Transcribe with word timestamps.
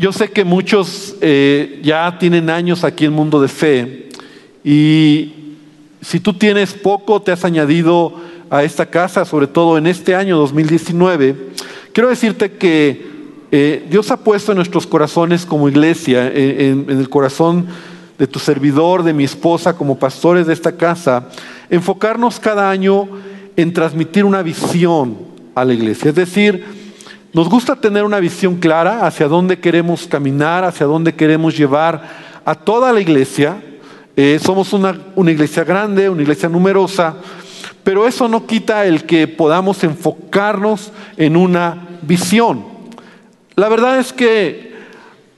Yo 0.00 0.14
sé 0.14 0.30
que 0.30 0.44
muchos 0.44 1.14
eh, 1.20 1.78
ya 1.84 2.16
tienen 2.18 2.48
años 2.48 2.84
aquí 2.84 3.04
en 3.04 3.12
Mundo 3.12 3.38
de 3.38 3.48
Fe 3.48 4.08
y 4.64 5.34
si 6.00 6.20
tú 6.20 6.32
tienes 6.32 6.72
poco, 6.72 7.20
te 7.20 7.32
has 7.32 7.44
añadido 7.44 8.14
a 8.48 8.64
esta 8.64 8.86
casa, 8.86 9.26
sobre 9.26 9.46
todo 9.46 9.76
en 9.76 9.86
este 9.86 10.14
año 10.14 10.38
2019, 10.38 11.50
quiero 11.92 12.08
decirte 12.08 12.52
que 12.52 13.10
eh, 13.52 13.86
Dios 13.90 14.10
ha 14.10 14.24
puesto 14.24 14.52
en 14.52 14.56
nuestros 14.56 14.86
corazones 14.86 15.44
como 15.44 15.68
iglesia, 15.68 16.28
en, 16.28 16.86
en 16.88 16.98
el 16.98 17.10
corazón 17.10 17.66
de 18.18 18.26
tu 18.26 18.38
servidor, 18.38 19.02
de 19.02 19.12
mi 19.12 19.24
esposa, 19.24 19.76
como 19.76 19.98
pastores 19.98 20.46
de 20.46 20.54
esta 20.54 20.78
casa, 20.78 21.28
enfocarnos 21.68 22.40
cada 22.40 22.70
año 22.70 23.06
en 23.54 23.74
transmitir 23.74 24.24
una 24.24 24.40
visión 24.40 25.18
a 25.54 25.62
la 25.62 25.74
iglesia. 25.74 26.08
Es 26.08 26.14
decir, 26.14 26.79
nos 27.32 27.48
gusta 27.48 27.76
tener 27.76 28.04
una 28.04 28.18
visión 28.18 28.56
clara 28.56 29.06
hacia 29.06 29.28
dónde 29.28 29.60
queremos 29.60 30.06
caminar, 30.08 30.64
hacia 30.64 30.86
dónde 30.86 31.14
queremos 31.14 31.56
llevar 31.56 32.02
a 32.44 32.54
toda 32.56 32.92
la 32.92 33.00
iglesia. 33.00 33.62
Eh, 34.16 34.40
somos 34.42 34.72
una, 34.72 34.98
una 35.14 35.30
iglesia 35.30 35.62
grande, 35.62 36.08
una 36.08 36.22
iglesia 36.22 36.48
numerosa, 36.48 37.16
pero 37.84 38.06
eso 38.08 38.26
no 38.26 38.46
quita 38.46 38.84
el 38.84 39.04
que 39.04 39.28
podamos 39.28 39.84
enfocarnos 39.84 40.92
en 41.16 41.36
una 41.36 41.88
visión. 42.02 42.64
La 43.54 43.68
verdad 43.68 44.00
es 44.00 44.12
que 44.12 44.74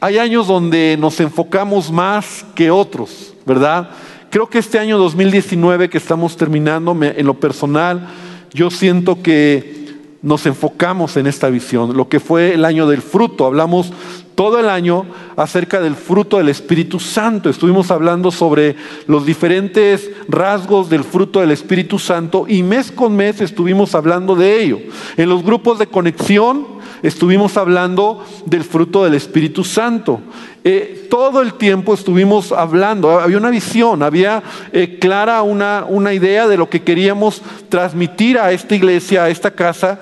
hay 0.01 0.17
años 0.17 0.47
donde 0.47 0.97
nos 0.99 1.21
enfocamos 1.21 1.93
más 1.93 2.47
que 2.55 2.71
otros, 2.71 3.35
¿verdad? 3.45 3.91
Creo 4.31 4.49
que 4.49 4.59
este 4.59 4.79
año 4.79 4.97
2019 4.97 5.91
que 5.91 5.99
estamos 5.99 6.39
terminando, 6.39 6.97
en 7.03 7.27
lo 7.27 7.35
personal, 7.35 8.09
yo 8.55 8.71
siento 8.71 9.23
que 9.23 9.82
nos 10.23 10.47
enfocamos 10.47 11.17
en 11.17 11.27
esta 11.27 11.51
visión, 11.51 11.97
lo 11.97 12.09
que 12.09 12.21
fue 12.21 12.55
el 12.55 12.65
año 12.65 12.87
del 12.87 13.03
fruto. 13.03 13.45
Hablamos 13.45 13.93
todo 14.37 14.59
el 14.61 14.69
año 14.69 15.05
acerca 15.37 15.81
del 15.81 15.97
fruto 15.97 16.39
del 16.39 16.49
Espíritu 16.49 17.01
Santo. 17.01 17.51
Estuvimos 17.51 17.91
hablando 17.91 18.31
sobre 18.31 18.77
los 19.09 19.27
diferentes 19.27 20.11
rasgos 20.29 20.89
del 20.89 21.03
fruto 21.03 21.41
del 21.41 21.51
Espíritu 21.51 21.99
Santo 21.99 22.47
y 22.49 22.63
mes 22.63 22.93
con 22.93 23.17
mes 23.17 23.41
estuvimos 23.41 23.95
hablando 23.95 24.37
de 24.37 24.63
ello. 24.63 24.79
En 25.17 25.29
los 25.29 25.43
grupos 25.43 25.79
de 25.79 25.89
conexión 25.89 26.82
estuvimos 27.03 27.57
hablando 27.57 28.25
del 28.47 28.65
fruto 28.65 29.05
del 29.05 29.15
Espíritu 29.15 29.65
Santo. 29.65 30.21
Eh, 30.65 31.07
todo 31.11 31.43
el 31.43 31.55
tiempo 31.55 31.95
estuvimos 31.95 32.53
hablando, 32.53 33.19
había 33.21 33.39
una 33.39 33.51
visión, 33.51 34.03
había 34.03 34.43
eh, 34.73 34.99
clara 35.01 35.43
una, 35.43 35.85
una 35.89 36.15
idea 36.15 36.47
de 36.47 36.57
lo 36.57 36.71
que 36.71 36.83
queríamos 36.83 37.43
transmitir 37.69 38.39
a 38.39 38.53
esta 38.53 38.75
iglesia, 38.75 39.25
a 39.25 39.31
esta 39.31 39.51
casa. 39.51 40.01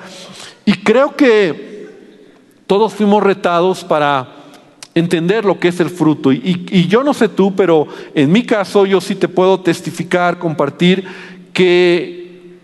Y 0.65 0.75
creo 0.75 1.17
que 1.17 1.89
todos 2.67 2.93
fuimos 2.93 3.23
retados 3.23 3.83
para 3.83 4.41
entender 4.95 5.45
lo 5.45 5.59
que 5.59 5.69
es 5.69 5.81
el 5.81 5.91
fruto. 5.91 6.33
Y, 6.33 6.87
yo 6.89 7.03
no 7.03 7.15
sé 7.15 7.29
tú, 7.29 7.55
pero 7.55 7.87
en 8.15 8.31
mi 8.31 8.45
caso 8.45 8.87
yo 8.87 9.01
sí 9.01 9.15
te 9.15 9.29
puedo 9.29 9.61
testificar, 9.61 10.39
compartir 10.39 11.05
que 11.53 12.59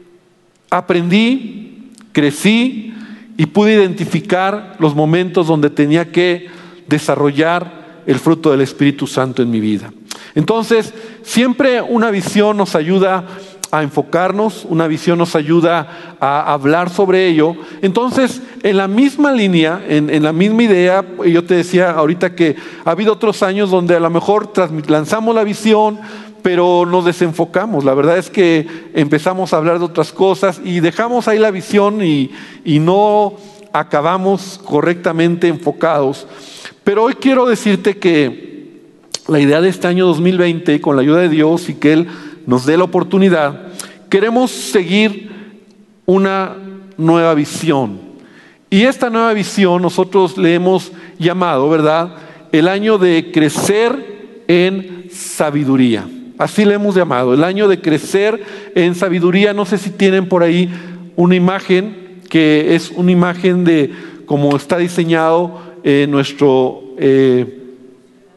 aprendí, 0.70 1.90
crecí 2.12 2.94
y 3.36 3.46
pude 3.46 3.74
identificar 3.74 4.76
los 4.78 4.94
momentos 4.94 5.46
donde 5.46 5.70
tenía 5.70 6.10
que 6.10 6.48
desarrollar 6.86 8.02
el 8.06 8.18
fruto 8.18 8.50
del 8.50 8.60
Espíritu 8.60 9.06
Santo 9.06 9.42
en 9.42 9.50
mi 9.50 9.60
vida. 9.60 9.92
Entonces, 10.34 10.94
siempre 11.22 11.82
una 11.82 12.10
visión 12.10 12.56
nos 12.56 12.74
ayuda 12.74 13.24
a 13.70 13.82
enfocarnos, 13.82 14.64
una 14.68 14.86
visión 14.86 15.18
nos 15.18 15.34
ayuda 15.34 16.16
a 16.20 16.52
hablar 16.52 16.90
sobre 16.90 17.26
ello. 17.26 17.56
Entonces, 17.82 18.40
en 18.62 18.76
la 18.76 18.88
misma 18.88 19.32
línea, 19.32 19.82
en, 19.88 20.22
la 20.22 20.32
misma 20.32 20.62
idea, 20.62 21.04
yo 21.26 21.44
te 21.44 21.54
decía 21.54 21.90
ahorita 21.90 22.34
que 22.34 22.56
ha 22.84 22.90
habido 22.90 23.12
otros 23.12 23.42
años 23.42 23.70
donde 23.70 23.96
a 23.96 24.00
lo 24.00 24.10
mejor 24.10 24.52
lanzamos 24.88 25.34
la 25.34 25.44
visión, 25.44 25.98
pero 26.46 26.86
nos 26.86 27.04
desenfocamos. 27.04 27.84
La 27.84 27.92
verdad 27.92 28.18
es 28.18 28.30
que 28.30 28.68
empezamos 28.94 29.52
a 29.52 29.56
hablar 29.56 29.80
de 29.80 29.86
otras 29.86 30.12
cosas 30.12 30.60
y 30.64 30.78
dejamos 30.78 31.26
ahí 31.26 31.40
la 31.40 31.50
visión 31.50 32.04
y, 32.04 32.30
no 32.64 33.34
acabamos 33.72 34.60
correctamente 34.64 35.48
enfocados. 35.48 36.28
Pero 36.84 37.02
hoy 37.02 37.14
quiero 37.14 37.46
decirte 37.46 37.96
que 37.96 38.80
la 39.26 39.40
idea 39.40 39.60
de 39.60 39.70
este 39.70 39.88
año 39.88 40.06
2020, 40.06 40.80
con 40.80 40.94
la 40.94 41.02
ayuda 41.02 41.18
de 41.18 41.30
Dios 41.30 41.68
y 41.68 41.74
que 41.74 41.92
Él 41.94 42.06
nos 42.46 42.64
dé 42.64 42.76
la 42.76 42.84
oportunidad, 42.84 43.72
queremos 44.08 44.52
seguir 44.52 45.64
una 46.04 46.54
nueva 46.96 47.34
visión. 47.34 47.98
Y 48.70 48.82
esta 48.82 49.10
nueva 49.10 49.32
visión 49.32 49.82
nosotros 49.82 50.38
le 50.38 50.54
hemos 50.54 50.92
llamado, 51.18 51.68
¿verdad? 51.68 52.14
El 52.52 52.68
año 52.68 52.98
de 52.98 53.32
crecer 53.32 54.44
en 54.46 55.08
sabiduría. 55.10 56.06
Así 56.38 56.64
le 56.64 56.74
hemos 56.74 56.94
llamado, 56.94 57.32
el 57.32 57.44
año 57.44 57.66
de 57.66 57.80
crecer 57.80 58.42
en 58.74 58.94
sabiduría. 58.94 59.54
No 59.54 59.64
sé 59.64 59.78
si 59.78 59.90
tienen 59.90 60.28
por 60.28 60.42
ahí 60.42 60.70
una 61.16 61.34
imagen 61.34 62.20
que 62.28 62.74
es 62.74 62.90
una 62.90 63.12
imagen 63.12 63.64
de 63.64 63.92
cómo 64.26 64.56
está 64.56 64.76
diseñado 64.78 65.60
en 65.82 66.10
nuestro 66.10 66.82
eh, 66.98 67.62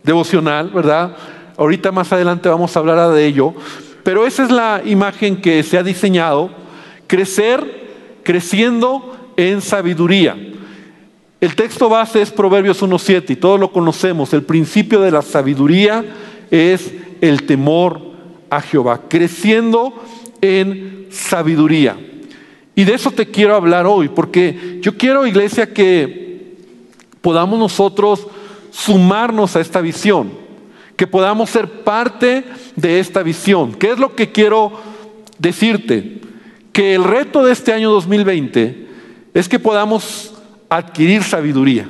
devocional, 0.03 0.69
¿verdad? 0.69 1.15
Ahorita 1.57 1.91
más 1.91 2.13
adelante 2.13 2.47
vamos 2.47 2.75
a 2.75 2.79
hablar 2.79 3.11
de 3.11 3.25
ello. 3.25 3.53
Pero 4.03 4.25
esa 4.25 4.43
es 4.43 4.51
la 4.51 4.81
imagen 4.85 5.41
que 5.41 5.61
se 5.63 5.77
ha 5.77 5.83
diseñado, 5.83 6.49
crecer, 7.07 7.89
creciendo 8.23 9.17
en 9.35 9.61
sabiduría. 9.61 10.37
El 11.41 11.55
texto 11.55 11.89
base 11.89 12.21
es 12.21 12.31
Proverbios 12.31 12.81
1.7 12.81 13.31
y 13.31 13.35
todos 13.35 13.59
lo 13.59 13.71
conocemos. 13.71 14.33
El 14.33 14.43
principio 14.43 15.01
de 15.01 15.11
la 15.11 15.21
sabiduría 15.21 16.03
es 16.51 16.91
el 17.21 17.45
temor 17.45 18.01
a 18.49 18.61
Jehová, 18.61 19.01
creciendo 19.07 19.93
en 20.41 21.07
sabiduría. 21.11 21.97
Y 22.75 22.83
de 22.83 22.93
eso 22.93 23.11
te 23.11 23.29
quiero 23.29 23.55
hablar 23.55 23.85
hoy, 23.85 24.09
porque 24.09 24.79
yo 24.81 24.97
quiero, 24.97 25.27
iglesia, 25.27 25.73
que 25.73 26.55
podamos 27.21 27.59
nosotros 27.59 28.27
sumarnos 28.71 29.55
a 29.55 29.61
esta 29.61 29.81
visión 29.81 30.49
que 30.99 31.07
podamos 31.07 31.49
ser 31.49 31.85
parte 31.85 32.43
de 32.75 32.99
esta 32.99 33.23
visión. 33.23 33.73
¿Qué 33.73 33.91
es 33.91 33.99
lo 33.99 34.17
que 34.17 34.33
quiero 34.33 34.73
decirte? 35.37 36.19
Que 36.73 36.93
el 36.93 37.05
reto 37.05 37.41
de 37.41 37.53
este 37.53 37.71
año 37.71 37.89
2020 37.89 38.87
es 39.33 39.47
que 39.47 39.59
podamos 39.59 40.33
adquirir 40.67 41.23
sabiduría, 41.23 41.89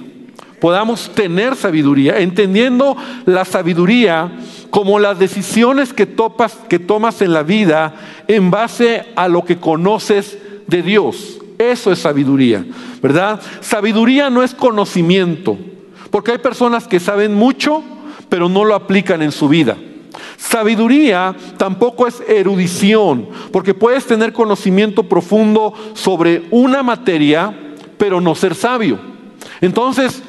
podamos 0.60 1.12
tener 1.14 1.56
sabiduría, 1.56 2.20
entendiendo 2.20 2.96
la 3.26 3.46
sabiduría 3.46 4.32
como 4.70 5.00
las 5.00 5.18
decisiones 5.20 5.94
que, 5.94 6.06
tomas 6.06 7.22
en 7.22 7.34
la 7.34 7.44
vida 7.44 7.94
en 8.28 8.52
base 8.52 9.06
a 9.16 9.28
lo 9.28 9.44
que 9.44 9.58
conoces 9.58 10.38
de 10.68 10.82
Dios. 10.82 11.40
Eso 11.58 11.92
es 11.92 12.00
sabiduría, 12.00 12.66
¿verdad? 13.02 13.42
Sabiduría 13.62 14.30
no 14.30 14.44
es 14.44 14.54
conocimiento, 14.54 15.58
porque 16.10 16.32
hay 16.32 16.38
personas 16.38 16.88
que 16.88 17.00
saben 17.00 17.34
mucho, 17.34 17.84
pero 18.30 18.48
no 18.48 18.64
lo 18.64 18.76
aplican 18.76 19.22
en 19.22 19.32
su 19.32 19.50
vida. 19.50 19.76
Sabiduría 20.38 21.36
tampoco 21.58 22.08
es 22.08 22.22
erudición, 22.28 23.28
porque 23.52 23.74
puedes 23.74 24.06
tener 24.06 24.32
conocimiento 24.32 25.04
profundo 25.04 25.74
sobre 25.94 26.44
una 26.52 26.82
materia, 26.82 27.54
pero 27.98 28.22
no 28.22 28.36
ser 28.36 28.56
sabio. 28.56 29.00
Entonces, 29.62 30.24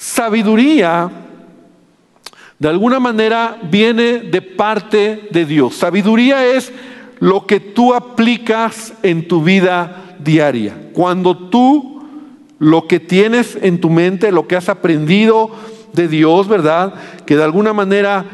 sabiduría 0.00 1.10
de 2.58 2.68
alguna 2.68 2.98
manera 3.00 3.58
viene 3.70 4.20
de 4.20 4.40
parte 4.40 5.28
de 5.30 5.44
Dios. 5.44 5.76
Sabiduría 5.76 6.46
es 6.46 6.72
lo 7.18 7.46
que 7.46 7.60
tú 7.60 7.92
aplicas 7.94 8.94
en 9.02 9.28
tu 9.28 9.42
vida 9.42 10.16
diaria. 10.18 10.74
Cuando 10.94 11.36
tú 11.36 12.02
lo 12.58 12.86
que 12.86 12.98
tienes 12.98 13.58
en 13.60 13.80
tu 13.80 13.90
mente, 13.90 14.32
lo 14.32 14.46
que 14.46 14.56
has 14.56 14.70
aprendido, 14.70 15.50
de 15.92 16.08
Dios, 16.08 16.48
¿verdad? 16.48 16.94
Que 17.26 17.36
de 17.36 17.44
alguna 17.44 17.72
manera 17.72 18.24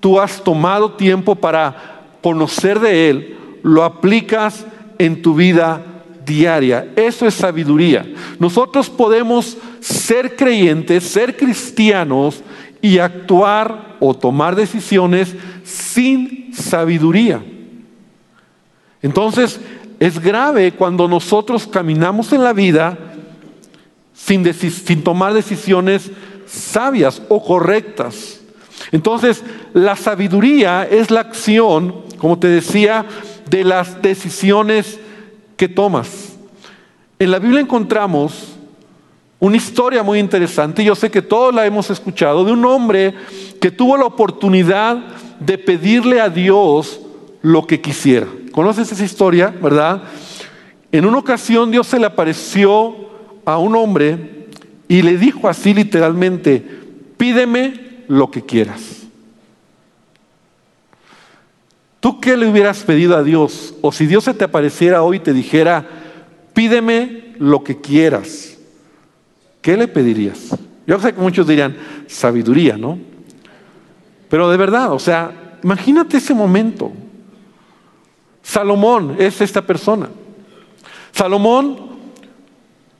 tú 0.00 0.20
has 0.20 0.42
tomado 0.42 0.92
tiempo 0.92 1.34
para 1.34 2.02
conocer 2.22 2.80
de 2.80 3.10
Él, 3.10 3.36
lo 3.62 3.84
aplicas 3.84 4.66
en 4.98 5.20
tu 5.20 5.34
vida 5.34 5.82
diaria. 6.24 6.92
Eso 6.96 7.26
es 7.26 7.34
sabiduría. 7.34 8.06
Nosotros 8.38 8.88
podemos 8.88 9.56
ser 10.04 10.36
creyentes, 10.36 11.04
ser 11.04 11.34
cristianos 11.34 12.42
y 12.82 12.98
actuar 12.98 13.96
o 14.00 14.12
tomar 14.12 14.54
decisiones 14.54 15.34
sin 15.64 16.52
sabiduría. 16.52 17.42
Entonces, 19.00 19.58
es 19.98 20.18
grave 20.18 20.72
cuando 20.72 21.08
nosotros 21.08 21.66
caminamos 21.66 22.32
en 22.34 22.44
la 22.44 22.52
vida 22.52 22.98
sin, 24.12 24.44
tomar 25.02 25.32
decisiones 25.32 26.10
sabias 26.46 27.22
o 27.30 27.42
correctas. 27.42 28.40
Entonces, 28.92 29.42
la 29.72 29.96
sabiduría 29.96 30.84
es 30.84 31.10
la 31.10 31.20
acción, 31.20 32.02
como 32.18 32.38
te 32.38 32.48
decía, 32.48 33.06
de 33.48 33.64
las 33.64 34.02
decisiones 34.02 34.98
que 35.56 35.68
tomas. 35.68 36.34
En 37.18 37.30
la 37.30 37.38
Biblia 37.38 37.60
encontramos 37.60 38.53
una 39.44 39.58
historia 39.58 40.02
muy 40.02 40.20
interesante, 40.20 40.82
yo 40.82 40.94
sé 40.94 41.10
que 41.10 41.20
todos 41.20 41.54
la 41.54 41.66
hemos 41.66 41.90
escuchado, 41.90 42.46
de 42.46 42.52
un 42.52 42.64
hombre 42.64 43.12
que 43.60 43.70
tuvo 43.70 43.98
la 43.98 44.06
oportunidad 44.06 44.96
de 45.38 45.58
pedirle 45.58 46.18
a 46.18 46.30
Dios 46.30 46.98
lo 47.42 47.66
que 47.66 47.78
quisiera. 47.82 48.26
¿Conoces 48.52 48.90
esa 48.90 49.04
historia, 49.04 49.48
verdad? 49.48 50.04
En 50.90 51.04
una 51.04 51.18
ocasión 51.18 51.70
Dios 51.70 51.86
se 51.86 51.98
le 51.98 52.06
apareció 52.06 52.96
a 53.44 53.58
un 53.58 53.76
hombre 53.76 54.46
y 54.88 55.02
le 55.02 55.18
dijo 55.18 55.46
así 55.46 55.74
literalmente, 55.74 56.66
pídeme 57.18 58.04
lo 58.08 58.30
que 58.30 58.46
quieras. 58.46 59.02
¿Tú 62.00 62.18
qué 62.18 62.38
le 62.38 62.48
hubieras 62.48 62.82
pedido 62.82 63.14
a 63.14 63.22
Dios? 63.22 63.74
O 63.82 63.92
si 63.92 64.06
Dios 64.06 64.24
se 64.24 64.32
te 64.32 64.44
apareciera 64.44 65.02
hoy 65.02 65.18
y 65.18 65.20
te 65.20 65.34
dijera, 65.34 65.86
pídeme 66.54 67.34
lo 67.38 67.62
que 67.62 67.82
quieras, 67.82 68.53
¿qué 69.64 69.78
le 69.78 69.88
pedirías? 69.88 70.54
Yo 70.86 71.00
sé 71.00 71.14
que 71.14 71.20
muchos 71.22 71.46
dirían, 71.46 71.74
sabiduría, 72.06 72.76
¿no? 72.76 72.98
Pero 74.28 74.50
de 74.50 74.58
verdad, 74.58 74.92
o 74.92 74.98
sea, 74.98 75.58
imagínate 75.62 76.18
ese 76.18 76.34
momento. 76.34 76.92
Salomón 78.42 79.16
es 79.18 79.40
esta 79.40 79.62
persona. 79.62 80.10
Salomón 81.12 81.78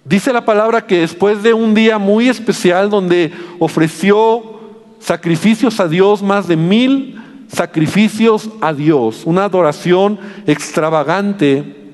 dice 0.07 0.33
la 0.33 0.47
palabra 0.47 0.87
que 0.87 1.01
después 1.01 1.43
de 1.43 1.53
un 1.53 1.75
día 1.75 1.99
muy 1.99 2.31
especial 2.31 2.89
donde 2.89 3.31
ofreció 3.59 4.59
sacrificios 5.01 5.79
a 5.81 5.87
Dios, 5.87 6.23
más 6.23 6.49
de 6.49 6.57
mil 6.57 7.21
sacrificios 7.49 8.49
a 8.63 8.73
Dios, 8.73 9.25
una 9.27 9.45
adoración 9.45 10.19
extravagante, 10.47 11.93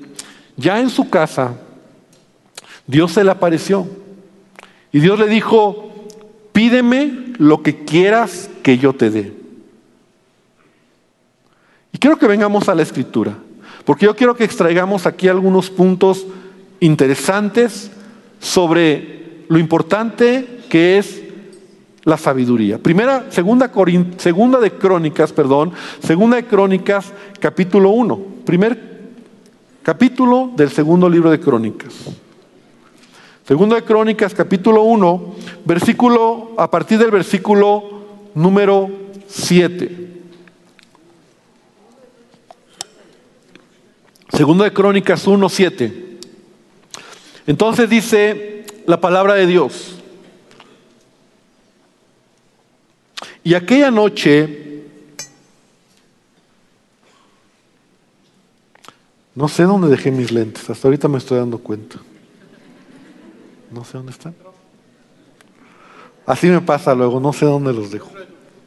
ya 0.55 0.79
en 0.79 0.89
su 0.89 1.09
casa, 1.09 1.55
Dios 2.87 3.11
se 3.11 3.25
le 3.25 3.31
apareció. 3.31 4.00
Y 4.91 4.99
Dios 4.99 5.19
le 5.19 5.27
dijo, 5.27 5.91
pídeme 6.51 7.33
lo 7.37 7.63
que 7.63 7.85
quieras 7.85 8.49
que 8.61 8.77
yo 8.77 8.93
te 8.93 9.09
dé. 9.09 9.33
Y 11.93 11.97
quiero 11.97 12.17
que 12.17 12.27
vengamos 12.27 12.69
a 12.69 12.75
la 12.75 12.81
escritura, 12.81 13.37
porque 13.85 14.05
yo 14.05 14.15
quiero 14.15 14.35
que 14.35 14.43
extraigamos 14.43 15.05
aquí 15.05 15.27
algunos 15.27 15.69
puntos 15.69 16.25
interesantes 16.79 17.91
sobre 18.39 19.45
lo 19.47 19.59
importante 19.59 20.61
que 20.69 20.97
es 20.97 21.21
la 22.03 22.17
sabiduría. 22.17 22.77
Primera, 22.79 23.27
segunda, 23.29 23.67
de 23.67 24.71
Crónicas, 24.71 25.33
perdón, 25.33 25.71
segunda 26.01 26.37
de 26.37 26.45
Crónicas, 26.45 27.13
capítulo 27.39 27.91
1. 27.91 28.19
Primer 28.45 28.91
capítulo 29.83 30.51
del 30.55 30.69
segundo 30.69 31.09
libro 31.09 31.29
de 31.29 31.39
Crónicas. 31.39 31.93
Segundo 33.51 33.75
de 33.75 33.83
Crónicas, 33.83 34.33
capítulo 34.33 34.83
1, 34.83 35.35
versículo, 35.65 36.53
a 36.57 36.71
partir 36.71 36.97
del 36.97 37.11
versículo 37.11 37.83
número 38.33 38.89
7. 39.27 40.21
Segundo 44.31 44.63
de 44.63 44.71
Crónicas 44.71 45.27
1, 45.27 45.49
7. 45.49 46.17
Entonces 47.45 47.89
dice 47.89 48.63
la 48.85 49.01
palabra 49.01 49.33
de 49.33 49.45
Dios. 49.45 49.97
Y 53.43 53.55
aquella 53.55 53.91
noche, 53.91 54.85
no 59.35 59.49
sé 59.49 59.63
dónde 59.63 59.89
dejé 59.89 60.09
mis 60.09 60.31
lentes, 60.31 60.69
hasta 60.69 60.87
ahorita 60.87 61.09
me 61.09 61.17
estoy 61.17 61.39
dando 61.39 61.57
cuenta. 61.57 61.99
No 63.71 63.83
sé 63.83 63.97
dónde 63.97 64.11
están. 64.11 64.35
Así 66.25 66.47
me 66.47 66.61
pasa 66.61 66.93
luego, 66.93 67.19
no 67.19 67.33
sé 67.33 67.45
dónde 67.45 67.73
los 67.73 67.91
dejo. 67.91 68.11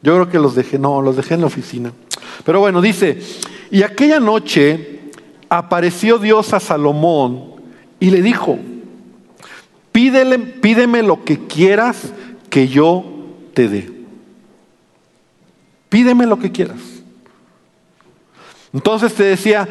Yo 0.01 0.13
creo 0.15 0.29
que 0.29 0.39
los 0.39 0.55
dejé, 0.55 0.77
no, 0.77 1.01
los 1.01 1.15
dejé 1.15 1.35
en 1.35 1.41
la 1.41 1.47
oficina. 1.47 1.91
Pero 2.43 2.59
bueno, 2.59 2.81
dice, 2.81 3.19
y 3.71 3.83
aquella 3.83 4.19
noche 4.19 5.11
apareció 5.49 6.17
Dios 6.17 6.53
a 6.53 6.59
Salomón 6.59 7.55
y 7.99 8.09
le 8.09 8.21
dijo, 8.21 8.59
Pídele, 9.95 10.37
pídeme 10.39 11.01
lo 11.03 11.23
que 11.23 11.47
quieras 11.47 12.11
que 12.49 12.67
yo 12.67 13.05
te 13.53 13.69
dé. 13.69 13.89
Pídeme 15.87 16.25
lo 16.25 16.37
que 16.37 16.51
quieras. 16.51 16.81
Entonces 18.73 19.13
te 19.13 19.23
decía, 19.23 19.69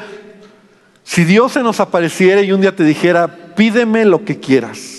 si 1.02 1.24
Dios 1.24 1.52
se 1.52 1.62
nos 1.62 1.78
apareciera 1.78 2.40
y 2.40 2.52
un 2.52 2.62
día 2.62 2.74
te 2.74 2.84
dijera, 2.84 3.54
pídeme 3.54 4.06
lo 4.06 4.24
que 4.24 4.40
quieras, 4.40 4.93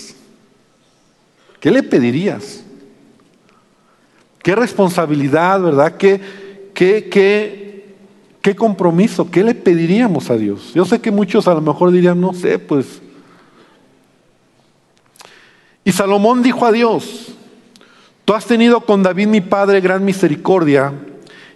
¿qué 1.66 1.72
le 1.72 1.82
pedirías? 1.82 2.62
¿Qué 4.40 4.54
responsabilidad, 4.54 5.60
verdad? 5.60 5.96
¿Qué, 5.96 6.20
qué, 6.72 7.08
qué, 7.10 7.96
qué 8.40 8.54
compromiso? 8.54 9.28
¿Qué 9.28 9.42
le 9.42 9.52
pediríamos 9.52 10.30
a 10.30 10.36
Dios? 10.36 10.72
Yo 10.74 10.84
sé 10.84 11.00
que 11.00 11.10
muchos 11.10 11.48
a 11.48 11.54
lo 11.54 11.60
mejor 11.60 11.90
dirían, 11.90 12.20
no 12.20 12.32
sé, 12.34 12.60
pues. 12.60 13.02
Y 15.82 15.90
Salomón 15.90 16.40
dijo 16.40 16.64
a 16.64 16.70
Dios, 16.70 17.32
Tú 18.24 18.32
has 18.32 18.46
tenido 18.46 18.82
con 18.82 19.02
David 19.02 19.26
mi 19.26 19.40
padre 19.40 19.80
gran 19.80 20.04
misericordia, 20.04 20.92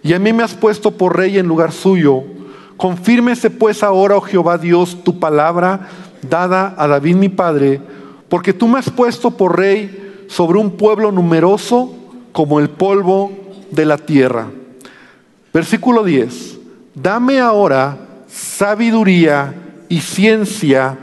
y 0.03 0.11
a 0.11 0.19
mí 0.19 0.33
me 0.33 0.43
has 0.43 0.55
puesto 0.55 0.91
por 0.91 1.15
rey 1.15 1.37
en 1.37 1.47
lugar 1.47 1.71
suyo. 1.71 2.25
Confírmese 2.75 3.49
pues 3.49 3.81
ahora, 3.81 4.17
oh 4.17 4.21
Jehová 4.21 4.57
Dios, 4.57 5.05
tu 5.05 5.19
palabra 5.19 5.87
dada 6.21 6.75
a 6.77 6.85
David 6.85 7.15
mi 7.15 7.29
padre, 7.29 7.79
porque 8.27 8.51
tú 8.51 8.67
me 8.67 8.77
has 8.77 8.89
puesto 8.89 9.31
por 9.31 9.57
rey 9.57 9.99
sobre 10.31 10.59
un 10.59 10.71
pueblo 10.71 11.11
numeroso 11.11 11.93
como 12.31 12.61
el 12.61 12.69
polvo 12.69 13.33
de 13.69 13.85
la 13.85 13.97
tierra. 13.97 14.47
Versículo 15.53 16.05
10. 16.05 16.57
Dame 16.95 17.41
ahora 17.41 17.97
sabiduría 18.29 19.53
y 19.89 19.99
ciencia 19.99 20.97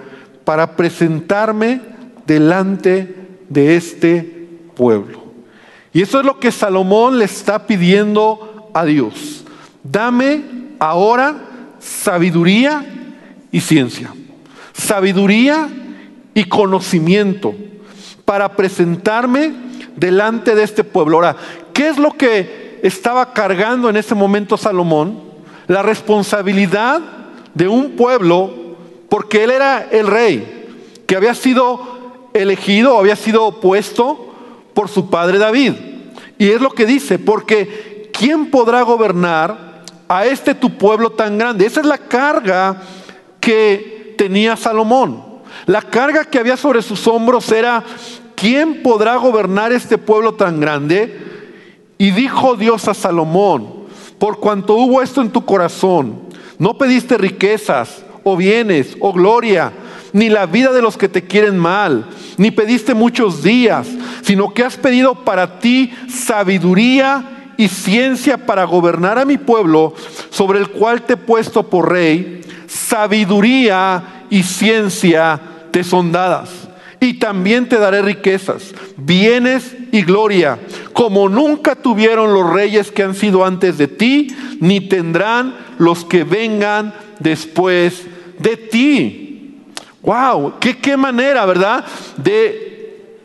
para 0.45 0.77
presentarme 0.77 1.83
delante 2.27 3.17
de 3.51 3.77
este 3.77 4.49
pueblo. 4.75 5.25
Y 5.93 6.01
eso 6.01 6.21
es 6.21 6.27
lo 6.27 6.41
que 6.41 6.51
Salomón 6.51 7.19
le 7.19 7.27
está 7.27 7.67
pidiendo 7.67 8.71
a 8.73 8.87
Dios. 8.87 9.45
Dame 9.83 10.43
ahora 10.79 11.37
sabiduría 11.79 12.83
y 13.53 13.61
ciencia. 13.61 14.11
Sabiduría 14.73 15.69
y 16.33 16.45
conocimiento 16.45 17.55
para 18.29 18.51
presentarme 18.51 19.55
delante 19.97 20.55
de 20.55 20.63
este 20.63 20.85
pueblo. 20.85 21.17
Ahora, 21.17 21.35
¿qué 21.73 21.89
es 21.89 21.97
lo 21.97 22.11
que 22.11 22.79
estaba 22.83 23.33
cargando 23.33 23.89
en 23.89 23.97
ese 23.97 24.15
momento 24.15 24.59
Salomón? 24.59 25.23
La 25.67 25.81
responsabilidad 25.81 27.01
de 27.55 27.69
un 27.69 27.93
pueblo, 27.93 28.51
porque 29.09 29.45
él 29.45 29.51
era 29.51 29.89
el 29.91 30.07
rey, 30.07 30.67
que 31.07 31.17
había 31.17 31.35
sido 31.35 32.29
elegido, 32.35 32.99
había 32.99 33.17
sido 33.17 33.63
puesto 33.63 34.35
por 34.75 34.91
su 34.91 35.09
padre 35.09 35.39
David. 35.39 35.73
Y 36.37 36.51
es 36.51 36.61
lo 36.61 36.69
que 36.69 36.85
dice, 36.85 37.19
porque 37.19 38.11
¿quién 38.13 38.51
podrá 38.51 38.83
gobernar 38.83 39.85
a 40.07 40.27
este 40.27 40.55
tu 40.55 40.77
pueblo 40.77 41.13
tan 41.13 41.39
grande? 41.39 41.65
Esa 41.65 41.81
es 41.81 41.87
la 41.87 41.97
carga 41.97 42.77
que 43.41 44.15
tenía 44.19 44.55
Salomón. 44.55 45.29
La 45.67 45.83
carga 45.83 46.25
que 46.25 46.39
había 46.39 46.57
sobre 46.57 46.83
sus 46.83 47.07
hombros 47.07 47.51
era, 47.53 47.85
¿quién 48.39 48.83
podrá 48.83 49.17
gobernar 49.17 49.73
este 49.73 49.99
pueblo 49.99 50.35
tan 50.35 50.61
grande? 50.61 51.19
Y 51.99 52.13
dijo 52.13 52.55
Dios 52.55 52.87
a 52.89 52.95
Salomón, 52.95 53.87
por 54.19 54.39
cuanto 54.39 54.75
hubo 54.75 55.03
esto 55.03 55.21
en 55.21 55.31
tu 55.31 55.45
corazón, 55.45 56.21
no 56.59 56.79
pediste 56.79 57.19
riquezas 57.19 58.05
o 58.23 58.37
bienes 58.37 58.97
o 59.01 59.13
gloria, 59.13 59.73
ni 60.13 60.29
la 60.29 60.47
vida 60.47 60.73
de 60.73 60.83
los 60.83 60.97
que 60.97 61.09
te 61.09 61.25
quieren 61.25 61.59
mal, 61.59 62.07
ni 62.37 62.51
pediste 62.51 62.95
muchos 62.95 63.43
días, 63.43 63.89
sino 64.23 64.55
que 64.55 64.65
has 64.65 64.77
pedido 64.77 65.25
para 65.25 65.59
ti 65.59 65.93
sabiduría 66.09 67.55
y 67.57 67.69
ciencia 67.69 68.47
para 68.47 68.65
gobernar 68.65 69.19
a 69.19 69.25
mi 69.25 69.37
pueblo, 69.37 69.95
sobre 70.31 70.61
el 70.61 70.69
cual 70.69 71.03
te 71.03 71.15
he 71.15 71.17
puesto 71.17 71.69
por 71.69 71.91
rey, 71.91 72.43
sabiduría 72.69 74.25
y 74.31 74.45
ciencia 74.45 75.41
te 75.73 75.83
son 75.83 76.13
dadas. 76.13 76.68
Y 77.01 77.15
también 77.15 77.69
te 77.69 77.79
daré 77.79 78.03
riquezas, 78.03 78.75
bienes 78.97 79.77
y 79.93 80.03
gloria, 80.03 80.59
como 80.93 81.29
nunca 81.29 81.77
tuvieron 81.77 82.35
los 82.35 82.53
reyes 82.53 82.91
que 82.91 83.05
han 83.05 83.15
sido 83.15 83.45
antes 83.45 83.79
de 83.79 83.87
ti, 83.87 84.35
ni 84.61 84.81
tendrán 84.81 85.55
los 85.79 86.05
que 86.05 86.25
vengan 86.25 86.93
después 87.21 88.05
de 88.39 88.57
ti. 88.57 89.65
Wow, 90.03 90.55
qué, 90.61 90.97
manera, 90.97 91.45
¿verdad? 91.47 91.85
De 92.17 93.17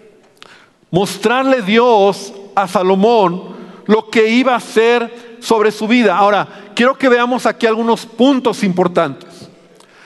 mostrarle 0.92 1.62
Dios 1.62 2.34
a 2.56 2.68
Salomón 2.68 3.54
lo 3.86 4.10
que 4.10 4.30
iba 4.30 4.54
a 4.54 4.58
hacer 4.58 5.38
sobre 5.40 5.72
su 5.72 5.88
vida. 5.88 6.18
Ahora, 6.18 6.48
quiero 6.76 6.98
que 6.98 7.10
veamos 7.10 7.46
aquí 7.46 7.66
algunos 7.66 8.06
puntos 8.06 8.64
importantes. 8.64 9.50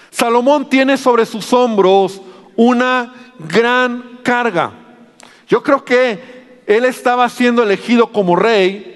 Salomón 0.10 0.70
tiene 0.70 0.98
sobre 0.98 1.26
sus 1.26 1.52
hombros 1.54 2.22
una 2.56 3.27
gran 3.40 4.20
carga. 4.24 4.72
Yo 5.48 5.64
creo 5.64 5.84
que 5.84 6.62
él 6.66 6.86
estaba 6.86 7.28
siendo 7.30 7.64
elegido 7.64 8.12
como 8.12 8.36
rey, 8.36 8.94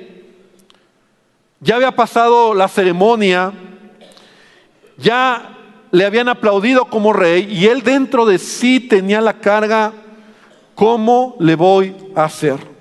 ya 1.60 1.76
había 1.76 1.92
pasado 1.92 2.54
la 2.54 2.68
ceremonia, 2.68 3.54
ya 4.98 5.58
le 5.92 6.06
habían 6.06 6.30
aplaudido 6.30 6.86
como 6.86 7.14
rey 7.14 7.48
y 7.52 7.68
él 7.68 7.84
dentro 7.84 8.26
de 8.26 8.38
sí 8.38 8.80
tenía 8.80 9.22
la 9.22 9.40
carga, 9.40 9.94
¿cómo 10.76 11.36
le 11.40 11.56
voy 11.56 11.96
a 12.16 12.26
hacer? 12.26 12.72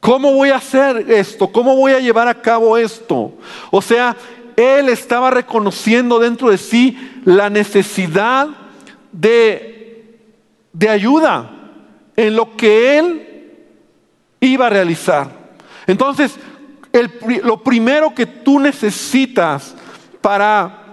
¿Cómo 0.00 0.32
voy 0.32 0.50
a 0.50 0.56
hacer 0.56 1.10
esto? 1.10 1.48
¿Cómo 1.48 1.76
voy 1.76 1.92
a 1.92 1.98
llevar 1.98 2.28
a 2.28 2.40
cabo 2.40 2.76
esto? 2.76 3.32
O 3.70 3.80
sea, 3.80 4.16
él 4.56 4.88
estaba 4.88 5.30
reconociendo 5.30 6.18
dentro 6.18 6.50
de 6.50 6.58
sí 6.58 7.22
la 7.24 7.48
necesidad 7.48 8.48
de, 9.12 9.73
de 10.74 10.88
ayuda 10.90 11.50
en 12.16 12.36
lo 12.36 12.54
que 12.56 12.98
él 12.98 13.26
iba 14.40 14.66
a 14.66 14.70
realizar. 14.70 15.30
Entonces, 15.86 16.36
lo 17.42 17.62
primero 17.62 18.14
que 18.14 18.26
tú 18.26 18.60
necesitas 18.60 19.74
para 20.20 20.84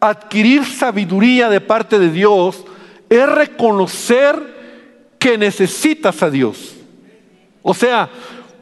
adquirir 0.00 0.64
sabiduría 0.64 1.48
de 1.48 1.60
parte 1.60 1.98
de 1.98 2.10
Dios 2.10 2.64
es 3.08 3.28
reconocer 3.28 5.14
que 5.18 5.38
necesitas 5.38 6.22
a 6.22 6.30
Dios. 6.30 6.74
O 7.62 7.74
sea, 7.74 8.08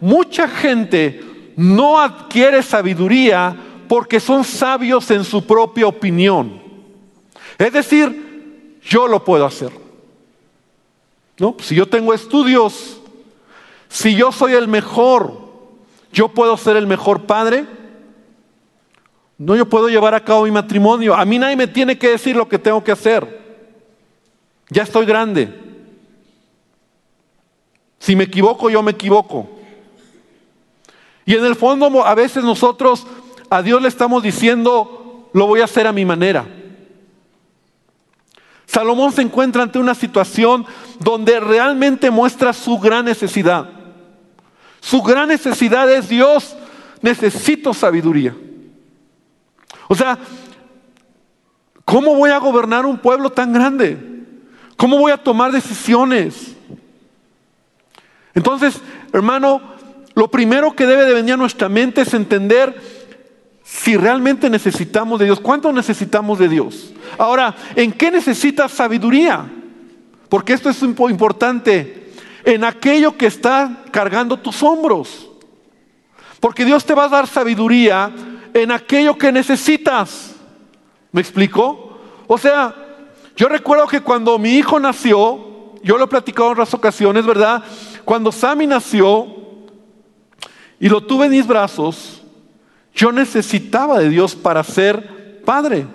mucha 0.00 0.48
gente 0.48 1.20
no 1.56 2.00
adquiere 2.00 2.62
sabiduría 2.62 3.56
porque 3.88 4.20
son 4.20 4.44
sabios 4.44 5.10
en 5.10 5.24
su 5.24 5.46
propia 5.46 5.86
opinión. 5.86 6.62
Es 7.58 7.72
decir, 7.72 8.80
yo 8.82 9.06
lo 9.06 9.24
puedo 9.24 9.44
hacer. 9.44 9.83
¿No? 11.38 11.56
Si 11.60 11.74
yo 11.74 11.86
tengo 11.86 12.14
estudios, 12.14 13.00
si 13.88 14.14
yo 14.14 14.32
soy 14.32 14.52
el 14.52 14.68
mejor, 14.68 15.32
yo 16.12 16.28
puedo 16.28 16.56
ser 16.56 16.76
el 16.76 16.86
mejor 16.86 17.26
padre. 17.26 17.66
No, 19.36 19.56
yo 19.56 19.68
puedo 19.68 19.88
llevar 19.88 20.14
a 20.14 20.24
cabo 20.24 20.44
mi 20.44 20.50
matrimonio. 20.50 21.14
A 21.14 21.24
mí 21.24 21.38
nadie 21.38 21.56
me 21.56 21.66
tiene 21.66 21.98
que 21.98 22.10
decir 22.10 22.36
lo 22.36 22.48
que 22.48 22.58
tengo 22.58 22.82
que 22.84 22.92
hacer. 22.92 23.42
Ya 24.70 24.84
estoy 24.84 25.06
grande. 25.06 25.52
Si 27.98 28.14
me 28.14 28.24
equivoco, 28.24 28.70
yo 28.70 28.82
me 28.82 28.92
equivoco. 28.92 29.48
Y 31.26 31.34
en 31.34 31.44
el 31.44 31.56
fondo 31.56 32.04
a 32.04 32.14
veces 32.14 32.44
nosotros 32.44 33.06
a 33.50 33.62
Dios 33.62 33.80
le 33.80 33.88
estamos 33.88 34.22
diciendo, 34.22 35.30
lo 35.32 35.46
voy 35.46 35.60
a 35.60 35.64
hacer 35.64 35.86
a 35.86 35.92
mi 35.92 36.04
manera. 36.04 36.46
Salomón 38.74 39.12
se 39.12 39.22
encuentra 39.22 39.62
ante 39.62 39.78
una 39.78 39.94
situación 39.94 40.66
donde 40.98 41.38
realmente 41.38 42.10
muestra 42.10 42.52
su 42.52 42.76
gran 42.76 43.04
necesidad. 43.04 43.70
Su 44.80 45.00
gran 45.00 45.28
necesidad 45.28 45.88
es 45.92 46.08
Dios, 46.08 46.56
necesito 47.00 47.72
sabiduría. 47.72 48.34
O 49.86 49.94
sea, 49.94 50.18
¿cómo 51.84 52.16
voy 52.16 52.30
a 52.30 52.38
gobernar 52.38 52.84
un 52.84 52.98
pueblo 52.98 53.30
tan 53.30 53.52
grande? 53.52 53.96
¿Cómo 54.76 54.98
voy 54.98 55.12
a 55.12 55.22
tomar 55.22 55.52
decisiones? 55.52 56.56
Entonces, 58.34 58.80
hermano, 59.12 59.62
lo 60.16 60.28
primero 60.32 60.74
que 60.74 60.84
debe 60.84 61.04
de 61.04 61.14
venir 61.14 61.34
a 61.34 61.36
nuestra 61.36 61.68
mente 61.68 62.00
es 62.00 62.12
entender 62.12 62.74
si 63.74 63.96
realmente 63.96 64.48
necesitamos 64.48 65.18
de 65.18 65.24
Dios. 65.24 65.40
¿Cuánto 65.40 65.72
necesitamos 65.72 66.38
de 66.38 66.48
Dios? 66.48 66.92
Ahora, 67.18 67.56
¿en 67.74 67.90
qué 67.90 68.08
necesitas 68.08 68.70
sabiduría? 68.70 69.50
Porque 70.28 70.52
esto 70.52 70.70
es 70.70 70.80
importante. 70.80 72.12
En 72.44 72.62
aquello 72.62 73.16
que 73.16 73.26
está 73.26 73.82
cargando 73.90 74.36
tus 74.36 74.62
hombros. 74.62 75.28
Porque 76.38 76.64
Dios 76.64 76.84
te 76.84 76.94
va 76.94 77.06
a 77.06 77.08
dar 77.08 77.26
sabiduría 77.26 78.12
en 78.54 78.70
aquello 78.70 79.18
que 79.18 79.32
necesitas. 79.32 80.36
¿Me 81.10 81.20
explico? 81.20 81.98
O 82.28 82.38
sea, 82.38 82.72
yo 83.34 83.48
recuerdo 83.48 83.88
que 83.88 84.02
cuando 84.02 84.38
mi 84.38 84.50
hijo 84.50 84.78
nació, 84.78 85.74
yo 85.82 85.98
lo 85.98 86.04
he 86.04 86.08
platicado 86.08 86.46
en 86.46 86.52
otras 86.52 86.74
ocasiones, 86.74 87.26
¿verdad? 87.26 87.64
Cuando 88.04 88.30
Sammy 88.30 88.68
nació 88.68 89.26
y 90.78 90.88
lo 90.88 91.00
tuve 91.00 91.26
en 91.26 91.32
mis 91.32 91.46
brazos, 91.46 92.23
yo 92.94 93.12
necesitaba 93.12 93.98
de 93.98 94.08
Dios 94.08 94.34
para 94.34 94.62
ser 94.62 95.42
padre. 95.44 95.86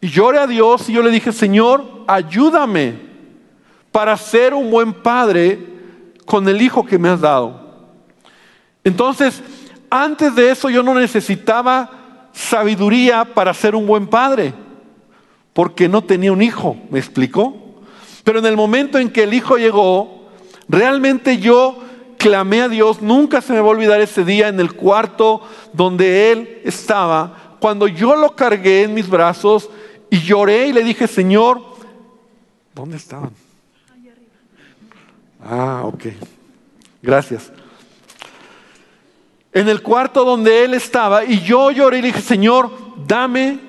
Y 0.00 0.08
lloré 0.08 0.38
a 0.38 0.46
Dios 0.46 0.88
y 0.88 0.92
yo 0.92 1.02
le 1.02 1.10
dije, 1.10 1.32
Señor, 1.32 2.04
ayúdame 2.06 2.94
para 3.90 4.16
ser 4.16 4.54
un 4.54 4.70
buen 4.70 4.92
padre 4.92 5.58
con 6.24 6.48
el 6.48 6.62
hijo 6.62 6.84
que 6.84 6.98
me 6.98 7.08
has 7.08 7.20
dado. 7.20 7.66
Entonces, 8.84 9.42
antes 9.90 10.34
de 10.34 10.50
eso 10.50 10.70
yo 10.70 10.82
no 10.82 10.94
necesitaba 10.94 12.28
sabiduría 12.32 13.24
para 13.24 13.54
ser 13.54 13.74
un 13.74 13.86
buen 13.86 14.06
padre, 14.06 14.52
porque 15.52 15.88
no 15.88 16.04
tenía 16.04 16.32
un 16.32 16.42
hijo, 16.42 16.76
¿me 16.90 16.98
explicó? 16.98 17.56
Pero 18.22 18.38
en 18.38 18.46
el 18.46 18.56
momento 18.56 18.98
en 18.98 19.10
que 19.10 19.22
el 19.22 19.34
hijo 19.34 19.56
llegó, 19.56 20.28
realmente 20.68 21.38
yo 21.38 21.82
clamé 22.18 22.62
a 22.62 22.68
Dios, 22.68 23.02
nunca 23.02 23.40
se 23.40 23.52
me 23.52 23.60
va 23.60 23.66
a 23.66 23.70
olvidar 23.70 24.00
ese 24.00 24.24
día 24.24 24.48
en 24.48 24.60
el 24.60 24.72
cuarto 24.74 25.42
donde 25.72 26.32
Él 26.32 26.60
estaba, 26.64 27.56
cuando 27.60 27.86
yo 27.86 28.16
lo 28.16 28.34
cargué 28.34 28.82
en 28.82 28.94
mis 28.94 29.08
brazos 29.08 29.70
y 30.10 30.18
lloré 30.18 30.68
y 30.68 30.72
le 30.72 30.84
dije, 30.84 31.06
Señor, 31.06 31.60
¿dónde 32.74 32.96
estaban? 32.96 33.30
Ah, 35.42 35.82
ok. 35.84 36.06
Gracias. 37.02 37.52
En 39.52 39.68
el 39.68 39.82
cuarto 39.82 40.24
donde 40.24 40.64
Él 40.64 40.74
estaba 40.74 41.24
y 41.24 41.40
yo 41.40 41.70
lloré 41.70 41.98
y 41.98 42.02
le 42.02 42.08
dije, 42.08 42.20
Señor, 42.20 42.70
dame 43.06 43.60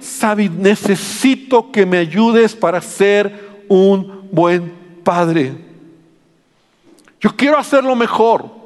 necesito 0.57 1.71
que 1.71 1.85
me 1.85 1.97
ayudes 1.97 2.55
para 2.55 2.81
ser 2.81 3.63
un 3.67 4.27
buen 4.31 4.73
padre. 5.03 5.66
Yo 7.19 7.35
quiero 7.35 7.57
hacerlo 7.57 7.95
mejor. 7.95 8.57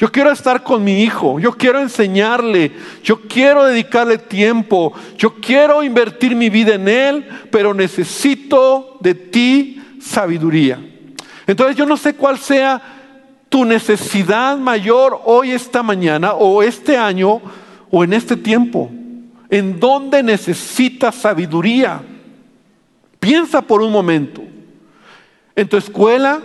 Yo 0.00 0.10
quiero 0.10 0.30
estar 0.30 0.62
con 0.62 0.82
mi 0.82 1.02
hijo, 1.02 1.38
yo 1.38 1.52
quiero 1.52 1.78
enseñarle, 1.78 2.72
yo 3.04 3.20
quiero 3.20 3.64
dedicarle 3.64 4.16
tiempo, 4.16 4.94
yo 5.18 5.34
quiero 5.42 5.82
invertir 5.82 6.34
mi 6.34 6.48
vida 6.48 6.76
en 6.76 6.88
él, 6.88 7.28
pero 7.50 7.74
necesito 7.74 8.96
de 9.00 9.14
ti 9.14 9.82
sabiduría. 10.00 10.82
Entonces 11.46 11.76
yo 11.76 11.84
no 11.84 11.98
sé 11.98 12.14
cuál 12.14 12.38
sea 12.38 12.80
tu 13.50 13.66
necesidad 13.66 14.56
mayor 14.56 15.20
hoy, 15.26 15.50
esta 15.50 15.82
mañana, 15.82 16.32
o 16.32 16.62
este 16.62 16.96
año, 16.96 17.42
o 17.90 18.02
en 18.02 18.14
este 18.14 18.38
tiempo. 18.38 18.90
¿En 19.50 19.78
dónde 19.78 20.22
necesitas 20.22 21.14
sabiduría? 21.16 22.00
Piensa 23.18 23.60
por 23.60 23.82
un 23.82 23.92
momento. 23.92 24.40
¿En 25.54 25.68
tu 25.68 25.76
escuela? 25.76 26.40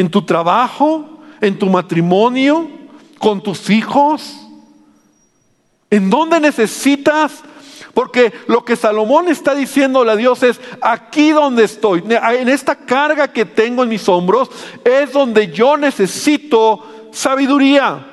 En 0.00 0.10
tu 0.10 0.22
trabajo, 0.22 1.20
en 1.42 1.58
tu 1.58 1.66
matrimonio, 1.66 2.70
con 3.18 3.42
tus 3.42 3.68
hijos. 3.68 4.34
¿En 5.90 6.08
dónde 6.08 6.40
necesitas? 6.40 7.42
Porque 7.92 8.32
lo 8.46 8.64
que 8.64 8.76
Salomón 8.76 9.28
está 9.28 9.54
diciéndole 9.54 10.10
a 10.10 10.16
Dios 10.16 10.42
es, 10.42 10.58
aquí 10.80 11.32
donde 11.32 11.64
estoy, 11.64 12.02
en 12.08 12.48
esta 12.48 12.76
carga 12.76 13.28
que 13.28 13.44
tengo 13.44 13.82
en 13.82 13.90
mis 13.90 14.08
hombros, 14.08 14.48
es 14.84 15.12
donde 15.12 15.52
yo 15.52 15.76
necesito 15.76 17.10
sabiduría. 17.12 18.06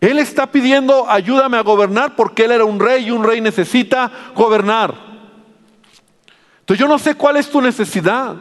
Él 0.00 0.18
está 0.18 0.50
pidiendo, 0.50 1.10
ayúdame 1.10 1.58
a 1.58 1.62
gobernar, 1.62 2.16
porque 2.16 2.46
él 2.46 2.52
era 2.52 2.64
un 2.64 2.80
rey 2.80 3.08
y 3.08 3.10
un 3.10 3.22
rey 3.22 3.42
necesita 3.42 4.10
gobernar. 4.34 4.94
Entonces 6.60 6.80
yo 6.80 6.88
no 6.88 6.98
sé 6.98 7.16
cuál 7.16 7.36
es 7.36 7.50
tu 7.50 7.60
necesidad. 7.60 8.36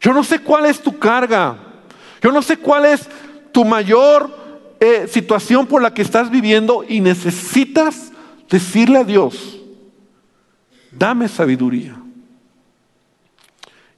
Yo 0.00 0.12
no 0.12 0.22
sé 0.22 0.40
cuál 0.40 0.66
es 0.66 0.80
tu 0.80 0.98
carga. 0.98 1.56
Yo 2.22 2.32
no 2.32 2.42
sé 2.42 2.56
cuál 2.56 2.84
es 2.84 3.08
tu 3.52 3.64
mayor 3.64 4.30
eh, 4.80 5.08
situación 5.08 5.66
por 5.66 5.82
la 5.82 5.92
que 5.92 6.02
estás 6.02 6.30
viviendo 6.30 6.84
y 6.88 7.00
necesitas 7.00 8.12
decirle 8.48 8.98
a 8.98 9.04
Dios, 9.04 9.58
dame 10.90 11.28
sabiduría. 11.28 11.96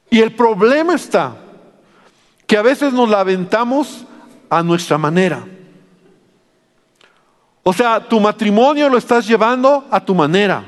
Y 0.09 0.19
el 0.19 0.33
problema 0.33 0.95
está 0.95 1.35
que 2.45 2.57
a 2.57 2.61
veces 2.61 2.93
nos 2.93 3.09
la 3.09 3.21
aventamos 3.21 4.05
a 4.49 4.61
nuestra 4.61 4.97
manera. 4.97 5.45
O 7.63 7.71
sea, 7.71 8.07
tu 8.09 8.19
matrimonio 8.19 8.89
lo 8.89 8.97
estás 8.97 9.25
llevando 9.27 9.87
a 9.89 10.03
tu 10.03 10.13
manera 10.13 10.65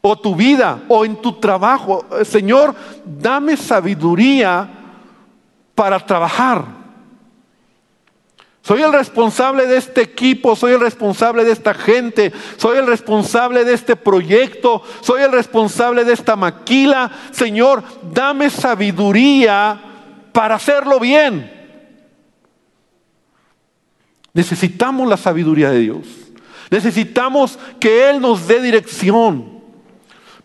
o 0.00 0.18
tu 0.18 0.34
vida 0.34 0.82
o 0.88 1.04
en 1.04 1.16
tu 1.16 1.34
trabajo. 1.34 2.06
Señor, 2.24 2.74
dame 3.04 3.56
sabiduría 3.56 4.68
para 5.74 5.98
trabajar. 5.98 6.80
Soy 8.62 8.82
el 8.82 8.92
responsable 8.92 9.66
de 9.66 9.78
este 9.78 10.02
equipo, 10.02 10.54
soy 10.54 10.72
el 10.72 10.80
responsable 10.80 11.44
de 11.44 11.52
esta 11.52 11.72
gente, 11.72 12.30
soy 12.56 12.78
el 12.78 12.86
responsable 12.86 13.64
de 13.64 13.72
este 13.72 13.96
proyecto, 13.96 14.82
soy 15.00 15.22
el 15.22 15.32
responsable 15.32 16.04
de 16.04 16.12
esta 16.12 16.36
maquila. 16.36 17.10
Señor, 17.30 17.82
dame 18.12 18.50
sabiduría 18.50 19.80
para 20.32 20.56
hacerlo 20.56 21.00
bien. 21.00 21.58
Necesitamos 24.32 25.08
la 25.08 25.16
sabiduría 25.16 25.70
de 25.70 25.80
Dios. 25.80 26.06
Necesitamos 26.70 27.58
que 27.80 28.10
Él 28.10 28.20
nos 28.20 28.46
dé 28.46 28.60
dirección. 28.60 29.59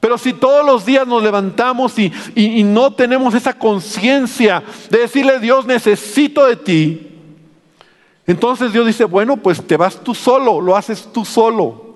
Pero 0.05 0.19
si 0.19 0.33
todos 0.33 0.63
los 0.63 0.85
días 0.85 1.07
nos 1.07 1.23
levantamos 1.23 1.97
y, 1.97 2.63
no 2.63 2.93
tenemos 2.93 3.33
esa 3.33 3.53
conciencia 3.53 4.61
de 4.91 4.99
decirle, 4.99 5.39
Dios, 5.39 5.65
necesito 5.65 6.45
de 6.45 6.55
ti, 6.55 7.07
entonces 8.27 8.71
Dios 8.71 8.85
dice, 8.85 9.05
bueno, 9.05 9.35
pues 9.37 9.65
te 9.65 9.77
vas 9.77 10.03
tú 10.03 10.13
solo, 10.13 10.61
lo 10.61 10.77
haces 10.77 11.09
tú 11.11 11.25
solo. 11.25 11.95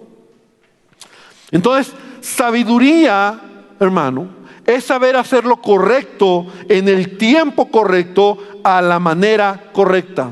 Entonces, 1.51 1.93
sabiduría, 2.19 3.39
hermano, 3.79 4.29
es 4.65 4.85
saber 4.85 5.15
hacer 5.15 5.45
lo 5.45 5.57
correcto 5.57 6.47
en 6.67 6.87
el 6.89 7.15
tiempo 7.15 7.69
correcto, 7.69 8.39
a 8.63 8.81
la 8.81 8.97
manera 8.97 9.69
correcta. 9.71 10.31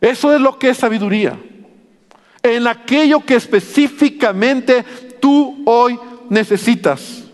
Eso 0.00 0.34
es 0.34 0.40
lo 0.40 0.58
que 0.58 0.70
es 0.70 0.78
sabiduría. 0.78 1.38
En 2.42 2.66
aquello 2.66 3.20
que 3.20 3.34
específicamente 3.34 5.12
tú 5.24 5.62
hoy 5.64 5.98
necesitas. 6.28 7.24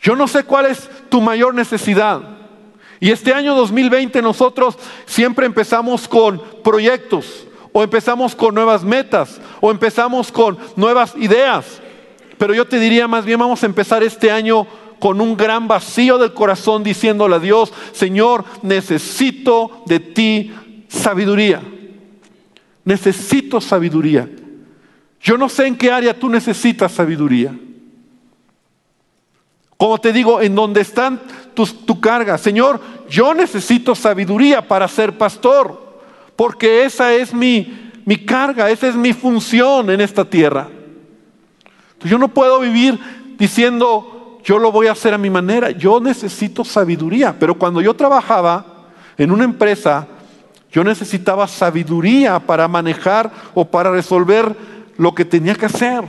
Yo 0.00 0.16
no 0.16 0.26
sé 0.26 0.42
cuál 0.42 0.66
es 0.66 0.90
tu 1.08 1.20
mayor 1.20 1.54
necesidad. 1.54 2.22
Y 2.98 3.12
este 3.12 3.32
año 3.32 3.54
2020 3.54 4.20
nosotros 4.20 4.76
siempre 5.06 5.46
empezamos 5.46 6.08
con 6.08 6.42
proyectos, 6.64 7.46
o 7.72 7.84
empezamos 7.84 8.34
con 8.34 8.52
nuevas 8.52 8.82
metas, 8.82 9.40
o 9.60 9.70
empezamos 9.70 10.32
con 10.32 10.58
nuevas 10.74 11.14
ideas. 11.14 11.80
Pero 12.36 12.52
yo 12.52 12.66
te 12.66 12.80
diría 12.80 13.06
más 13.06 13.24
bien 13.24 13.38
vamos 13.38 13.62
a 13.62 13.66
empezar 13.66 14.02
este 14.02 14.28
año 14.28 14.66
con 14.98 15.20
un 15.20 15.36
gran 15.36 15.68
vacío 15.68 16.18
del 16.18 16.34
corazón 16.34 16.82
diciéndole 16.82 17.36
a 17.36 17.38
Dios, 17.38 17.72
Señor, 17.92 18.44
necesito 18.62 19.84
de 19.86 20.00
ti 20.00 20.52
sabiduría. 20.88 21.62
Necesito 22.84 23.60
sabiduría. 23.60 24.28
Yo 25.22 25.38
no 25.38 25.48
sé 25.48 25.66
en 25.66 25.76
qué 25.76 25.90
área 25.90 26.18
tú 26.18 26.28
necesitas 26.28 26.92
sabiduría. 26.92 27.56
Como 29.76 29.98
te 29.98 30.12
digo, 30.12 30.40
en 30.40 30.54
donde 30.54 30.80
están 30.80 31.20
tu, 31.54 32.00
carga. 32.00 32.38
Señor, 32.38 32.80
yo 33.08 33.32
necesito 33.34 33.94
sabiduría 33.94 34.66
para 34.66 34.88
ser 34.88 35.16
pastor, 35.16 36.00
porque 36.34 36.84
esa 36.84 37.12
es 37.12 37.32
mi, 37.32 37.90
mi 38.04 38.24
carga, 38.24 38.70
esa 38.70 38.88
es 38.88 38.96
mi 38.96 39.12
función 39.12 39.90
en 39.90 40.00
esta 40.00 40.24
tierra. 40.24 40.68
Yo 42.04 42.18
no 42.18 42.28
puedo 42.28 42.58
vivir 42.60 42.98
diciendo, 43.38 44.40
yo 44.44 44.58
lo 44.58 44.72
voy 44.72 44.88
a 44.88 44.92
hacer 44.92 45.14
a 45.14 45.18
mi 45.18 45.30
manera, 45.30 45.70
yo 45.70 46.00
necesito 46.00 46.64
sabiduría. 46.64 47.36
Pero 47.38 47.56
cuando 47.56 47.80
yo 47.80 47.94
trabajaba 47.94 48.86
en 49.16 49.30
una 49.30 49.44
empresa, 49.44 50.08
yo 50.72 50.82
necesitaba 50.82 51.46
sabiduría 51.46 52.40
para 52.40 52.66
manejar 52.66 53.30
o 53.54 53.64
para 53.64 53.92
resolver 53.92 54.54
lo 54.96 55.14
que 55.14 55.24
tenía 55.24 55.54
que 55.54 55.66
hacer. 55.66 56.04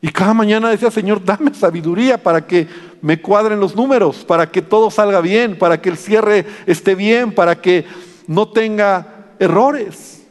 Y 0.00 0.08
cada 0.08 0.32
mañana 0.32 0.70
decía, 0.70 0.90
Señor, 0.90 1.24
dame 1.24 1.52
sabiduría 1.54 2.22
para 2.22 2.46
que 2.46 2.68
me 3.02 3.20
cuadren 3.20 3.58
los 3.58 3.74
números, 3.74 4.24
para 4.24 4.50
que 4.50 4.62
todo 4.62 4.90
salga 4.90 5.20
bien, 5.20 5.58
para 5.58 5.80
que 5.80 5.88
el 5.88 5.96
cierre 5.96 6.46
esté 6.66 6.94
bien, 6.94 7.32
para 7.32 7.60
que 7.60 7.84
no 8.26 8.48
tenga 8.48 9.26
errores. 9.40 10.26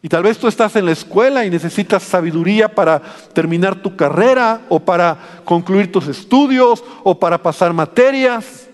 Y 0.00 0.08
tal 0.08 0.22
vez 0.22 0.36
tú 0.38 0.48
estás 0.48 0.76
en 0.76 0.84
la 0.86 0.92
escuela 0.92 1.44
y 1.46 1.50
necesitas 1.50 2.02
sabiduría 2.02 2.68
para 2.74 3.00
terminar 3.32 3.76
tu 3.76 3.96
carrera 3.96 4.60
o 4.68 4.78
para 4.78 5.16
concluir 5.44 5.90
tus 5.90 6.08
estudios 6.08 6.84
o 7.02 7.18
para 7.18 7.42
pasar 7.42 7.72
materias. 7.72 8.68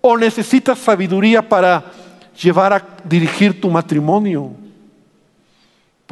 O 0.00 0.16
necesitas 0.16 0.78
sabiduría 0.78 1.48
para 1.48 1.84
llevar 2.40 2.72
a 2.72 2.84
dirigir 3.04 3.60
tu 3.60 3.70
matrimonio. 3.70 4.50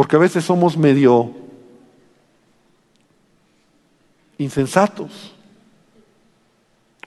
Porque 0.00 0.16
a 0.16 0.18
veces 0.18 0.42
somos 0.42 0.78
medio 0.78 1.30
insensatos, 4.38 5.34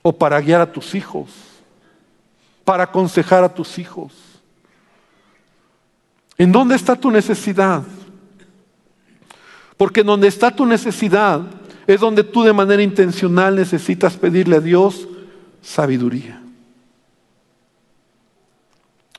o 0.00 0.16
para 0.16 0.40
guiar 0.40 0.60
a 0.60 0.70
tus 0.70 0.94
hijos, 0.94 1.28
para 2.64 2.84
aconsejar 2.84 3.42
a 3.42 3.52
tus 3.52 3.80
hijos. 3.80 4.12
¿En 6.38 6.52
dónde 6.52 6.76
está 6.76 6.94
tu 6.94 7.10
necesidad? 7.10 7.82
Porque 9.76 10.02
en 10.02 10.06
donde 10.06 10.28
está 10.28 10.54
tu 10.54 10.64
necesidad 10.64 11.40
es 11.88 11.98
donde 11.98 12.22
tú 12.22 12.44
de 12.44 12.52
manera 12.52 12.80
intencional 12.80 13.56
necesitas 13.56 14.16
pedirle 14.16 14.58
a 14.58 14.60
Dios 14.60 15.08
sabiduría. 15.62 16.40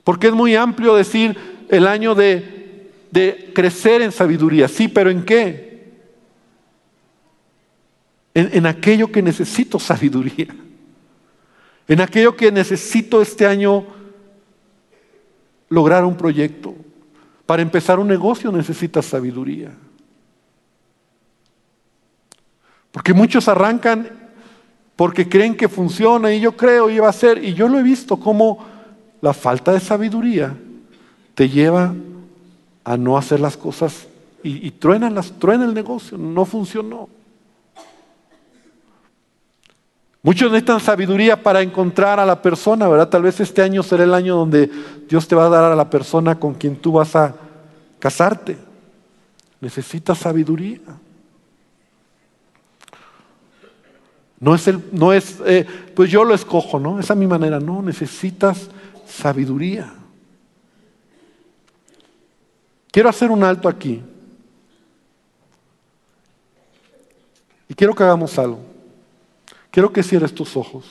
Porque 0.06 0.28
es 0.28 0.34
muy 0.34 0.56
amplio 0.56 0.96
decir 0.96 1.66
el 1.68 1.88
año 1.88 2.16
de, 2.16 2.55
de 3.16 3.52
crecer 3.56 4.02
en 4.02 4.12
sabiduría. 4.12 4.68
Sí, 4.68 4.90
pero 4.90 5.10
¿en 5.10 5.24
qué? 5.24 5.66
en, 8.36 8.66
aquello 8.66 9.12
que 9.12 9.22
necesito 9.22 9.80
sabiduría, 9.80 10.54
en 11.88 12.02
aquello 12.02 12.36
que 12.36 12.52
necesito 12.52 13.22
este 13.22 13.48
año 13.48 13.86
lograr 15.70 16.04
un 16.04 16.18
proyecto. 16.18 16.76
Para 17.46 17.62
empezar 17.62 18.00
un 18.00 18.08
negocio 18.08 18.52
necesitas 18.52 19.06
sabiduría. 19.06 19.72
Porque 22.92 23.14
muchos 23.14 23.48
arrancan 23.48 24.10
porque 24.96 25.30
creen 25.30 25.56
que 25.56 25.70
funciona 25.70 26.34
y 26.34 26.42
yo 26.42 26.58
creo 26.58 26.90
y 26.90 27.00
va 27.00 27.10
a 27.10 27.14
ser. 27.14 27.44
Y 27.44 27.54
yo 27.54 27.70
lo 27.70 27.80
he 27.80 27.84
visto 27.84 28.18
como 28.18 28.66
la 29.22 29.34
falta 29.34 29.72
de 29.72 29.80
sabiduría 29.80 30.58
te 31.36 31.50
lleva 31.50 31.94
a 32.86 32.96
no 32.96 33.18
hacer 33.18 33.42
las 33.42 33.58
cosas 33.58 34.08
y, 34.42 34.66
y 34.66 34.72
truena, 34.72 35.10
las, 35.10 35.32
truena 35.34 35.66
el 35.66 35.74
negocio, 35.74 36.18
no 36.18 36.46
funcionó. 36.46 37.10
Muchos 40.26 40.52
necesitan 40.52 40.80
sabiduría 40.80 41.44
para 41.44 41.62
encontrar 41.62 42.20
a 42.20 42.26
la 42.26 42.42
persona, 42.42 42.88
¿verdad? 42.88 43.10
Tal 43.10 43.22
vez 43.22 43.40
este 43.40 43.62
año 43.62 43.84
será 43.84 44.04
el 44.04 44.14
año 44.14 44.36
donde 44.36 44.72
Dios 45.08 45.28
te 45.28 45.36
va 45.36 45.46
a 45.46 45.50
dar 45.50 45.72
a 45.72 45.76
la 45.76 45.88
persona 45.88 46.40
con 46.40 46.56
quien 46.56 46.78
tú 46.78 46.94
vas 46.94 47.16
a 47.16 47.36
casarte. 48.00 48.58
Necesitas 49.62 50.18
sabiduría. 50.18 50.80
No 54.40 54.56
es, 54.56 54.68
el, 54.68 54.82
no 54.92 55.14
es 55.14 55.40
eh, 55.46 55.66
pues 55.96 56.10
yo 56.10 56.24
lo 56.24 56.34
escojo, 56.34 56.80
¿no? 56.80 57.00
Esa 57.00 57.14
es 57.14 57.20
mi 57.20 57.28
manera. 57.28 57.60
No, 57.60 57.84
necesitas 57.84 58.70
sabiduría. 59.08 59.94
Quiero 62.96 63.10
hacer 63.10 63.30
un 63.30 63.44
alto 63.44 63.68
aquí. 63.68 64.02
Y 67.68 67.74
quiero 67.74 67.94
que 67.94 68.04
hagamos 68.04 68.40
algo. 68.40 68.62
Quiero 69.70 69.92
que 69.92 70.02
cierres 70.02 70.34
tus 70.34 70.56
ojos. 70.56 70.86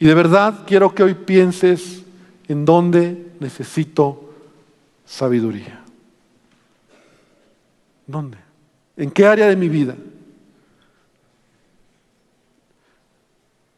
Y 0.00 0.06
de 0.06 0.14
verdad 0.14 0.64
quiero 0.66 0.92
que 0.92 1.04
hoy 1.04 1.14
pienses 1.14 2.02
en 2.48 2.64
dónde 2.64 3.30
necesito 3.38 4.28
sabiduría. 5.06 5.84
¿Dónde? 8.08 8.38
¿En 8.96 9.12
qué 9.12 9.24
área 9.24 9.46
de 9.46 9.54
mi 9.54 9.68
vida? 9.68 9.94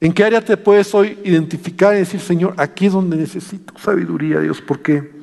¿En 0.01 0.13
qué 0.13 0.25
área 0.25 0.45
te 0.45 0.57
puedes 0.57 0.95
hoy 0.95 1.19
identificar 1.25 1.95
y 1.95 1.99
decir, 1.99 2.21
Señor, 2.21 2.55
aquí 2.57 2.87
es 2.87 2.93
donde 2.93 3.17
necesito 3.17 3.73
sabiduría, 3.79 4.41
Dios? 4.41 4.61
¿Por 4.61 4.81
qué? 4.81 5.17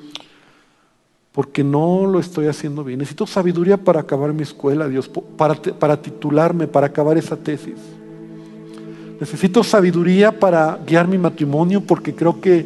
porque 1.33 1.63
no 1.63 2.05
lo 2.05 2.19
estoy 2.19 2.45
haciendo 2.47 2.83
bien. 2.83 2.99
Necesito 2.99 3.25
sabiduría 3.25 3.77
para 3.77 4.01
acabar 4.01 4.31
mi 4.33 4.43
escuela, 4.43 4.88
Dios, 4.88 5.09
para, 5.36 5.55
para 5.55 6.01
titularme, 6.01 6.67
para 6.67 6.88
acabar 6.88 7.17
esa 7.17 7.36
tesis. 7.36 7.75
Necesito 9.19 9.63
sabiduría 9.63 10.39
para 10.39 10.79
guiar 10.86 11.07
mi 11.07 11.17
matrimonio 11.17 11.81
porque 11.81 12.13
creo 12.13 12.39
que 12.39 12.65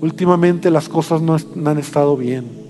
últimamente 0.00 0.70
las 0.70 0.88
cosas 0.88 1.20
no, 1.20 1.36
no 1.56 1.70
han 1.70 1.78
estado 1.78 2.16
bien. 2.16 2.65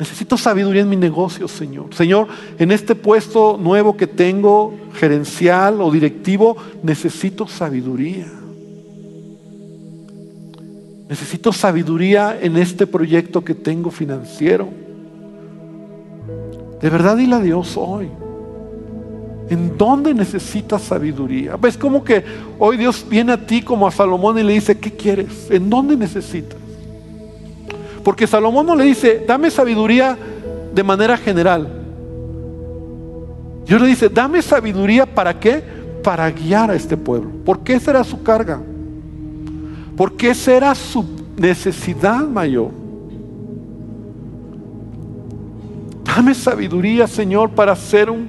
Necesito 0.00 0.38
sabiduría 0.38 0.80
en 0.80 0.88
mi 0.88 0.96
negocio, 0.96 1.46
Señor. 1.46 1.94
Señor, 1.94 2.26
en 2.58 2.72
este 2.72 2.94
puesto 2.94 3.58
nuevo 3.60 3.98
que 3.98 4.06
tengo, 4.06 4.74
gerencial 4.94 5.82
o 5.82 5.90
directivo, 5.90 6.56
necesito 6.82 7.46
sabiduría. 7.46 8.26
Necesito 11.06 11.52
sabiduría 11.52 12.38
en 12.40 12.56
este 12.56 12.86
proyecto 12.86 13.44
que 13.44 13.54
tengo 13.54 13.90
financiero. 13.90 14.68
De 16.80 16.88
verdad 16.88 17.18
dile 17.18 17.34
a 17.34 17.40
Dios 17.40 17.76
hoy. 17.76 18.08
¿En 19.50 19.76
dónde 19.76 20.14
necesitas 20.14 20.80
sabiduría? 20.80 21.56
¿Ves 21.56 21.76
como 21.76 22.02
que 22.02 22.24
hoy 22.58 22.78
Dios 22.78 23.04
viene 23.06 23.32
a 23.32 23.46
ti 23.46 23.60
como 23.60 23.86
a 23.86 23.90
Salomón 23.90 24.38
y 24.38 24.44
le 24.44 24.54
dice, 24.54 24.78
¿qué 24.78 24.92
quieres? 24.92 25.50
¿En 25.50 25.68
dónde 25.68 25.94
necesitas? 25.94 26.59
Porque 28.04 28.26
Salomón 28.26 28.66
no 28.66 28.74
le 28.74 28.84
dice, 28.84 29.24
dame 29.26 29.50
sabiduría 29.50 30.16
de 30.74 30.82
manera 30.82 31.16
general. 31.16 31.68
Dios 33.66 33.80
le 33.80 33.88
dice, 33.88 34.08
dame 34.08 34.42
sabiduría 34.42 35.06
para 35.06 35.38
qué? 35.38 35.62
Para 36.02 36.30
guiar 36.30 36.70
a 36.70 36.74
este 36.74 36.96
pueblo. 36.96 37.30
¿Por 37.44 37.60
qué 37.60 37.78
será 37.78 38.02
su 38.02 38.22
carga? 38.22 38.60
¿Por 39.96 40.16
qué 40.16 40.34
será 40.34 40.74
su 40.74 41.04
necesidad 41.36 42.26
mayor? 42.26 42.70
Dame 46.04 46.34
sabiduría, 46.34 47.06
Señor, 47.06 47.50
para 47.50 47.76
ser 47.76 48.10
un, 48.10 48.28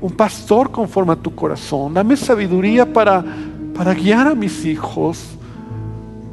un 0.00 0.12
pastor 0.12 0.70
conforme 0.70 1.12
a 1.12 1.16
tu 1.16 1.34
corazón. 1.34 1.94
Dame 1.94 2.16
sabiduría 2.16 2.90
para, 2.92 3.24
para 3.74 3.94
guiar 3.94 4.28
a 4.28 4.34
mis 4.34 4.64
hijos, 4.64 5.24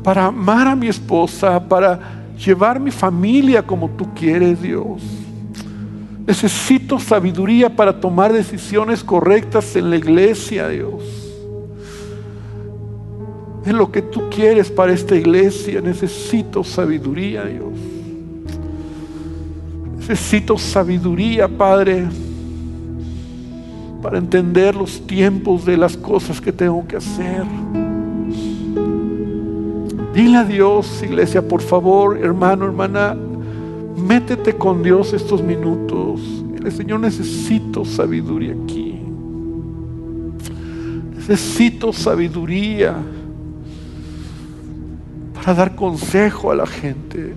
para 0.03 0.25
amar 0.25 0.67
a 0.67 0.75
mi 0.75 0.87
esposa, 0.87 1.59
para 1.67 2.24
llevar 2.37 2.79
mi 2.79 2.91
familia 2.91 3.61
como 3.63 3.89
tú 3.89 4.13
quieres, 4.13 4.61
Dios. 4.61 5.01
Necesito 6.25 6.99
sabiduría 6.99 7.73
para 7.73 7.99
tomar 7.99 8.33
decisiones 8.33 9.03
correctas 9.03 9.75
en 9.75 9.89
la 9.89 9.97
iglesia, 9.97 10.67
Dios. 10.69 11.03
En 13.65 13.77
lo 13.77 13.91
que 13.91 14.01
tú 14.01 14.29
quieres 14.29 14.69
para 14.69 14.93
esta 14.93 15.15
iglesia, 15.15 15.81
necesito 15.81 16.63
sabiduría, 16.63 17.45
Dios. 17.45 17.73
Necesito 19.97 20.57
sabiduría, 20.57 21.47
Padre, 21.47 22.05
para 24.01 24.19
entender 24.19 24.75
los 24.75 25.05
tiempos 25.07 25.65
de 25.65 25.77
las 25.77 25.97
cosas 25.97 26.39
que 26.39 26.51
tengo 26.51 26.85
que 26.87 26.97
hacer. 26.97 27.43
Dile 30.15 30.37
a 30.37 30.45
Dios, 30.45 31.03
iglesia, 31.03 31.45
por 31.45 31.61
favor, 31.61 32.17
hermano, 32.17 32.63
hermana, 32.63 33.17
métete 33.97 34.55
con 34.55 34.81
Dios 34.81 35.11
estos 35.11 35.43
minutos. 35.43 36.21
Dile, 36.53 36.71
Señor, 36.71 37.01
necesito 37.01 37.83
sabiduría 37.83 38.55
aquí. 38.63 38.97
Necesito 41.17 41.91
sabiduría 41.91 42.95
para 45.33 45.53
dar 45.53 45.75
consejo 45.75 46.49
a 46.49 46.55
la 46.55 46.65
gente. 46.65 47.35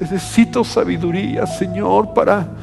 Necesito 0.00 0.64
sabiduría, 0.64 1.46
Señor, 1.46 2.12
para, 2.12 2.56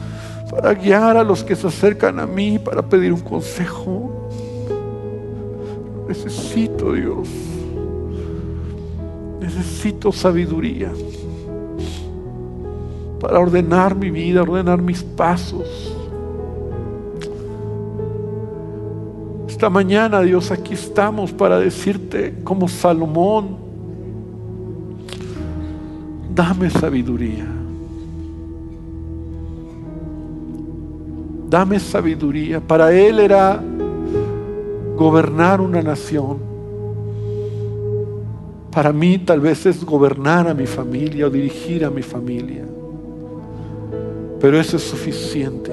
para 0.52 0.74
guiar 0.74 1.16
a 1.16 1.24
los 1.24 1.42
que 1.42 1.56
se 1.56 1.68
acercan 1.68 2.20
a 2.20 2.28
mí, 2.28 2.60
para 2.60 2.82
pedir 2.82 3.14
un 3.14 3.22
consejo. 3.22 4.30
Necesito, 6.10 6.92
Dios. 6.92 7.53
Necesito 9.56 10.12
sabiduría 10.12 10.92
para 13.24 13.40
ordenar 13.40 13.96
mi 13.96 14.12
vida, 14.12 14.42
ordenar 14.42 14.82
mis 14.82 15.02
pasos. 15.02 15.96
Esta 19.48 19.70
mañana, 19.70 20.20
Dios, 20.20 20.52
aquí 20.52 20.74
estamos 20.74 21.32
para 21.32 21.58
decirte 21.58 22.36
como 22.44 22.68
Salomón, 22.68 23.56
dame 26.36 26.70
sabiduría. 26.70 27.48
Dame 31.50 31.80
sabiduría. 31.80 32.60
Para 32.60 32.92
él 32.92 33.20
era 33.20 33.64
gobernar 34.98 35.62
una 35.62 35.82
nación. 35.82 36.53
Para 38.74 38.92
mí 38.92 39.20
tal 39.20 39.40
vez 39.40 39.66
es 39.66 39.86
gobernar 39.86 40.48
a 40.48 40.54
mi 40.54 40.66
familia 40.66 41.28
o 41.28 41.30
dirigir 41.30 41.86
a 41.86 41.90
mi 41.90 42.02
familia. 42.02 42.66
Pero 44.40 44.60
eso 44.60 44.78
es 44.78 44.84
suficiente. 44.84 45.72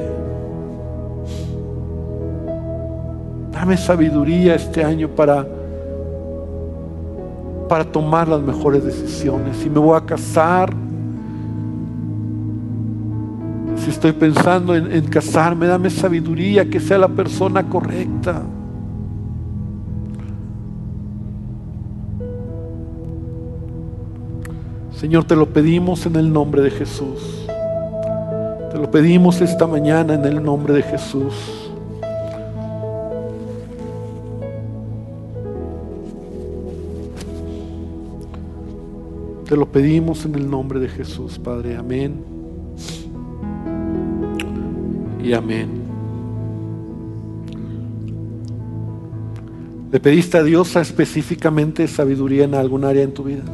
Dame 3.52 3.76
sabiduría 3.76 4.54
este 4.54 4.84
año 4.84 5.08
para 5.08 5.46
para 7.70 7.84
tomar 7.84 8.26
las 8.26 8.42
mejores 8.42 8.84
decisiones. 8.84 9.56
Si 9.58 9.70
me 9.70 9.78
voy 9.78 9.96
a 9.96 10.00
casar, 10.00 10.74
si 13.76 13.90
estoy 13.90 14.10
pensando 14.10 14.74
en, 14.74 14.90
en, 14.90 15.04
casarme, 15.06 15.68
dame 15.68 15.88
sabiduría, 15.88 16.68
que 16.68 16.80
sea 16.80 16.98
la 16.98 17.06
persona 17.06 17.62
correcta. 17.68 18.42
Señor, 25.00 25.24
te 25.24 25.34
lo 25.34 25.48
pedimos 25.48 26.04
en 26.04 26.14
el 26.16 26.30
nombre 26.30 26.60
de 26.60 26.70
Jesús. 26.70 27.46
Te 28.70 28.76
lo 28.76 28.90
pedimos 28.90 29.40
esta 29.40 29.66
mañana 29.66 30.12
en 30.12 30.26
el 30.26 30.42
nombre 30.42 30.74
de 30.74 30.82
Jesús. 30.82 31.32
Te 39.48 39.56
lo 39.56 39.64
pedimos 39.64 40.26
en 40.26 40.34
el 40.34 40.50
nombre 40.50 40.78
de 40.78 40.88
Jesús, 40.90 41.38
Padre. 41.38 41.78
Amén. 41.78 42.22
Y 45.24 45.32
amén. 45.32 45.70
¿Le 49.90 49.98
pediste 49.98 50.36
a 50.36 50.42
Dios 50.42 50.76
específicamente 50.76 51.88
sabiduría 51.88 52.44
en 52.44 52.54
algún 52.54 52.84
área 52.84 53.02
en 53.02 53.14
tu 53.14 53.24
vida? 53.24 53.44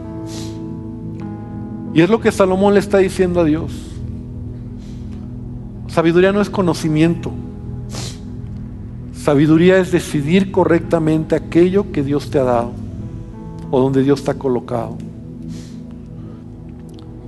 Y 1.97 2.03
es 2.03 2.11
lo 2.11 2.21
que 2.21 2.31
Salomón 2.31 2.75
le 2.75 2.81
está 2.81 2.99
diciendo 2.99 3.41
a 3.41 3.45
Dios. 3.45 3.73
Sabiduría 5.89 6.31
no 6.31 6.43
es 6.43 6.51
conocimiento. 6.51 7.33
Sabiduría 9.15 9.79
es 9.79 9.93
decidir 9.93 10.53
correctamente 10.53 11.35
aquello 11.35 11.91
que 11.93 12.03
Dios 12.03 12.29
te 12.29 12.39
ha 12.39 12.43
dado 12.43 12.73
o 13.71 13.81
donde 13.81 14.03
Dios 14.03 14.23
te 14.23 14.31
ha 14.31 14.35
colocado. 14.35 14.99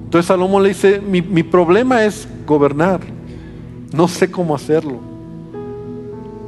Entonces 0.04 0.26
Salomón 0.26 0.62
le 0.62 0.68
dice, 0.68 1.00
mi, 1.00 1.22
mi 1.22 1.42
problema 1.42 2.04
es 2.04 2.28
gobernar. 2.46 3.00
No 3.94 4.07
sé 4.07 4.31
cómo 4.31 4.54
hacerlo. 4.54 4.98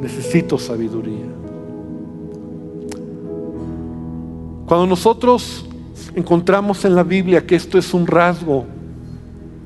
Necesito 0.03 0.59
sabiduría. 0.59 1.25
Cuando 4.67 4.87
nosotros 4.89 5.70
encontramos 6.15 6.85
en 6.85 6.95
la 6.95 7.03
Biblia 7.03 7.47
que 7.47 7.57
esto 7.57 7.79
es 7.79 7.95
un 7.95 8.07
rasgo 8.07 8.67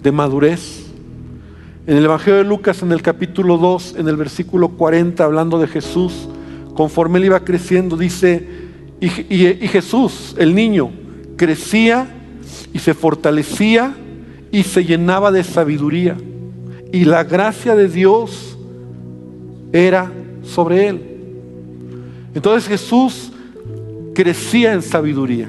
de 0.02 0.12
madurez, 0.12 0.84
en 1.86 1.96
el 1.96 2.04
Evangelio 2.04 2.38
de 2.38 2.44
Lucas, 2.44 2.82
en 2.82 2.92
el 2.92 3.02
capítulo 3.02 3.58
2, 3.58 3.96
en 3.98 4.08
el 4.08 4.16
versículo 4.16 4.70
40, 4.70 5.22
hablando 5.22 5.58
de 5.58 5.66
Jesús, 5.66 6.28
conforme 6.74 7.18
él 7.18 7.26
iba 7.26 7.40
creciendo, 7.40 7.96
dice, 7.96 8.48
y, 9.00 9.06
y, 9.06 9.58
y 9.60 9.68
Jesús, 9.68 10.34
el 10.38 10.54
niño, 10.54 10.90
crecía 11.36 12.06
y 12.72 12.78
se 12.78 12.94
fortalecía 12.94 13.94
y 14.50 14.62
se 14.62 14.84
llenaba 14.84 15.30
de 15.30 15.44
sabiduría. 15.44 16.16
Y 16.92 17.04
la 17.04 17.24
gracia 17.24 17.74
de 17.74 17.88
Dios 17.88 18.56
era 19.72 20.10
sobre 20.42 20.88
él. 20.88 21.00
Entonces 22.34 22.68
Jesús 22.68 23.32
crecía 24.14 24.72
en 24.72 24.82
sabiduría. 24.82 25.48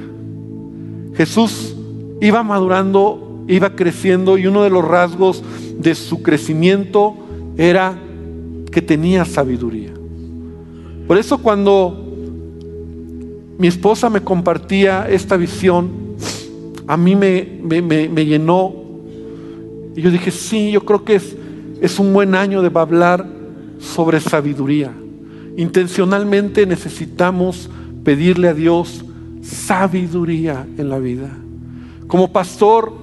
Jesús 1.17 1.75
iba 2.21 2.43
madurando, 2.43 3.43
iba 3.47 3.75
creciendo 3.75 4.38
y 4.38 4.47
uno 4.47 4.63
de 4.63 4.69
los 4.69 4.84
rasgos 4.84 5.43
de 5.78 5.95
su 5.95 6.21
crecimiento 6.21 7.15
era 7.58 7.97
que 8.71 8.82
tenía 8.82 9.23
sabiduría. 9.25 9.93
Por 11.08 11.17
eso 11.17 11.38
cuando 11.38 12.01
mi 13.58 13.67
esposa 13.67 14.10
me 14.10 14.21
compartía 14.21 15.08
esta 15.10 15.38
visión, 15.38 15.89
a 16.88 16.97
mí 16.97 17.15
me, 17.15 17.60
me, 17.63 17.82
me, 17.82 18.25
llenó. 18.25 18.73
Y 19.95 20.01
yo 20.01 20.12
dije, 20.12 20.32
sí, 20.32 20.71
yo 20.71 20.84
creo 20.84 21.06
que 21.06 21.15
es, 21.15 21.36
es 21.82 21.99
un 21.99 22.13
buen 22.13 22.36
año 22.36 22.62
de 22.62 22.71
hablar 22.78 23.25
sobre 23.80 24.19
sabiduría. 24.19 24.91
Intencionalmente 25.58 26.65
necesitamos 26.65 27.69
pedirle 28.04 28.49
a 28.49 28.54
Dios 28.54 29.05
sabiduría 29.46 30.66
en 30.78 30.90
la 30.90 31.00
vida. 31.00 31.30
Como 32.08 32.32
pastor, 32.32 32.94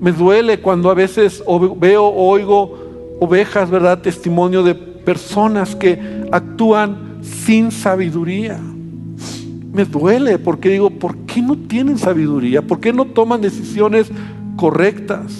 me 0.00 0.12
duele 0.12 0.60
cuando 0.60 0.90
a 0.90 0.94
veces 0.94 1.42
veo 1.78 2.04
o 2.04 2.30
oigo 2.30 3.16
ovejas, 3.20 3.70
¿verdad? 3.70 4.00
Testimonio 4.00 4.62
de 4.62 4.74
personas 4.74 5.74
que 5.74 6.26
actúan 6.30 7.18
sin 7.22 7.70
sabiduría. 7.70 8.58
Me 9.72 9.84
duele 9.84 10.38
porque 10.38 10.70
digo, 10.70 10.90
¿por 10.90 11.16
qué 11.18 11.42
no 11.42 11.56
tienen 11.56 11.98
sabiduría? 11.98 12.62
¿Por 12.62 12.80
qué 12.80 12.92
no 12.92 13.04
toman 13.04 13.40
decisiones 13.40 14.10
correctas? 14.56 15.32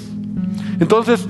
Entonces, 0.79 1.27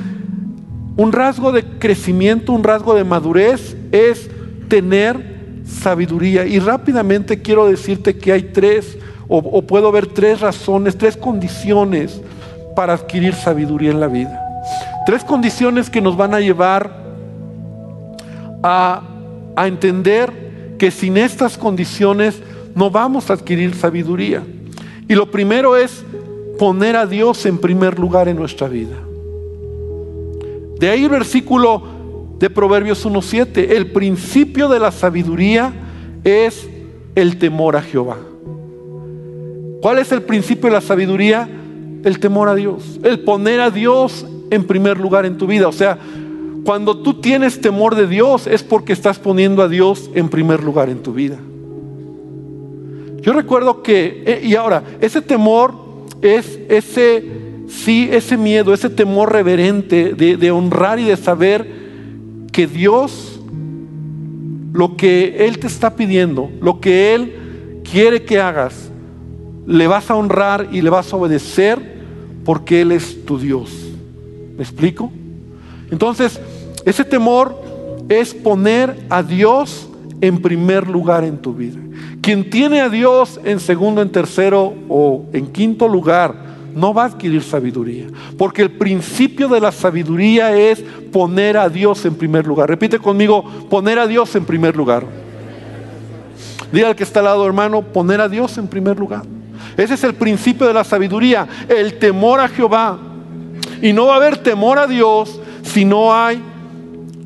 un 0.96 1.12
rasgo 1.12 1.52
de 1.52 1.64
crecimiento, 1.64 2.52
un 2.52 2.64
rasgo 2.64 2.94
de 2.94 3.04
madurez 3.04 3.76
es 3.92 4.30
tener 4.68 5.62
sabiduría. 5.64 6.46
Y 6.46 6.58
rápidamente 6.58 7.40
quiero 7.40 7.66
decirte 7.66 8.16
que 8.16 8.32
hay 8.32 8.42
tres, 8.52 8.98
o, 9.32 9.62
puedo 9.62 9.92
ver 9.92 10.08
tres 10.08 10.40
razones, 10.40 10.98
tres 10.98 11.16
condiciones 11.16 12.20
para 12.74 12.94
adquirir 12.94 13.34
sabiduría 13.34 13.92
en 13.92 14.00
la 14.00 14.08
vida. 14.08 14.40
Tres 15.06 15.22
condiciones 15.22 15.88
que 15.88 16.00
nos 16.00 16.16
van 16.16 16.34
a 16.34 16.40
llevar 16.40 16.90
a, 18.62 19.02
a 19.54 19.66
entender 19.68 20.76
que 20.78 20.90
sin 20.90 21.16
estas 21.16 21.56
condiciones 21.56 22.42
no 22.74 22.90
vamos 22.90 23.30
a 23.30 23.34
adquirir 23.34 23.74
sabiduría. 23.74 24.42
Y 25.08 25.14
lo 25.14 25.30
primero 25.30 25.76
es 25.76 26.04
poner 26.58 26.96
a 26.96 27.06
Dios 27.06 27.46
en 27.46 27.58
primer 27.58 27.98
lugar 27.98 28.28
en 28.28 28.36
nuestra 28.36 28.66
vida. 28.66 28.96
De 30.80 30.88
ahí 30.90 31.04
el 31.04 31.10
versículo 31.10 32.00
de 32.40 32.50
Proverbios 32.50 33.06
1.7. 33.06 33.70
El 33.70 33.92
principio 33.92 34.68
de 34.68 34.80
la 34.80 34.90
sabiduría 34.90 35.72
es 36.24 36.68
el 37.14 37.38
temor 37.38 37.76
a 37.76 37.82
Jehová. 37.82 38.16
¿Cuál 39.80 39.98
es 39.98 40.12
el 40.12 40.22
principio 40.22 40.68
de 40.68 40.72
la 40.72 40.80
sabiduría? 40.80 41.48
El 42.04 42.18
temor 42.18 42.48
a 42.48 42.54
Dios. 42.54 43.00
El 43.02 43.20
poner 43.20 43.60
a 43.60 43.70
Dios 43.70 44.26
en 44.50 44.64
primer 44.64 44.98
lugar 44.98 45.24
en 45.24 45.38
tu 45.38 45.46
vida. 45.46 45.68
O 45.68 45.72
sea, 45.72 45.98
cuando 46.64 46.98
tú 46.98 47.14
tienes 47.20 47.60
temor 47.60 47.94
de 47.94 48.06
Dios 48.06 48.46
es 48.46 48.62
porque 48.62 48.92
estás 48.92 49.18
poniendo 49.18 49.62
a 49.62 49.68
Dios 49.68 50.10
en 50.14 50.28
primer 50.28 50.62
lugar 50.62 50.90
en 50.90 51.02
tu 51.02 51.12
vida. 51.12 51.38
Yo 53.22 53.32
recuerdo 53.32 53.82
que, 53.82 54.22
eh, 54.26 54.40
y 54.44 54.54
ahora, 54.54 54.82
ese 55.00 55.20
temor 55.20 55.74
es 56.22 56.58
ese, 56.68 57.24
sí, 57.68 58.08
ese 58.10 58.36
miedo, 58.36 58.72
ese 58.72 58.90
temor 58.90 59.32
reverente 59.32 60.14
de, 60.14 60.36
de 60.36 60.50
honrar 60.50 60.98
y 60.98 61.04
de 61.04 61.16
saber 61.16 61.66
que 62.50 62.66
Dios, 62.66 63.40
lo 64.72 64.96
que 64.96 65.46
Él 65.46 65.58
te 65.58 65.66
está 65.66 65.96
pidiendo, 65.96 66.50
lo 66.60 66.80
que 66.80 67.14
Él 67.14 67.34
quiere 67.90 68.22
que 68.22 68.40
hagas, 68.40 68.89
le 69.70 69.86
vas 69.86 70.10
a 70.10 70.16
honrar 70.16 70.66
y 70.72 70.82
le 70.82 70.90
vas 70.90 71.12
a 71.12 71.16
obedecer 71.16 71.78
porque 72.44 72.80
Él 72.80 72.90
es 72.90 73.24
tu 73.24 73.38
Dios. 73.38 73.70
¿Me 74.56 74.64
explico? 74.64 75.12
Entonces, 75.92 76.40
ese 76.84 77.04
temor 77.04 77.56
es 78.08 78.34
poner 78.34 78.96
a 79.08 79.22
Dios 79.22 79.88
en 80.20 80.42
primer 80.42 80.88
lugar 80.88 81.22
en 81.22 81.38
tu 81.38 81.54
vida. 81.54 81.78
Quien 82.20 82.50
tiene 82.50 82.80
a 82.80 82.88
Dios 82.88 83.38
en 83.44 83.60
segundo, 83.60 84.02
en 84.02 84.10
tercero 84.10 84.74
o 84.88 85.26
en 85.32 85.46
quinto 85.46 85.86
lugar, 85.86 86.34
no 86.74 86.92
va 86.92 87.04
a 87.04 87.06
adquirir 87.06 87.40
sabiduría. 87.40 88.08
Porque 88.36 88.62
el 88.62 88.72
principio 88.72 89.46
de 89.46 89.60
la 89.60 89.70
sabiduría 89.70 90.56
es 90.56 90.82
poner 91.12 91.56
a 91.56 91.68
Dios 91.68 92.04
en 92.04 92.16
primer 92.16 92.44
lugar. 92.44 92.68
Repite 92.68 92.98
conmigo, 92.98 93.44
poner 93.70 94.00
a 94.00 94.08
Dios 94.08 94.34
en 94.34 94.44
primer 94.44 94.74
lugar. 94.74 95.04
Diga 96.72 96.88
al 96.88 96.96
que 96.96 97.04
está 97.04 97.20
al 97.20 97.26
lado, 97.26 97.46
hermano, 97.46 97.82
poner 97.82 98.20
a 98.20 98.28
Dios 98.28 98.58
en 98.58 98.66
primer 98.66 98.98
lugar. 98.98 99.22
Ese 99.76 99.94
es 99.94 100.04
el 100.04 100.14
principio 100.14 100.66
de 100.66 100.74
la 100.74 100.84
sabiduría, 100.84 101.46
el 101.68 101.98
temor 101.98 102.40
a 102.40 102.48
Jehová. 102.48 102.98
Y 103.82 103.92
no 103.92 104.06
va 104.06 104.14
a 104.14 104.16
haber 104.16 104.38
temor 104.38 104.78
a 104.78 104.86
Dios 104.86 105.40
si 105.62 105.84
no 105.84 106.14
hay 106.14 106.42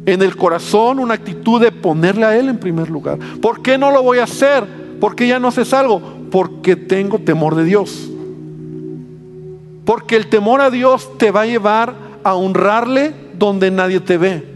en 0.06 0.22
el 0.22 0.36
corazón 0.36 0.98
una 0.98 1.14
actitud 1.14 1.60
de 1.60 1.72
ponerle 1.72 2.26
a 2.26 2.36
Él 2.36 2.48
en 2.48 2.58
primer 2.58 2.90
lugar. 2.90 3.18
¿Por 3.40 3.62
qué 3.62 3.78
no 3.78 3.90
lo 3.90 4.02
voy 4.02 4.18
a 4.18 4.24
hacer? 4.24 4.64
¿Por 5.00 5.16
qué 5.16 5.26
ya 5.26 5.38
no 5.38 5.48
haces 5.48 5.72
algo? 5.72 6.00
Porque 6.30 6.76
tengo 6.76 7.18
temor 7.18 7.54
de 7.54 7.64
Dios. 7.64 8.10
Porque 9.84 10.16
el 10.16 10.28
temor 10.28 10.60
a 10.60 10.70
Dios 10.70 11.10
te 11.18 11.30
va 11.30 11.42
a 11.42 11.46
llevar 11.46 11.94
a 12.22 12.34
honrarle 12.34 13.12
donde 13.38 13.70
nadie 13.70 14.00
te 14.00 14.18
ve. 14.18 14.54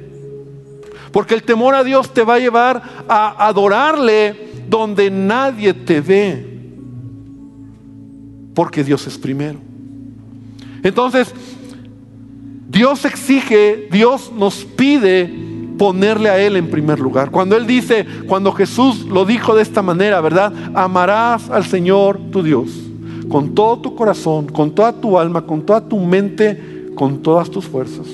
Porque 1.13 1.35
el 1.35 1.43
temor 1.43 1.75
a 1.75 1.85
Dios 1.85 2.13
te 2.13 2.23
va 2.23 2.35
a 2.35 2.39
llevar 2.39 2.83
a 3.09 3.47
adorarle 3.47 4.49
donde 4.69 5.11
nadie 5.11 5.75
te 5.75 6.01
ve. 6.01 6.58
Porque 8.59 8.83
Dios 8.83 9.07
es 9.07 9.17
primero. 9.17 9.61
Entonces, 10.83 11.33
Dios 12.69 13.05
exige, 13.05 13.87
Dios 13.89 14.33
nos 14.37 14.65
pide 14.65 15.33
ponerle 15.79 16.29
a 16.29 16.41
Él 16.41 16.57
en 16.57 16.69
primer 16.69 16.99
lugar. 16.99 17.31
Cuando 17.31 17.57
Él 17.57 17.69
dice, 17.69 18.05
cuando 18.27 18.51
Jesús 18.51 19.05
lo 19.05 19.25
dijo 19.25 19.55
de 19.55 19.63
esta 19.63 19.81
manera, 19.81 20.21
¿verdad? 20.21 20.53
Amarás 20.75 21.49
al 21.51 21.67
Señor 21.67 22.19
tu 22.33 22.43
Dios 22.43 22.69
con 23.29 23.55
todo 23.55 23.79
tu 23.79 23.95
corazón, 23.95 24.47
con 24.47 24.73
toda 24.73 24.93
tu 24.93 25.17
alma, 25.21 25.43
con 25.43 25.63
toda 25.63 25.81
tu 25.81 26.01
mente, 26.01 26.91
con 26.97 27.23
todas 27.23 27.49
tus 27.49 27.65
fuerzas. 27.65 28.09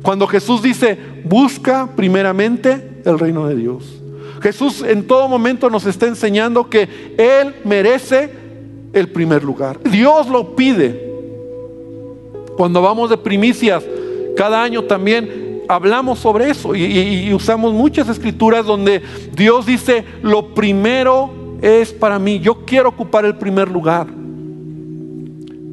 Cuando 0.00 0.26
Jesús 0.26 0.62
dice, 0.62 0.96
busca 1.22 1.86
primeramente 1.94 3.02
el 3.04 3.18
reino 3.18 3.46
de 3.46 3.56
Dios. 3.56 4.00
Jesús 4.40 4.82
en 4.82 5.06
todo 5.06 5.28
momento 5.28 5.68
nos 5.68 5.84
está 5.84 6.06
enseñando 6.06 6.70
que 6.70 7.14
Él 7.18 7.56
merece 7.66 8.39
el 8.92 9.08
primer 9.08 9.42
lugar. 9.44 9.80
Dios 9.82 10.28
lo 10.28 10.54
pide. 10.54 11.08
Cuando 12.56 12.82
vamos 12.82 13.10
de 13.10 13.16
primicias, 13.16 13.84
cada 14.36 14.62
año 14.62 14.84
también 14.84 15.62
hablamos 15.68 16.18
sobre 16.18 16.50
eso 16.50 16.74
y, 16.74 17.32
usamos 17.32 17.72
muchas 17.72 18.08
escrituras 18.08 18.66
donde 18.66 19.02
Dios 19.34 19.66
dice, 19.66 20.04
lo 20.22 20.52
primero 20.54 21.30
es 21.62 21.92
para 21.92 22.18
mí. 22.18 22.40
Yo 22.40 22.64
quiero 22.64 22.88
ocupar 22.88 23.24
el 23.24 23.36
primer 23.36 23.70
lugar. 23.70 24.06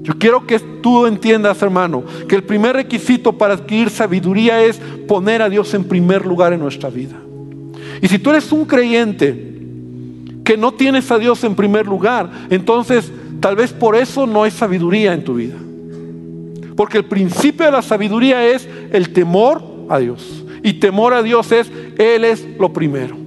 Yo 0.03 0.17
quiero 0.17 0.47
que 0.47 0.59
tú 0.59 1.05
entiendas, 1.05 1.61
hermano, 1.61 2.03
que 2.29 2.35
el 2.35 2.43
primer 2.43 2.77
requisito 2.77 3.33
para 3.33 3.55
adquirir 3.55 3.89
sabiduría 3.89 4.63
es 4.63 4.79
poner 5.07 5.41
a 5.41 5.49
Dios 5.49 5.73
en 5.73 5.83
primer 5.83 6.25
lugar 6.25 6.53
en 6.53 6.61
nuestra 6.61 6.89
vida. 6.89 7.17
Y 8.01 8.07
si 8.07 8.17
tú 8.19 8.29
eres 8.29 8.51
un 8.51 8.63
creyente 8.63 9.46
que 10.47 10.55
no 10.55 10.71
tienes 10.71 11.11
a 11.11 11.19
Dios 11.19 11.43
en 11.43 11.55
primer 11.55 11.85
lugar, 11.87 12.31
entonces 12.49 13.11
tal 13.41 13.57
vez 13.57 13.73
por 13.73 13.97
eso 13.97 14.25
no 14.25 14.43
hay 14.43 14.51
sabiduría 14.51 15.13
en 15.13 15.25
tu 15.25 15.33
vida. 15.33 15.57
Porque 16.77 16.99
el 16.99 17.03
principio 17.03 17.65
de 17.65 17.71
la 17.73 17.81
sabiduría 17.81 18.47
es 18.47 18.65
el 18.93 19.11
temor 19.11 19.61
a 19.89 19.99
Dios. 19.99 20.45
Y 20.63 20.75
temor 20.75 21.13
a 21.13 21.21
Dios 21.21 21.51
es, 21.51 21.69
Él 21.97 22.23
es 22.23 22.47
lo 22.57 22.71
primero. 22.71 23.17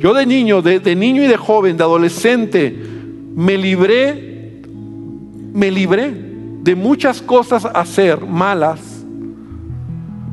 Yo 0.00 0.12
de 0.12 0.26
niño, 0.26 0.60
de, 0.60 0.96
niño 0.96 1.22
y 1.22 1.28
de 1.28 1.36
joven, 1.36 1.76
de 1.76 1.84
adolescente, 1.84 2.76
me 3.36 3.56
libré, 3.56 4.60
me 5.52 5.70
libré 5.70 6.12
de 6.62 6.74
muchas 6.74 7.22
cosas 7.22 7.64
a 7.64 7.68
hacer 7.68 8.26
malas. 8.26 9.04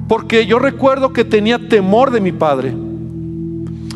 Porque 0.07 0.47
yo 0.47 0.57
recuerdo 0.57 1.13
que 1.13 1.23
tenía 1.23 1.59
temor 1.69 2.09
de 2.09 2.21
mi 2.21 2.31
padre. 2.31 2.73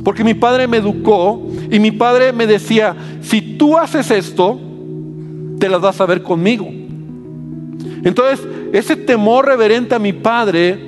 Porque 0.09 0.23
mi 0.23 0.33
padre 0.33 0.67
me 0.67 0.77
educó 0.77 1.39
y 1.69 1.77
mi 1.77 1.91
padre 1.91 2.33
me 2.33 2.47
decía, 2.47 2.95
si 3.21 3.43
tú 3.59 3.77
haces 3.77 4.09
esto, 4.09 4.59
te 5.59 5.69
las 5.69 5.79
vas 5.79 6.01
a 6.01 6.07
ver 6.07 6.23
conmigo. 6.23 6.67
Entonces, 8.03 8.43
ese 8.73 8.95
temor 8.95 9.45
reverente 9.45 9.93
a 9.93 9.99
mi 9.99 10.11
padre 10.11 10.79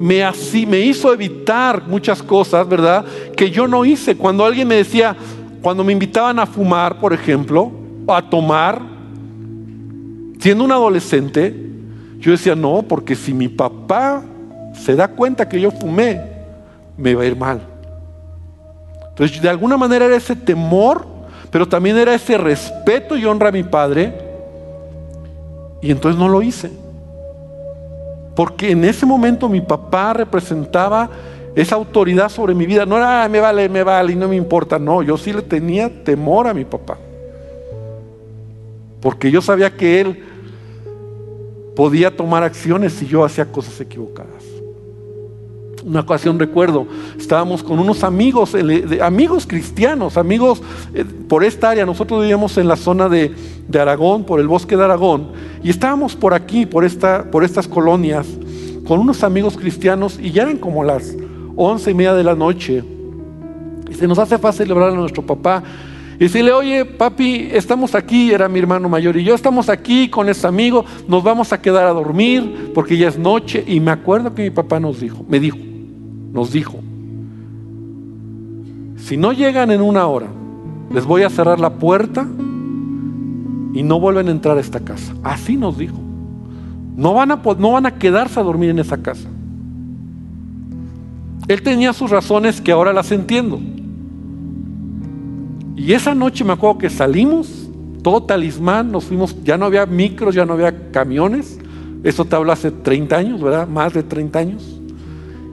me, 0.00 0.24
así, 0.24 0.64
me 0.64 0.80
hizo 0.80 1.12
evitar 1.12 1.86
muchas 1.86 2.22
cosas, 2.22 2.66
¿verdad? 2.66 3.04
Que 3.36 3.50
yo 3.50 3.68
no 3.68 3.84
hice. 3.84 4.16
Cuando 4.16 4.46
alguien 4.46 4.66
me 4.66 4.76
decía, 4.76 5.14
cuando 5.60 5.84
me 5.84 5.92
invitaban 5.92 6.38
a 6.38 6.46
fumar, 6.46 7.00
por 7.00 7.12
ejemplo, 7.12 7.70
o 8.06 8.14
a 8.14 8.30
tomar, 8.30 8.80
siendo 10.38 10.64
un 10.64 10.72
adolescente, 10.72 11.54
yo 12.18 12.30
decía, 12.30 12.54
no, 12.54 12.80
porque 12.80 13.14
si 13.14 13.34
mi 13.34 13.48
papá 13.48 14.22
se 14.72 14.96
da 14.96 15.06
cuenta 15.06 15.46
que 15.46 15.60
yo 15.60 15.70
fumé, 15.70 16.22
me 16.96 17.14
va 17.14 17.24
a 17.24 17.26
ir 17.26 17.36
mal. 17.36 17.77
Entonces, 19.18 19.42
de 19.42 19.48
alguna 19.48 19.76
manera 19.76 20.04
era 20.04 20.14
ese 20.14 20.36
temor, 20.36 21.04
pero 21.50 21.66
también 21.66 21.98
era 21.98 22.14
ese 22.14 22.38
respeto 22.38 23.16
y 23.16 23.24
honra 23.24 23.48
a 23.48 23.52
mi 23.52 23.64
padre. 23.64 24.14
Y 25.82 25.90
entonces 25.90 26.16
no 26.16 26.28
lo 26.28 26.40
hice. 26.40 26.70
Porque 28.36 28.70
en 28.70 28.84
ese 28.84 29.04
momento 29.04 29.48
mi 29.48 29.60
papá 29.60 30.12
representaba 30.12 31.10
esa 31.56 31.74
autoridad 31.74 32.28
sobre 32.28 32.54
mi 32.54 32.64
vida. 32.64 32.86
No 32.86 32.96
era, 32.96 33.24
ah, 33.24 33.28
me 33.28 33.40
vale, 33.40 33.68
me 33.68 33.82
vale 33.82 34.12
y 34.12 34.14
no 34.16 34.28
me 34.28 34.36
importa. 34.36 34.78
No, 34.78 35.02
yo 35.02 35.16
sí 35.16 35.32
le 35.32 35.42
tenía 35.42 35.90
temor 36.04 36.46
a 36.46 36.54
mi 36.54 36.64
papá. 36.64 36.96
Porque 39.00 39.32
yo 39.32 39.42
sabía 39.42 39.76
que 39.76 40.00
él 40.00 40.24
podía 41.74 42.16
tomar 42.16 42.44
acciones 42.44 42.92
si 42.92 43.06
yo 43.08 43.24
hacía 43.24 43.46
cosas 43.46 43.80
equivocadas. 43.80 44.37
Una 45.88 46.00
ocasión 46.00 46.38
recuerdo, 46.38 46.86
estábamos 47.18 47.62
con 47.62 47.78
unos 47.78 48.04
amigos, 48.04 48.54
amigos 49.00 49.46
cristianos, 49.46 50.18
amigos 50.18 50.60
eh, 50.92 51.02
por 51.02 51.44
esta 51.44 51.70
área. 51.70 51.86
Nosotros 51.86 52.20
vivíamos 52.20 52.58
en 52.58 52.68
la 52.68 52.76
zona 52.76 53.08
de, 53.08 53.34
Aragón, 53.72 54.24
por 54.24 54.38
el 54.38 54.48
bosque 54.48 54.76
de 54.76 54.84
Aragón, 54.84 55.28
y 55.62 55.70
estábamos 55.70 56.14
por 56.14 56.34
aquí, 56.34 56.66
por, 56.66 56.84
esta, 56.84 57.30
por 57.30 57.42
estas 57.42 57.66
colonias, 57.66 58.26
con 58.86 59.00
unos 59.00 59.24
amigos 59.24 59.56
cristianos, 59.56 60.18
y 60.22 60.30
ya 60.30 60.42
eran 60.42 60.58
como 60.58 60.84
las 60.84 61.16
once 61.56 61.90
y 61.90 61.94
media 61.94 62.12
de 62.12 62.24
la 62.24 62.34
noche. 62.34 62.84
Y 63.90 63.94
se 63.94 64.06
nos 64.06 64.18
hace 64.18 64.36
fácil 64.36 64.66
celebrar 64.66 64.90
a 64.90 64.94
nuestro 64.94 65.24
papá. 65.24 65.62
Y 66.16 66.24
decirle, 66.24 66.52
oye, 66.52 66.84
papi, 66.84 67.48
estamos 67.50 67.94
aquí, 67.94 68.30
era 68.30 68.46
mi 68.46 68.58
hermano 68.58 68.90
mayor, 68.90 69.16
y 69.16 69.24
yo 69.24 69.34
estamos 69.34 69.70
aquí 69.70 70.10
con 70.10 70.28
este 70.28 70.46
amigo, 70.46 70.84
nos 71.06 71.22
vamos 71.22 71.50
a 71.54 71.62
quedar 71.62 71.86
a 71.86 71.92
dormir 71.94 72.72
porque 72.74 72.98
ya 72.98 73.08
es 73.08 73.18
noche. 73.18 73.64
Y 73.66 73.80
me 73.80 73.90
acuerdo 73.90 74.34
que 74.34 74.42
mi 74.42 74.50
papá 74.50 74.78
nos 74.80 75.00
dijo, 75.00 75.24
me 75.26 75.40
dijo, 75.40 75.56
nos 76.32 76.52
dijo, 76.52 76.78
si 78.96 79.16
no 79.16 79.32
llegan 79.32 79.70
en 79.70 79.80
una 79.80 80.06
hora, 80.06 80.28
les 80.92 81.04
voy 81.04 81.22
a 81.22 81.30
cerrar 81.30 81.60
la 81.60 81.74
puerta 81.74 82.26
y 83.72 83.82
no 83.82 84.00
vuelven 84.00 84.28
a 84.28 84.30
entrar 84.30 84.56
a 84.56 84.60
esta 84.60 84.80
casa. 84.80 85.14
Así 85.22 85.56
nos 85.56 85.78
dijo. 85.78 85.98
No 86.96 87.14
van 87.14 87.30
a, 87.30 87.40
no 87.58 87.72
van 87.72 87.86
a 87.86 87.94
quedarse 87.94 88.40
a 88.40 88.42
dormir 88.42 88.70
en 88.70 88.80
esa 88.80 88.98
casa. 88.98 89.28
Él 91.46 91.62
tenía 91.62 91.92
sus 91.92 92.10
razones 92.10 92.60
que 92.60 92.72
ahora 92.72 92.92
las 92.92 93.12
entiendo. 93.12 93.60
Y 95.76 95.92
esa 95.92 96.14
noche 96.14 96.44
me 96.44 96.52
acuerdo 96.52 96.78
que 96.78 96.90
salimos, 96.90 97.70
todo 98.02 98.24
talismán, 98.24 98.90
nos 98.90 99.04
fuimos, 99.04 99.36
ya 99.44 99.56
no 99.56 99.66
había 99.66 99.86
micros, 99.86 100.34
ya 100.34 100.44
no 100.44 100.54
había 100.54 100.90
camiones. 100.90 101.58
Eso 102.02 102.24
te 102.24 102.36
habla 102.36 102.54
hace 102.54 102.70
30 102.70 103.16
años, 103.16 103.40
¿verdad? 103.40 103.68
Más 103.68 103.94
de 103.94 104.02
30 104.02 104.38
años. 104.38 104.77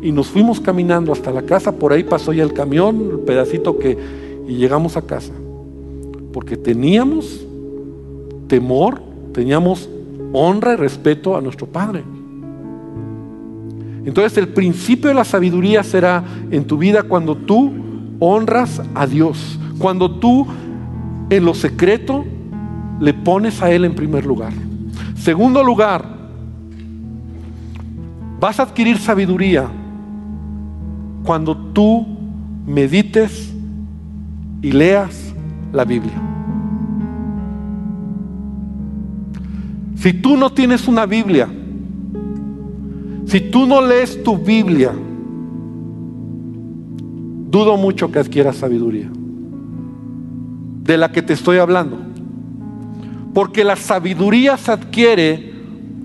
Y 0.06 0.12
nos 0.12 0.28
fuimos 0.28 0.60
caminando 0.60 1.12
hasta 1.12 1.32
la 1.32 1.42
casa, 1.42 1.72
por 1.72 1.92
ahí 1.92 2.04
pasó 2.04 2.32
ya 2.32 2.44
el 2.44 2.54
camión, 2.54 3.10
el 3.12 3.20
pedacito 3.22 3.80
que... 3.80 3.98
Y 4.48 4.54
llegamos 4.58 4.98
a 4.98 5.02
casa. 5.02 5.34
Porque 6.32 6.58
teníamos 6.58 7.44
temor, 8.48 9.02
teníamos 9.34 9.90
honra 10.32 10.74
y 10.74 10.76
respeto 10.76 11.36
a 11.36 11.42
nuestro 11.42 11.66
Padre. 11.66 12.04
Entonces 14.06 14.38
el 14.38 14.50
principio 14.50 15.08
de 15.08 15.16
la 15.16 15.24
sabiduría 15.24 15.82
será 15.82 16.24
en 16.52 16.66
tu 16.66 16.78
vida 16.78 17.02
cuando 17.02 17.36
tú 17.36 17.72
honras 18.20 18.84
a 18.94 19.08
Dios, 19.08 19.58
cuando 19.80 20.20
tú 20.20 20.46
en 21.32 21.46
lo 21.46 21.56
secreto 21.56 22.24
le 23.00 23.16
pones 23.16 23.60
a 23.64 23.72
Él 23.72 23.86
en 23.86 23.96
primer 23.96 24.24
lugar. 24.24 24.54
Segundo 25.16 25.64
lugar, 25.64 26.06
vas 28.40 28.60
a 28.60 28.64
adquirir 28.64 29.00
sabiduría 29.00 29.68
cuando 31.26 31.58
tú 31.58 32.06
medites 32.66 33.54
y 34.62 34.72
leas 34.72 35.34
la 35.74 35.84
Biblia. 35.84 36.14
Si 39.98 40.14
tú 40.14 40.38
no 40.38 40.52
tienes 40.52 40.88
una 40.88 41.06
Biblia, 41.06 41.50
si 43.26 43.42
tú 43.42 43.66
no 43.66 43.82
lees 43.82 44.24
tu 44.24 44.38
Biblia, 44.38 44.94
dudo 47.50 47.76
mucho 47.78 48.12
que 48.12 48.20
adquieras 48.20 48.58
sabiduría. 48.58 49.10
De 50.84 50.98
la 50.98 51.12
que 51.12 51.24
te 51.24 51.34
estoy 51.34 51.58
hablando. 51.58 51.98
Porque 53.34 53.64
la 53.64 53.76
sabiduría 53.76 54.58
se 54.58 54.72
adquiere 54.72 55.55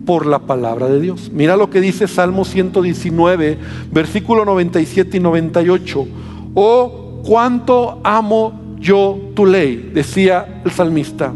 por 0.07 0.27
la 0.27 0.41
palabra 0.41 0.89
de 0.89 1.01
Dios. 1.01 1.31
Mira 1.33 1.57
lo 1.57 1.71
que 1.71 1.81
dice 1.81 2.09
Salmo 2.09 2.45
119, 2.45 3.59
versículo 3.93 4.45
97 4.45 5.17
y 5.17 5.21
98. 5.21 6.07
Oh, 6.55 7.23
cuánto 7.25 8.01
amo 8.03 8.77
yo 8.79 9.19
tu 9.35 9.47
ley, 9.47 9.91
decía 9.95 10.63
el 10.65 10.71
salmista. 10.71 11.33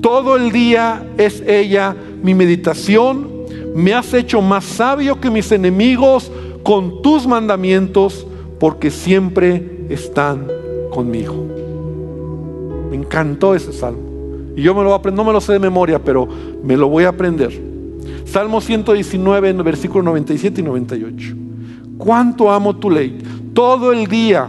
Todo 0.00 0.36
el 0.36 0.52
día 0.52 1.06
es 1.18 1.42
ella 1.46 1.96
mi 2.22 2.34
meditación 2.34 3.38
me 3.78 3.94
has 3.94 4.12
hecho 4.12 4.42
más 4.42 4.64
sabio 4.64 5.20
que 5.20 5.30
mis 5.30 5.52
enemigos 5.52 6.32
con 6.64 7.00
tus 7.00 7.28
mandamientos, 7.28 8.26
porque 8.58 8.90
siempre 8.90 9.86
están 9.88 10.48
conmigo. 10.90 11.46
Me 12.90 12.96
encantó 12.96 13.54
ese 13.54 13.72
salmo. 13.72 14.00
Y 14.56 14.62
yo 14.62 14.74
me 14.74 14.80
lo 14.80 14.86
voy 14.86 14.94
a 14.94 14.96
aprender, 14.96 15.16
no 15.16 15.24
me 15.24 15.32
lo 15.32 15.40
sé 15.40 15.52
de 15.52 15.60
memoria, 15.60 16.02
pero 16.02 16.26
me 16.64 16.76
lo 16.76 16.88
voy 16.88 17.04
a 17.04 17.10
aprender. 17.10 17.67
Salmo 18.24 18.60
119, 18.60 19.48
en 19.48 19.64
versículo 19.64 20.04
97 20.04 20.60
y 20.60 20.64
98. 20.64 21.34
Cuánto 21.96 22.50
amo 22.50 22.76
tu 22.76 22.90
ley. 22.90 23.18
Todo 23.54 23.92
el 23.92 24.06
día 24.06 24.48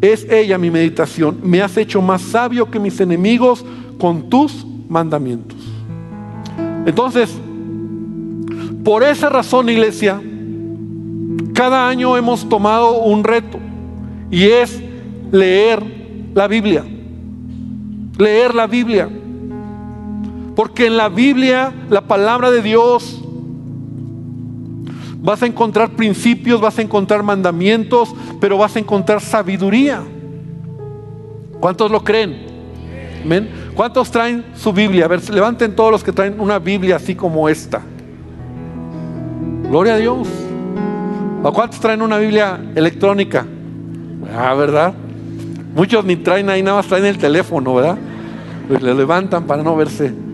es 0.00 0.26
ella 0.30 0.58
mi 0.58 0.70
meditación. 0.70 1.38
Me 1.42 1.60
has 1.60 1.76
hecho 1.76 2.00
más 2.00 2.22
sabio 2.22 2.70
que 2.70 2.78
mis 2.78 3.00
enemigos 3.00 3.64
con 3.98 4.30
tus 4.30 4.66
mandamientos. 4.88 5.58
Entonces, 6.86 7.30
por 8.84 9.02
esa 9.02 9.28
razón, 9.28 9.68
iglesia, 9.68 10.20
cada 11.52 11.88
año 11.88 12.16
hemos 12.16 12.48
tomado 12.48 13.02
un 13.02 13.24
reto 13.24 13.58
y 14.30 14.44
es 14.44 14.80
leer 15.32 16.30
la 16.34 16.46
Biblia. 16.46 16.84
Leer 18.16 18.54
la 18.54 18.66
Biblia. 18.66 19.08
Porque 20.58 20.86
en 20.86 20.96
la 20.96 21.08
Biblia, 21.08 21.72
la 21.88 22.00
palabra 22.00 22.50
de 22.50 22.62
Dios, 22.62 23.22
vas 25.22 25.40
a 25.40 25.46
encontrar 25.46 25.90
principios, 25.90 26.60
vas 26.60 26.76
a 26.80 26.82
encontrar 26.82 27.22
mandamientos, 27.22 28.12
pero 28.40 28.58
vas 28.58 28.74
a 28.74 28.80
encontrar 28.80 29.20
sabiduría. 29.20 30.02
¿Cuántos 31.60 31.92
lo 31.92 32.02
creen? 32.02 32.44
¿Amén? 33.24 33.48
¿Cuántos 33.76 34.10
traen 34.10 34.46
su 34.56 34.72
Biblia? 34.72 35.04
A 35.04 35.08
ver, 35.08 35.30
levanten 35.30 35.76
todos 35.76 35.92
los 35.92 36.02
que 36.02 36.10
traen 36.10 36.40
una 36.40 36.58
Biblia 36.58 36.96
así 36.96 37.14
como 37.14 37.48
esta. 37.48 37.80
Gloria 39.70 39.94
a 39.94 39.98
Dios. 39.98 40.26
¿A 41.44 41.52
cuántos 41.52 41.78
traen 41.78 42.02
una 42.02 42.18
Biblia 42.18 42.60
electrónica? 42.74 43.46
Ah, 44.36 44.54
¿verdad? 44.54 44.92
Muchos 45.76 46.04
ni 46.04 46.16
traen 46.16 46.50
ahí, 46.50 46.64
nada 46.64 46.78
más 46.78 46.88
traen 46.88 47.04
el 47.04 47.16
teléfono, 47.16 47.76
¿verdad? 47.76 47.96
Pues 48.66 48.82
le 48.82 48.92
levantan 48.92 49.44
para 49.44 49.62
no 49.62 49.76
verse. 49.76 50.26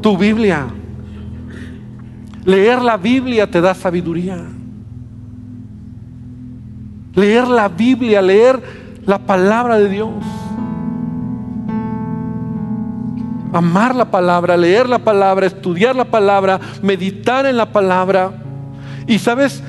Tu 0.00 0.16
Biblia. 0.16 0.66
Leer 2.44 2.80
la 2.80 2.96
Biblia 2.96 3.50
te 3.50 3.60
da 3.60 3.74
sabiduría. 3.74 4.44
Leer 7.14 7.48
la 7.48 7.68
Biblia, 7.68 8.22
leer 8.22 8.62
la 9.04 9.18
palabra 9.18 9.78
de 9.78 9.88
Dios. 9.88 10.24
amar 13.56 13.94
la 13.94 14.10
palabra, 14.10 14.56
leer 14.56 14.88
la 14.88 14.98
palabra, 14.98 15.46
estudiar 15.46 15.96
la 15.96 16.04
palabra, 16.04 16.60
meditar 16.82 17.46
en 17.46 17.56
la 17.56 17.72
palabra. 17.72 18.32
Y 19.06 19.18
sabes, 19.18 19.62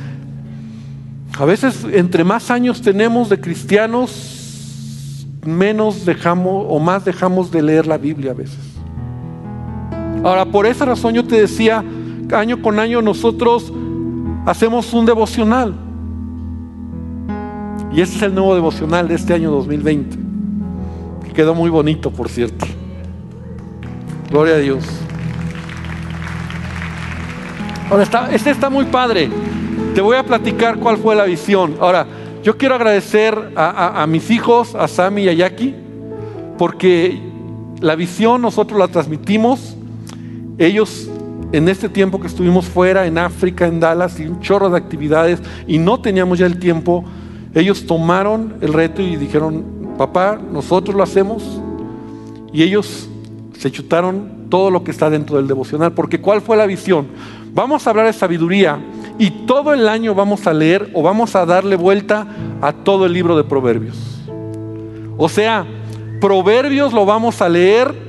a 1.37 1.45
veces 1.45 1.85
entre 1.93 2.23
más 2.23 2.51
años 2.51 2.81
tenemos 2.81 3.29
de 3.29 3.39
cristianos, 3.39 5.25
menos 5.45 6.05
dejamos 6.05 6.65
o 6.67 6.79
más 6.79 7.05
dejamos 7.05 7.51
de 7.51 7.61
leer 7.61 7.87
la 7.87 7.97
Biblia 7.97 8.31
a 8.31 8.35
veces. 8.35 8.66
Ahora, 10.23 10.45
por 10.45 10.65
esa 10.65 10.85
razón 10.85 11.13
yo 11.13 11.23
te 11.23 11.39
decía, 11.39 11.83
año 12.33 12.61
con 12.61 12.79
año 12.79 13.01
nosotros 13.01 13.71
hacemos 14.45 14.93
un 14.93 15.05
devocional. 15.05 15.75
Y 17.93 18.01
este 18.01 18.17
es 18.17 18.21
el 18.23 18.35
nuevo 18.35 18.53
devocional 18.53 19.07
de 19.07 19.15
este 19.15 19.33
año 19.33 19.51
2020. 19.51 20.17
Que 21.25 21.33
quedó 21.33 21.55
muy 21.55 21.69
bonito, 21.69 22.11
por 22.11 22.29
cierto. 22.29 22.65
Gloria 24.29 24.55
a 24.55 24.57
Dios. 24.57 24.83
Ahora, 27.89 28.03
está, 28.03 28.29
este 28.33 28.49
está 28.49 28.69
muy 28.69 28.85
padre. 28.85 29.29
Te 29.95 30.01
voy 30.01 30.17
a 30.17 30.23
platicar 30.23 30.77
cuál 30.77 30.97
fue 30.97 31.15
la 31.15 31.23
visión. 31.23 31.75
Ahora, 31.79 32.05
yo 32.43 32.57
quiero 32.57 32.75
agradecer 32.75 33.53
a, 33.55 34.05
mis 34.07 34.29
hijos, 34.29 34.75
a 34.75 34.87
Sammy 34.87 35.23
y 35.23 35.29
a 35.29 35.33
Jackie, 35.33 35.75
porque 36.57 37.19
la 37.79 37.95
visión 37.95 38.41
nosotros 38.41 38.79
la 38.79 38.87
transmitimos. 38.89 39.76
Ellos, 40.57 41.09
en 41.51 41.69
este 41.69 41.89
tiempo 41.89 42.19
que 42.19 42.27
estuvimos 42.27 42.65
fuera, 42.65 43.05
en 43.05 43.17
África, 43.17 43.67
en 43.67 43.79
Dallas, 43.79 44.19
y 44.19 44.27
un 44.27 44.39
chorro 44.39 44.69
de 44.69 44.77
actividades, 44.77 45.39
y 45.67 45.77
no 45.77 45.99
teníamos 46.01 46.39
ya 46.39 46.45
el 46.45 46.59
tiempo, 46.59 47.05
ellos 47.53 47.85
tomaron 47.85 48.55
el 48.61 48.73
reto 48.73 49.01
y 49.01 49.15
dijeron, 49.15 49.95
papá, 49.97 50.39
nosotros 50.51 50.95
lo 50.95 51.03
hacemos. 51.03 51.61
Y 52.53 52.63
ellos 52.63 53.09
se 53.57 53.71
chutaron 53.71 54.47
todo 54.49 54.71
lo 54.71 54.83
que 54.83 54.91
está 54.91 55.09
dentro 55.09 55.37
del 55.37 55.47
devocional. 55.47 55.93
Porque 55.93 56.21
¿cuál 56.21 56.41
fue 56.41 56.57
la 56.57 56.65
visión? 56.65 57.07
Vamos 57.53 57.85
a 57.85 57.89
hablar 57.89 58.05
de 58.05 58.13
sabiduría 58.13 58.79
y 59.17 59.31
todo 59.45 59.73
el 59.73 59.89
año 59.89 60.13
vamos 60.13 60.45
a 60.47 60.53
leer 60.53 60.91
o 60.93 61.01
vamos 61.01 61.35
a 61.35 61.45
darle 61.45 61.75
vuelta 61.75 62.27
a 62.61 62.71
todo 62.71 63.05
el 63.05 63.13
libro 63.13 63.35
de 63.35 63.43
Proverbios. 63.43 63.97
O 65.17 65.27
sea, 65.27 65.65
Proverbios 66.21 66.93
lo 66.93 67.05
vamos 67.05 67.41
a 67.41 67.49
leer 67.49 68.06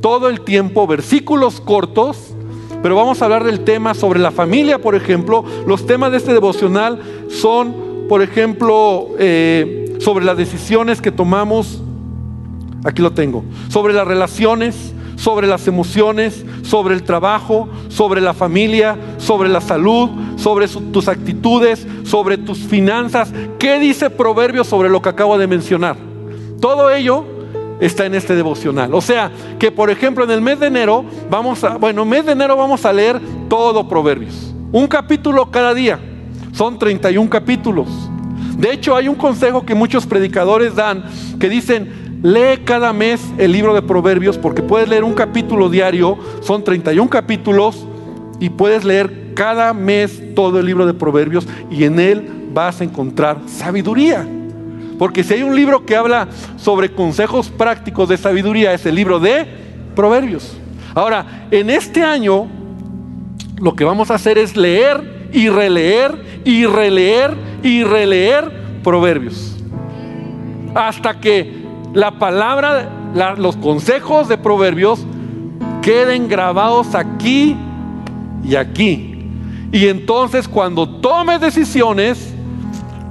todo 0.00 0.28
el 0.28 0.40
tiempo, 0.42 0.86
versículos 0.86 1.60
cortos, 1.60 2.34
pero 2.82 2.96
vamos 2.96 3.20
a 3.20 3.26
hablar 3.26 3.44
del 3.44 3.60
tema 3.60 3.94
sobre 3.94 4.18
la 4.18 4.30
familia, 4.30 4.78
por 4.80 4.94
ejemplo. 4.94 5.44
Los 5.66 5.86
temas 5.86 6.10
de 6.10 6.16
este 6.16 6.32
devocional 6.32 7.00
son, 7.28 8.06
por 8.08 8.22
ejemplo, 8.22 9.08
eh, 9.18 9.96
sobre 9.98 10.24
las 10.24 10.36
decisiones 10.36 11.02
que 11.02 11.12
tomamos 11.12 11.82
Aquí 12.84 13.02
lo 13.02 13.12
tengo. 13.12 13.44
Sobre 13.68 13.92
las 13.92 14.06
relaciones, 14.06 14.94
sobre 15.16 15.46
las 15.46 15.66
emociones, 15.68 16.44
sobre 16.62 16.94
el 16.94 17.02
trabajo, 17.02 17.68
sobre 17.88 18.20
la 18.20 18.32
familia, 18.32 18.96
sobre 19.18 19.48
la 19.48 19.60
salud, 19.60 20.08
sobre 20.36 20.66
tus 20.68 21.08
actitudes, 21.08 21.86
sobre 22.04 22.38
tus 22.38 22.58
finanzas. 22.58 23.32
¿Qué 23.58 23.78
dice 23.78 24.08
Proverbios 24.08 24.66
sobre 24.66 24.88
lo 24.88 25.02
que 25.02 25.10
acabo 25.10 25.36
de 25.36 25.46
mencionar? 25.46 25.96
Todo 26.60 26.90
ello 26.90 27.24
está 27.80 28.06
en 28.06 28.14
este 28.14 28.34
devocional. 28.34 28.94
O 28.94 29.00
sea, 29.00 29.30
que 29.58 29.72
por 29.72 29.90
ejemplo 29.90 30.24
en 30.24 30.30
el 30.30 30.40
mes 30.40 30.60
de 30.60 30.66
enero 30.66 31.04
vamos 31.28 31.64
a, 31.64 31.76
bueno, 31.76 32.04
mes 32.04 32.26
de 32.26 32.32
enero 32.32 32.56
vamos 32.56 32.84
a 32.84 32.92
leer 32.92 33.20
todo 33.48 33.88
Proverbios. 33.88 34.54
Un 34.72 34.86
capítulo 34.86 35.50
cada 35.50 35.74
día. 35.74 35.98
Son 36.52 36.78
31 36.78 37.28
capítulos. 37.30 37.88
De 38.56 38.72
hecho, 38.72 38.94
hay 38.94 39.08
un 39.08 39.14
consejo 39.14 39.64
que 39.64 39.74
muchos 39.74 40.06
predicadores 40.06 40.74
dan 40.74 41.04
que 41.38 41.48
dicen, 41.48 42.20
lee 42.22 42.62
cada 42.64 42.92
mes 42.92 43.20
el 43.38 43.52
libro 43.52 43.72
de 43.72 43.82
Proverbios 43.82 44.36
porque 44.36 44.62
puedes 44.62 44.88
leer 44.88 45.04
un 45.04 45.14
capítulo 45.14 45.70
diario, 45.70 46.18
son 46.42 46.62
31 46.62 47.08
capítulos 47.08 47.86
y 48.38 48.50
puedes 48.50 48.84
leer 48.84 49.32
cada 49.34 49.72
mes 49.72 50.34
todo 50.34 50.58
el 50.58 50.66
libro 50.66 50.86
de 50.86 50.92
Proverbios 50.92 51.48
y 51.70 51.84
en 51.84 51.98
él 51.98 52.48
vas 52.52 52.80
a 52.80 52.84
encontrar 52.84 53.38
sabiduría. 53.46 54.26
Porque 55.00 55.24
si 55.24 55.32
hay 55.32 55.42
un 55.42 55.56
libro 55.56 55.86
que 55.86 55.96
habla 55.96 56.28
sobre 56.58 56.92
consejos 56.92 57.48
prácticos 57.48 58.06
de 58.10 58.18
sabiduría, 58.18 58.74
es 58.74 58.84
el 58.84 58.96
libro 58.96 59.18
de 59.18 59.46
Proverbios. 59.96 60.58
Ahora, 60.94 61.46
en 61.50 61.70
este 61.70 62.02
año, 62.02 62.46
lo 63.56 63.74
que 63.74 63.84
vamos 63.84 64.10
a 64.10 64.16
hacer 64.16 64.36
es 64.36 64.58
leer 64.58 65.30
y 65.32 65.48
releer 65.48 66.42
y 66.44 66.66
releer 66.66 67.34
y 67.62 67.82
releer 67.82 68.82
Proverbios. 68.84 69.56
Hasta 70.74 71.18
que 71.18 71.64
la 71.94 72.18
palabra, 72.18 72.90
los 73.38 73.56
consejos 73.56 74.28
de 74.28 74.36
Proverbios 74.36 75.06
queden 75.80 76.28
grabados 76.28 76.94
aquí 76.94 77.56
y 78.44 78.54
aquí. 78.54 79.16
Y 79.72 79.86
entonces 79.88 80.46
cuando 80.46 80.86
tomes 80.86 81.40
decisiones, 81.40 82.34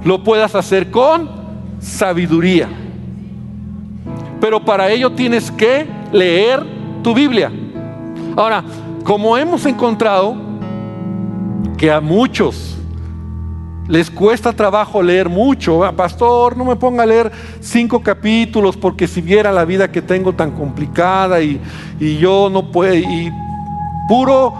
lo 0.04 0.22
puedas 0.22 0.54
hacer 0.54 0.92
con 0.92 1.39
sabiduría. 1.80 2.68
Pero 4.40 4.64
para 4.64 4.90
ello 4.90 5.10
tienes 5.12 5.50
que 5.50 5.86
leer 6.12 6.62
tu 7.02 7.14
Biblia. 7.14 7.50
Ahora, 8.36 8.64
como 9.04 9.36
hemos 9.36 9.66
encontrado 9.66 10.36
que 11.76 11.90
a 11.90 12.00
muchos 12.00 12.76
les 13.88 14.08
cuesta 14.08 14.52
trabajo 14.52 15.02
leer 15.02 15.28
mucho, 15.28 15.84
ah, 15.84 15.92
pastor, 15.92 16.56
no 16.56 16.64
me 16.64 16.76
ponga 16.76 17.02
a 17.02 17.06
leer 17.06 17.32
cinco 17.58 18.00
capítulos 18.00 18.76
porque 18.76 19.08
si 19.08 19.20
viera 19.20 19.50
la 19.50 19.64
vida 19.64 19.90
que 19.90 20.00
tengo 20.00 20.32
tan 20.32 20.52
complicada 20.52 21.42
y, 21.42 21.60
y 21.98 22.16
yo 22.18 22.48
no 22.50 22.70
puedo, 22.70 22.94
y 22.94 23.32
puro 24.08 24.54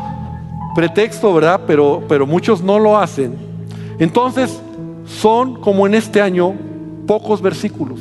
pretexto, 0.74 1.32
¿verdad? 1.32 1.60
Pero, 1.66 2.02
pero 2.08 2.26
muchos 2.26 2.60
no 2.60 2.78
lo 2.78 2.98
hacen. 2.98 3.36
Entonces, 3.98 4.60
son 5.06 5.60
como 5.60 5.86
en 5.86 5.94
este 5.94 6.20
año 6.20 6.54
pocos 7.11 7.42
versículos. 7.42 7.98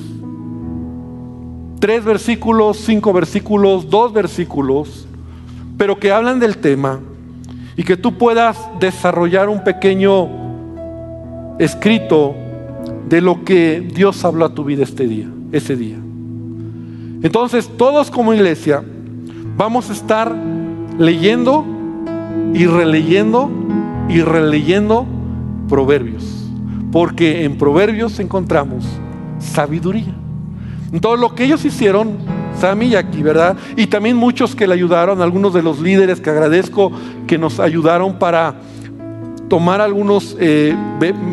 Tres 1.80 2.06
versículos, 2.06 2.78
cinco 2.78 3.12
versículos, 3.12 3.90
dos 3.90 4.14
versículos, 4.14 5.08
pero 5.80 6.00
que 6.00 6.12
hablan 6.12 6.40
del 6.40 6.58
tema 6.58 7.00
y 7.76 7.82
que 7.82 7.98
tú 7.98 8.20
puedas 8.20 8.56
desarrollar 8.80 9.50
un 9.50 9.64
pequeño 9.64 10.30
escrito 11.58 12.36
de 13.10 13.20
lo 13.20 13.44
que 13.44 13.82
Dios 13.82 14.24
habló 14.24 14.46
a 14.46 14.54
tu 14.54 14.64
vida 14.64 14.84
este 14.84 15.08
día, 15.08 15.28
ese 15.54 15.76
día. 15.76 15.98
Entonces, 17.24 17.68
todos 17.78 18.12
como 18.12 18.36
iglesia 18.36 18.84
vamos 19.58 19.90
a 19.90 19.94
estar 19.94 20.32
leyendo 21.00 21.66
y 22.54 22.68
releyendo 22.68 23.50
y 24.08 24.22
releyendo 24.22 25.08
proverbios. 25.68 26.39
Porque 26.92 27.44
en 27.44 27.58
Proverbios 27.58 28.20
encontramos 28.20 28.86
sabiduría. 29.40 30.16
Entonces 30.92 31.22
lo 31.22 31.36
que 31.36 31.44
ellos 31.46 31.64
hicieron, 31.66 32.18
Sammy 32.60 32.88
y 32.88 32.96
aquí, 32.96 33.22
¿verdad? 33.22 33.56
Y 33.76 33.88
también 33.88 34.18
muchos 34.18 34.56
que 34.56 34.68
le 34.68 34.74
ayudaron, 34.74 35.22
algunos 35.22 35.54
de 35.54 35.62
los 35.62 35.80
líderes 35.80 36.20
que 36.20 36.30
agradezco 36.30 36.92
que 37.28 37.38
nos 37.38 37.60
ayudaron 37.60 38.18
para 38.18 38.56
tomar 39.48 39.82
algunos 39.82 40.36
eh, 40.40 40.76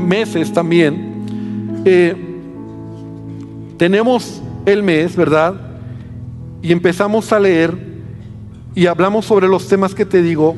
meses 0.06 0.52
también. 0.52 1.82
Eh, 1.84 2.14
tenemos 3.76 4.42
el 4.64 4.82
mes, 4.82 5.16
¿verdad? 5.16 5.54
Y 6.62 6.72
empezamos 6.72 7.32
a 7.32 7.38
leer 7.38 7.76
y 8.74 8.86
hablamos 8.86 9.24
sobre 9.24 9.48
los 9.48 9.68
temas 9.68 9.94
que 9.94 10.04
te 10.04 10.22
digo 10.22 10.56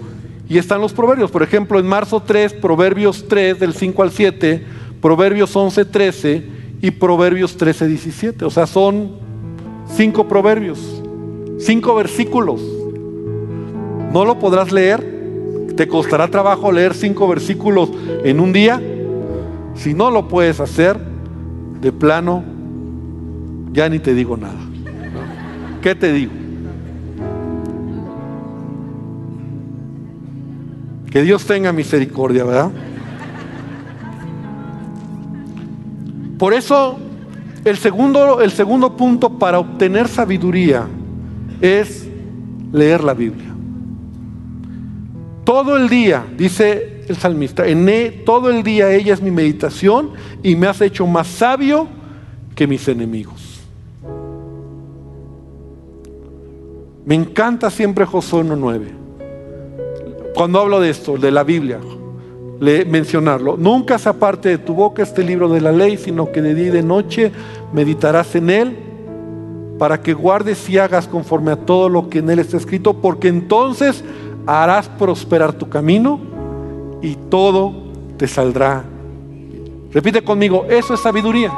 y 0.49 0.59
están 0.59 0.81
los 0.81 0.93
proverbios. 0.93 1.31
Por 1.31 1.43
ejemplo, 1.43 1.79
en 1.79 1.87
marzo 1.87 2.21
3, 2.21 2.55
Proverbios 2.55 3.27
3, 3.29 3.61
del 3.61 3.75
5 3.75 4.03
al 4.03 4.11
7, 4.11 4.65
Proverbios 5.01 5.55
11, 5.55 5.85
13 5.85 6.43
y 6.83 6.91
Proverbios 6.91 7.57
13, 7.57 7.87
17. 7.87 8.45
O 8.45 8.51
sea, 8.51 8.67
son 8.67 9.13
cinco 9.95 10.29
proverbios, 10.29 11.03
cinco 11.59 11.95
versículos. 11.95 12.61
¿No 14.13 14.25
lo 14.25 14.39
podrás 14.39 14.73
leer? 14.73 15.19
¿Te 15.77 15.87
costará 15.87 16.29
trabajo 16.29 16.73
leer 16.73 16.95
cinco 16.95 17.29
versículos 17.29 17.91
en 18.25 18.41
un 18.41 18.53
día? 18.53 18.83
Si 19.75 19.95
no 19.95 20.11
lo 20.11 20.27
puedes 20.27 20.61
hacer, 20.61 20.99
de 21.81 21.93
plano, 21.93 22.43
ya 23.73 23.89
ni 23.89 23.99
te 23.99 24.15
digo 24.15 24.37
nada. 24.37 24.59
¿Qué 25.83 25.95
te 25.95 26.13
digo? 26.13 26.33
Que 31.11 31.23
Dios 31.23 31.47
tenga 31.47 31.73
misericordia, 31.73 32.45
¿verdad? 32.45 32.71
Por 36.39 36.55
eso, 36.55 36.99
el 37.65 37.77
segundo, 37.77 38.41
el 38.41 38.53
segundo 38.53 38.97
punto 38.97 39.39
para 39.39 39.59
obtener 39.59 40.07
sabiduría 40.07 40.87
es 41.61 42.09
leer 42.73 43.03
la 43.03 43.15
Biblia. 43.15 43.49
Todo 45.45 45.77
el 45.77 45.89
día, 45.89 46.25
dice 46.37 47.05
el 47.09 47.17
salmista, 47.17 47.67
en 47.67 47.89
e, 47.89 48.11
todo 48.11 48.51
el 48.51 48.63
día 48.63 48.93
ella 48.93 49.15
es 49.15 49.23
mi 49.23 49.31
meditación 49.31 50.11
y 50.43 50.55
me 50.55 50.69
has 50.69 50.81
hecho 50.81 51.07
más 51.07 51.27
sabio 51.27 51.89
que 52.55 52.67
mis 52.67 52.87
enemigos. 52.87 53.61
Me 57.05 57.15
encanta 57.15 57.71
siempre 57.71 58.05
Josué 58.05 58.45
1.9. 58.45 58.89
Cuando 60.35 60.61
hablo 60.61 60.79
de 60.79 60.91
esto, 60.91 61.17
de 61.17 61.31
la 61.31 61.43
Biblia, 61.43 61.81
mencionarlo. 62.61 63.57
Nunca 63.57 63.99
se 63.99 64.09
aparte 64.09 64.49
de 64.49 64.59
tu 64.59 64.75
boca 64.75 65.03
este 65.03 65.23
libro 65.23 65.49
de 65.49 65.61
la 65.61 65.73
ley, 65.73 65.97
sino 65.97 66.33
que 66.33 66.43
de 66.43 66.55
día 66.55 66.69
y 66.69 66.71
de 66.71 66.83
noche 66.83 67.33
meditarás 67.73 68.35
en 68.35 68.51
él 68.51 68.77
para 69.79 70.03
que 70.03 70.13
guardes 70.13 70.69
y 70.69 70.79
hagas 70.79 71.07
conforme 71.07 71.53
a 71.53 71.57
todo 71.57 71.89
lo 71.89 72.09
que 72.09 72.19
en 72.19 72.31
él 72.31 72.41
está 72.41 72.57
escrito, 72.57 72.95
porque 72.95 73.29
entonces 73.29 74.03
harás 74.47 74.89
prosperar 74.89 75.53
tu 75.53 75.69
camino 75.69 76.19
y 77.01 77.15
todo 77.15 77.73
te 78.17 78.27
saldrá. 78.27 78.85
Repite 79.93 80.23
conmigo, 80.23 80.67
eso 80.69 80.95
es 80.95 81.01
sabiduría. 81.01 81.53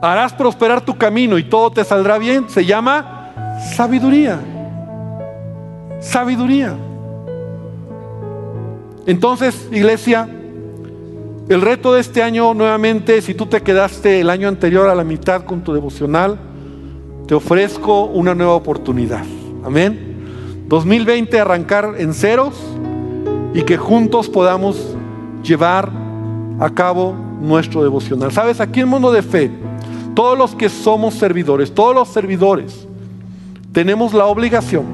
Harás 0.00 0.32
prosperar 0.32 0.80
tu 0.82 0.96
camino 0.96 1.38
y 1.38 1.44
todo 1.44 1.72
te 1.72 1.84
saldrá 1.84 2.18
bien. 2.18 2.48
Se 2.48 2.64
llama 2.64 3.32
sabiduría. 3.74 4.38
Sabiduría. 6.00 6.76
Entonces, 9.06 9.68
iglesia, 9.70 10.28
el 11.48 11.60
reto 11.60 11.94
de 11.94 12.00
este 12.00 12.22
año 12.22 12.54
nuevamente, 12.54 13.22
si 13.22 13.34
tú 13.34 13.46
te 13.46 13.62
quedaste 13.62 14.20
el 14.20 14.30
año 14.30 14.48
anterior 14.48 14.88
a 14.88 14.96
la 14.96 15.04
mitad 15.04 15.44
con 15.44 15.62
tu 15.62 15.72
devocional, 15.72 16.38
te 17.28 17.34
ofrezco 17.34 18.06
una 18.06 18.34
nueva 18.34 18.54
oportunidad. 18.54 19.24
Amén. 19.64 20.64
2020 20.66 21.38
arrancar 21.38 21.94
en 21.98 22.12
ceros 22.14 22.54
y 23.54 23.62
que 23.62 23.76
juntos 23.76 24.28
podamos 24.28 24.96
llevar 25.44 25.88
a 26.58 26.68
cabo 26.70 27.14
nuestro 27.40 27.84
devocional. 27.84 28.32
Sabes, 28.32 28.60
aquí 28.60 28.80
en 28.80 28.88
Mundo 28.88 29.12
de 29.12 29.22
Fe, 29.22 29.50
todos 30.14 30.36
los 30.36 30.54
que 30.56 30.68
somos 30.68 31.14
servidores, 31.14 31.72
todos 31.72 31.94
los 31.94 32.08
servidores, 32.08 32.88
tenemos 33.70 34.12
la 34.12 34.24
obligación, 34.24 34.84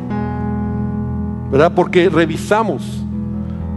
¿verdad? 1.51 1.73
Porque 1.75 2.11
revisamos 2.11 3.02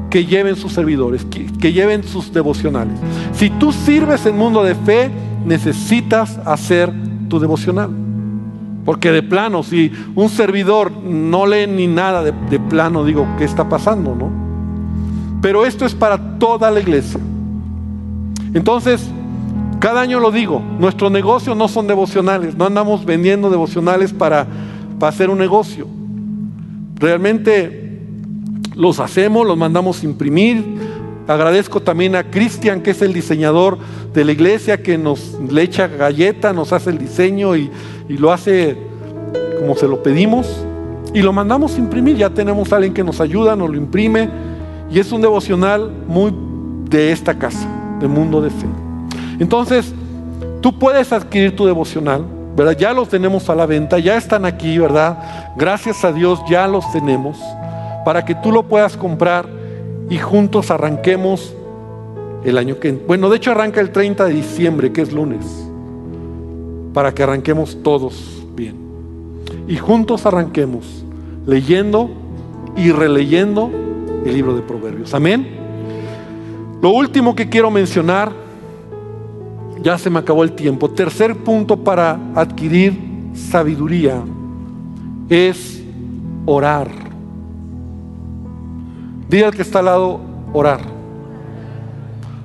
que 0.09 0.25
lleven 0.25 0.55
sus 0.55 0.71
servidores, 0.73 1.25
que, 1.25 1.73
lleven 1.73 2.03
sus 2.03 2.31
devocionales. 2.31 2.97
Si 3.33 3.49
tú 3.49 3.71
sirves 3.71 4.25
en 4.25 4.37
mundo 4.37 4.63
de 4.63 4.75
fe, 4.75 5.11
necesitas 5.45 6.39
hacer 6.45 6.91
tu 7.27 7.39
devocional. 7.39 7.89
Porque 8.85 9.11
de 9.11 9.23
plano, 9.23 9.63
si 9.63 9.91
un 10.13 10.29
servidor 10.29 10.91
no 10.91 11.47
lee 11.47 11.67
ni 11.67 11.87
nada 11.87 12.23
de, 12.23 12.33
de, 12.49 12.59
plano, 12.59 13.03
digo, 13.03 13.27
¿qué 13.37 13.43
está 13.43 13.67
pasando? 13.67 14.15
¿No? 14.15 14.31
Pero 15.41 15.65
esto 15.65 15.85
es 15.85 15.95
para 15.95 16.37
toda 16.37 16.69
la 16.69 16.79
iglesia. 16.79 17.19
Entonces, 18.53 19.09
cada 19.79 20.01
año 20.01 20.19
lo 20.19 20.31
digo, 20.31 20.61
nuestros 20.79 21.11
negocios 21.11 21.57
no 21.57 21.67
son 21.67 21.87
devocionales, 21.87 22.55
no 22.55 22.65
andamos 22.65 23.05
vendiendo 23.05 23.49
devocionales 23.49 24.13
para, 24.13 24.47
para 24.99 25.09
hacer 25.09 25.29
un 25.29 25.39
negocio. 25.39 25.87
Realmente 26.95 27.84
los 28.75 28.99
hacemos, 28.99 29.47
los 29.47 29.57
mandamos 29.57 30.03
imprimir. 30.03 30.63
Agradezco 31.27 31.81
también 31.81 32.15
a 32.15 32.29
Cristian, 32.29 32.81
que 32.81 32.91
es 32.91 33.01
el 33.01 33.13
diseñador 33.13 33.77
de 34.13 34.25
la 34.25 34.31
iglesia, 34.31 34.83
que 34.83 34.97
nos 34.97 35.39
le 35.49 35.63
echa 35.63 35.87
galleta, 35.87 36.53
nos 36.53 36.71
hace 36.71 36.91
el 36.91 36.97
diseño 36.97 37.55
y, 37.55 37.71
lo 38.09 38.31
hace 38.31 38.77
como 39.59 39.75
se 39.75 39.87
lo 39.87 40.03
pedimos. 40.03 40.65
Y 41.13 41.21
lo 41.21 41.31
mandamos 41.31 41.77
imprimir. 41.77 42.17
Ya 42.17 42.29
tenemos 42.29 42.71
a 42.73 42.75
alguien 42.75 42.93
que 42.93 43.03
nos 43.03 43.21
ayuda, 43.21 43.55
nos 43.55 43.69
lo 43.69 43.77
imprime. 43.77 44.29
Y 44.91 44.99
es 44.99 45.11
un 45.11 45.21
devocional 45.21 45.89
muy 46.07 46.33
de 46.89 47.11
esta 47.11 47.39
casa, 47.39 47.67
de 47.99 48.07
mundo 48.07 48.41
de 48.41 48.49
fe. 48.49 48.67
Entonces, 49.39 49.93
tú 50.61 50.77
puedes 50.77 51.11
adquirir 51.11 51.55
tu 51.55 51.65
devocional, 51.65 52.25
¿verdad? 52.55 52.77
Ya 52.77 52.93
los 52.93 53.09
tenemos 53.09 53.49
a 53.49 53.55
la 53.55 53.65
venta, 53.65 53.97
ya 53.97 54.17
están 54.17 54.45
aquí, 54.45 54.77
¿verdad? 54.77 55.53
Gracias 55.57 56.03
a 56.03 56.11
Dios 56.11 56.39
ya 56.47 56.67
los 56.67 56.89
tenemos 56.91 57.39
para 58.05 58.23
que 58.23 58.35
tú 58.35 58.51
lo 58.51 58.63
puedas 58.63 58.95
comprar 58.95 59.47
y 60.09 60.17
juntos 60.17 60.71
arranquemos 60.71 61.53
el 62.45 62.57
año 62.57 62.79
que... 62.79 62.91
Bueno, 62.91 63.29
de 63.29 63.37
hecho 63.37 63.51
arranca 63.51 63.81
el 63.81 63.89
30 63.89 64.25
de 64.25 64.33
diciembre, 64.33 64.93
que 64.93 65.01
es 65.01 65.11
lunes, 65.11 65.43
para 66.93 67.13
que 67.13 67.23
arranquemos 67.23 67.81
todos 67.83 68.43
bien. 68.55 68.75
Y 69.67 69.77
juntos 69.77 70.25
arranquemos 70.25 71.03
leyendo 71.47 72.11
y 72.77 72.91
releyendo 72.91 73.71
el 74.25 74.33
libro 74.33 74.55
de 74.55 74.61
Proverbios. 74.61 75.13
Amén. 75.13 75.47
Lo 76.81 76.91
último 76.91 77.35
que 77.35 77.49
quiero 77.49 77.71
mencionar, 77.71 78.31
ya 79.81 79.97
se 79.97 80.11
me 80.11 80.19
acabó 80.19 80.43
el 80.43 80.51
tiempo, 80.51 80.91
tercer 80.91 81.35
punto 81.37 81.77
para 81.77 82.19
adquirir 82.35 82.99
sabiduría 83.33 84.21
es 85.29 85.83
orar. 86.45 87.04
Dile 89.29 89.45
al 89.45 89.55
que 89.55 89.61
está 89.61 89.79
al 89.79 89.85
lado, 89.85 90.19
orar. 90.53 90.81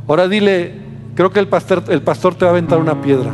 Ahora 0.08 0.26
dile, 0.28 0.74
creo 1.14 1.30
que 1.30 1.40
el 1.40 1.48
pastor, 1.48 1.84
el 1.88 2.02
pastor 2.02 2.34
te 2.34 2.44
va 2.44 2.50
a 2.50 2.54
aventar 2.54 2.78
una 2.78 3.00
piedra. 3.00 3.30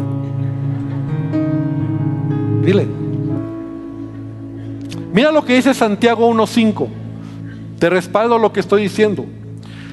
Dile. 2.62 2.86
Mira 5.12 5.32
lo 5.32 5.44
que 5.44 5.54
dice 5.54 5.72
Santiago 5.72 6.30
1.5. 6.30 6.88
Te 7.78 7.88
respaldo 7.88 8.38
lo 8.38 8.52
que 8.52 8.60
estoy 8.60 8.82
diciendo. 8.82 9.24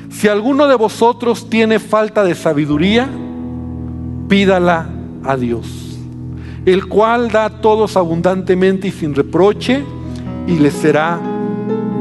Si 0.10 0.28
alguno 0.28 0.68
de 0.68 0.76
vosotros 0.76 1.49
tiene 1.49 1.80
falta 1.80 2.24
de 2.24 2.36
sabiduría, 2.36 3.10
pídala 4.28 4.88
a 5.24 5.38
Dios, 5.38 5.97
el 6.66 6.88
cual 6.88 7.32
da 7.32 7.45
a 7.45 7.62
todos 7.62 7.97
abundantemente 7.97 8.89
y 8.89 8.91
sin 8.91 9.16
reproche, 9.16 9.84
y 10.47 10.60
le 10.60 10.72
será 10.72 11.20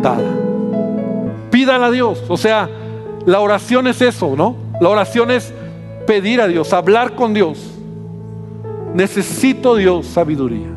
dada. 0.02 0.41
Pídala 1.52 1.86
a 1.86 1.90
Dios. 1.90 2.24
O 2.28 2.36
sea, 2.36 2.68
la 3.26 3.38
oración 3.38 3.86
es 3.86 4.00
eso, 4.00 4.34
¿no? 4.34 4.56
La 4.80 4.88
oración 4.88 5.30
es 5.30 5.52
pedir 6.06 6.40
a 6.40 6.48
Dios, 6.48 6.72
hablar 6.72 7.14
con 7.14 7.34
Dios. 7.34 7.58
Necesito 8.94 9.76
Dios 9.76 10.06
sabiduría. 10.06 10.70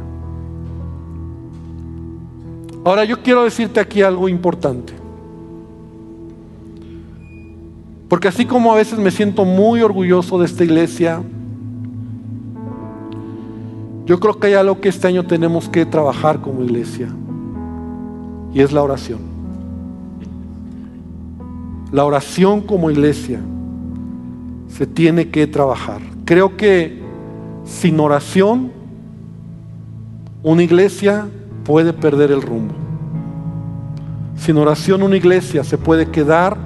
Ahora 2.83 3.05
yo 3.05 3.23
quiero 3.23 3.43
decirte 3.45 3.79
aquí 3.79 4.01
algo 4.01 4.29
importante. 4.29 4.93
Porque 8.09 8.27
así 8.27 8.45
como 8.45 8.71
a 8.71 8.75
veces 8.75 8.99
me 8.99 9.09
siento 9.11 9.45
muy 9.45 9.81
orgulloso 9.81 10.37
de 10.37 10.45
esta 10.45 10.63
iglesia, 10.63 11.23
yo 14.05 14.19
creo 14.19 14.39
que 14.39 14.47
hay 14.47 14.53
algo 14.53 14.79
que 14.79 14.89
este 14.89 15.07
año 15.07 15.25
tenemos 15.25 15.67
que 15.67 15.85
trabajar 15.85 16.41
como 16.41 16.63
iglesia. 16.63 17.07
Y 18.53 18.61
es 18.61 18.71
la 18.71 18.83
oración. 18.83 19.34
La 21.95 22.03
oración 22.03 22.59
como 22.59 22.91
iglesia 22.91 23.39
se 24.67 24.85
tiene 24.85 25.29
que 25.29 25.47
trabajar. 25.47 26.01
Creo 26.25 26.57
que 26.57 27.01
sin 27.63 27.97
oración 28.01 28.73
una 30.43 30.61
iglesia 30.61 31.29
puede 31.63 31.93
perder 31.93 32.31
el 32.31 32.41
rumbo. 32.41 32.73
Sin 34.35 34.57
oración 34.57 35.03
una 35.03 35.15
iglesia 35.15 35.63
se 35.63 35.77
puede 35.77 36.11
quedar 36.11 36.57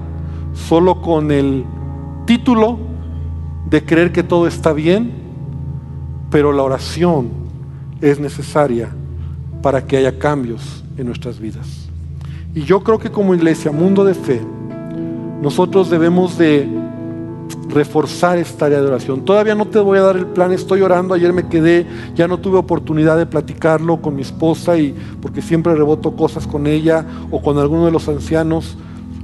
solo 0.55 0.99
con 0.99 1.29
el 1.29 1.63
título 2.25 2.79
de 3.69 3.85
creer 3.85 4.11
que 4.11 4.23
todo 4.23 4.47
está 4.47 4.73
bien, 4.73 5.11
pero 6.31 6.51
la 6.51 6.63
oración 6.63 7.29
es 8.01 8.19
necesaria 8.19 8.89
para 9.61 9.85
que 9.85 9.97
haya 9.97 10.17
cambios 10.17 10.83
en 10.97 11.05
nuestras 11.05 11.39
vidas. 11.39 11.87
Y 12.55 12.63
yo 12.63 12.83
creo 12.83 12.97
que 12.97 13.11
como 13.11 13.35
iglesia, 13.35 13.71
mundo 13.71 14.03
de 14.03 14.15
fe, 14.15 14.41
nosotros 15.41 15.89
debemos 15.89 16.37
de 16.37 16.67
reforzar 17.69 18.37
esta 18.37 18.65
área 18.65 18.81
de 18.81 18.87
oración. 18.87 19.21
Todavía 19.21 19.55
no 19.55 19.65
te 19.65 19.79
voy 19.79 19.99
a 19.99 20.01
dar 20.01 20.17
el 20.17 20.25
plan, 20.25 20.51
estoy 20.51 20.81
orando, 20.81 21.13
ayer 21.13 21.31
me 21.31 21.47
quedé, 21.47 21.85
ya 22.15 22.27
no 22.27 22.39
tuve 22.39 22.57
oportunidad 22.57 23.17
de 23.17 23.25
platicarlo 23.25 24.01
con 24.01 24.15
mi 24.15 24.23
esposa 24.23 24.77
y 24.77 24.95
porque 25.21 25.41
siempre 25.41 25.75
reboto 25.75 26.15
cosas 26.15 26.47
con 26.47 26.67
ella 26.67 27.05
o 27.31 27.41
con 27.41 27.57
alguno 27.57 27.85
de 27.85 27.91
los 27.91 28.07
ancianos, 28.09 28.75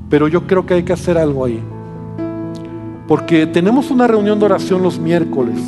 pero 0.09 0.27
yo 0.27 0.45
creo 0.47 0.65
que 0.65 0.75
hay 0.75 0.83
que 0.83 0.93
hacer 0.93 1.17
algo 1.17 1.45
ahí. 1.45 1.61
Porque 3.07 3.45
tenemos 3.45 3.91
una 3.91 4.07
reunión 4.07 4.39
de 4.39 4.45
oración 4.45 4.81
los 4.81 4.99
miércoles 4.99 5.59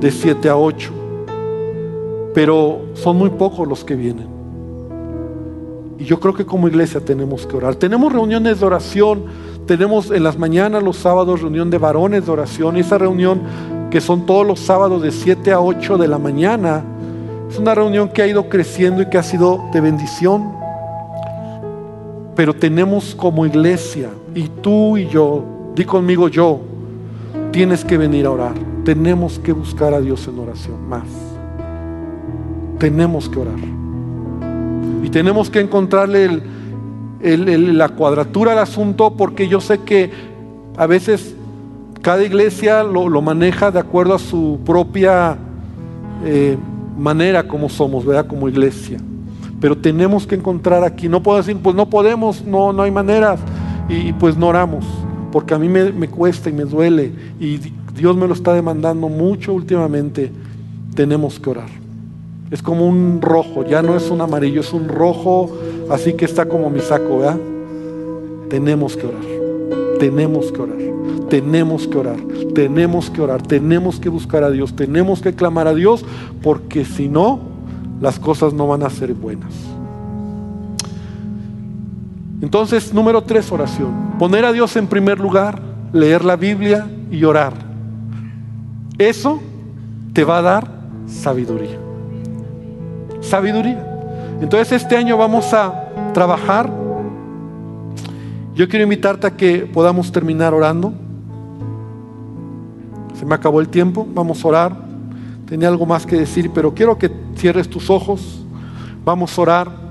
de 0.00 0.10
7 0.10 0.48
a 0.48 0.56
8, 0.56 0.92
pero 2.34 2.82
son 2.94 3.16
muy 3.16 3.30
pocos 3.30 3.68
los 3.68 3.84
que 3.84 3.94
vienen. 3.94 4.28
Y 5.98 6.04
yo 6.04 6.18
creo 6.20 6.34
que 6.34 6.44
como 6.44 6.68
iglesia 6.68 7.00
tenemos 7.00 7.46
que 7.46 7.56
orar. 7.56 7.76
Tenemos 7.76 8.12
reuniones 8.12 8.60
de 8.60 8.66
oración 8.66 9.24
tenemos 9.66 10.10
en 10.10 10.22
las 10.22 10.38
mañanas, 10.38 10.82
los 10.82 10.96
sábados, 10.96 11.40
reunión 11.40 11.70
de 11.70 11.78
varones 11.78 12.26
de 12.26 12.32
oración. 12.32 12.76
Y 12.76 12.80
esa 12.80 12.98
reunión, 12.98 13.42
que 13.90 14.00
son 14.00 14.26
todos 14.26 14.46
los 14.46 14.60
sábados 14.60 15.02
de 15.02 15.10
7 15.10 15.52
a 15.52 15.60
8 15.60 15.96
de 15.96 16.08
la 16.08 16.18
mañana, 16.18 16.84
es 17.50 17.58
una 17.58 17.74
reunión 17.74 18.08
que 18.08 18.22
ha 18.22 18.26
ido 18.26 18.48
creciendo 18.48 19.02
y 19.02 19.06
que 19.08 19.18
ha 19.18 19.22
sido 19.22 19.60
de 19.72 19.80
bendición. 19.80 20.52
Pero 22.36 22.54
tenemos 22.54 23.14
como 23.14 23.46
iglesia, 23.46 24.10
y 24.34 24.48
tú 24.48 24.96
y 24.96 25.06
yo, 25.08 25.44
di 25.74 25.84
conmigo 25.84 26.28
yo, 26.28 26.60
tienes 27.52 27.84
que 27.84 27.96
venir 27.96 28.26
a 28.26 28.30
orar. 28.30 28.54
Tenemos 28.84 29.38
que 29.38 29.52
buscar 29.52 29.94
a 29.94 30.00
Dios 30.00 30.26
en 30.28 30.38
oración 30.38 30.88
más. 30.88 31.06
Tenemos 32.78 33.28
que 33.28 33.38
orar. 33.38 33.54
Y 35.02 35.08
tenemos 35.08 35.48
que 35.48 35.60
encontrarle 35.60 36.24
el, 36.24 36.42
la 37.24 37.88
cuadratura 37.88 38.50
del 38.52 38.60
asunto 38.60 39.16
porque 39.16 39.48
yo 39.48 39.60
sé 39.60 39.78
que 39.78 40.10
a 40.76 40.86
veces 40.86 41.34
cada 42.02 42.22
iglesia 42.22 42.82
lo, 42.82 43.22
maneja 43.22 43.70
de 43.70 43.78
acuerdo 43.78 44.14
a 44.14 44.18
su 44.18 44.60
propia 44.64 45.38
eh, 46.22 46.58
manera 46.98 47.48
como 47.48 47.70
somos, 47.70 48.04
¿verdad? 48.04 48.26
Como 48.26 48.46
iglesia. 48.46 48.98
Pero 49.58 49.78
tenemos 49.78 50.26
que 50.26 50.34
encontrar 50.34 50.84
aquí, 50.84 51.08
no 51.08 51.22
puedo 51.22 51.38
decir, 51.38 51.56
pues 51.62 51.74
no 51.74 51.88
podemos, 51.88 52.44
no, 52.44 52.74
no 52.74 52.82
hay 52.82 52.90
maneras, 52.90 53.40
y, 53.88 54.12
pues 54.12 54.36
no 54.36 54.48
oramos, 54.48 54.84
porque 55.32 55.54
a 55.54 55.58
mí 55.58 55.68
me, 55.68 55.92
me 55.92 56.08
cuesta 56.08 56.50
y 56.50 56.52
me 56.52 56.64
duele, 56.64 57.10
y 57.40 57.58
Dios 57.96 58.14
me 58.16 58.26
lo 58.26 58.34
está 58.34 58.52
demandando 58.52 59.08
mucho 59.08 59.54
últimamente, 59.54 60.30
tenemos 60.94 61.40
que 61.40 61.50
orar. 61.50 61.83
Es 62.54 62.62
como 62.62 62.86
un 62.86 63.20
rojo, 63.20 63.64
ya 63.64 63.82
no 63.82 63.96
es 63.96 64.12
un 64.12 64.20
amarillo, 64.20 64.60
es 64.60 64.72
un 64.72 64.86
rojo, 64.86 65.50
así 65.90 66.12
que 66.12 66.24
está 66.24 66.46
como 66.46 66.70
mi 66.70 66.78
saco, 66.78 67.18
¿verdad? 67.18 67.36
Tenemos 68.48 68.96
que 68.96 69.08
orar, 69.08 69.98
tenemos 69.98 70.52
que 70.52 70.60
orar, 70.62 70.78
tenemos 71.28 71.88
que 71.88 71.98
orar, 71.98 72.20
tenemos 72.54 73.10
que 73.10 73.20
orar, 73.20 73.42
tenemos 73.42 73.98
que 73.98 74.08
buscar 74.08 74.44
a 74.44 74.52
Dios, 74.52 74.76
tenemos 74.76 75.20
que 75.20 75.34
clamar 75.34 75.66
a 75.66 75.74
Dios, 75.74 76.04
porque 76.44 76.84
si 76.84 77.08
no, 77.08 77.40
las 78.00 78.20
cosas 78.20 78.54
no 78.54 78.68
van 78.68 78.84
a 78.84 78.90
ser 78.90 79.14
buenas. 79.14 79.52
Entonces, 82.40 82.94
número 82.94 83.20
tres, 83.24 83.50
oración. 83.50 84.14
Poner 84.16 84.44
a 84.44 84.52
Dios 84.52 84.76
en 84.76 84.86
primer 84.86 85.18
lugar, 85.18 85.60
leer 85.92 86.24
la 86.24 86.36
Biblia 86.36 86.86
y 87.10 87.24
orar. 87.24 87.52
Eso 88.96 89.40
te 90.12 90.22
va 90.22 90.38
a 90.38 90.42
dar 90.42 90.70
sabiduría 91.08 91.83
sabiduría. 93.24 93.84
Entonces 94.40 94.82
este 94.82 94.96
año 94.96 95.16
vamos 95.16 95.52
a 95.52 95.88
trabajar. 96.12 96.70
Yo 98.54 98.68
quiero 98.68 98.84
invitarte 98.84 99.26
a 99.26 99.36
que 99.36 99.60
podamos 99.60 100.12
terminar 100.12 100.54
orando. 100.54 100.92
Se 103.18 103.24
me 103.24 103.34
acabó 103.34 103.60
el 103.60 103.68
tiempo, 103.68 104.06
vamos 104.14 104.44
a 104.44 104.48
orar. 104.48 104.76
Tenía 105.46 105.68
algo 105.68 105.86
más 105.86 106.06
que 106.06 106.16
decir, 106.16 106.50
pero 106.54 106.74
quiero 106.74 106.98
que 106.98 107.10
cierres 107.36 107.68
tus 107.68 107.90
ojos. 107.90 108.44
Vamos 109.04 109.36
a 109.38 109.42
orar. 109.42 109.84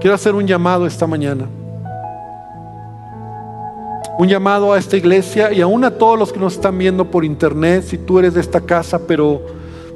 Quiero 0.00 0.14
hacer 0.14 0.34
un 0.34 0.46
llamado 0.46 0.86
esta 0.86 1.06
mañana. 1.06 1.46
Un 4.18 4.28
llamado 4.28 4.72
a 4.72 4.78
esta 4.78 4.96
iglesia 4.96 5.52
y 5.52 5.60
aún 5.60 5.84
a 5.84 5.90
todos 5.90 6.18
los 6.18 6.32
que 6.32 6.38
nos 6.38 6.54
están 6.54 6.78
viendo 6.78 7.10
por 7.10 7.24
internet, 7.24 7.84
si 7.84 7.98
tú 7.98 8.18
eres 8.18 8.34
de 8.34 8.40
esta 8.40 8.60
casa 8.60 9.06
pero 9.06 9.42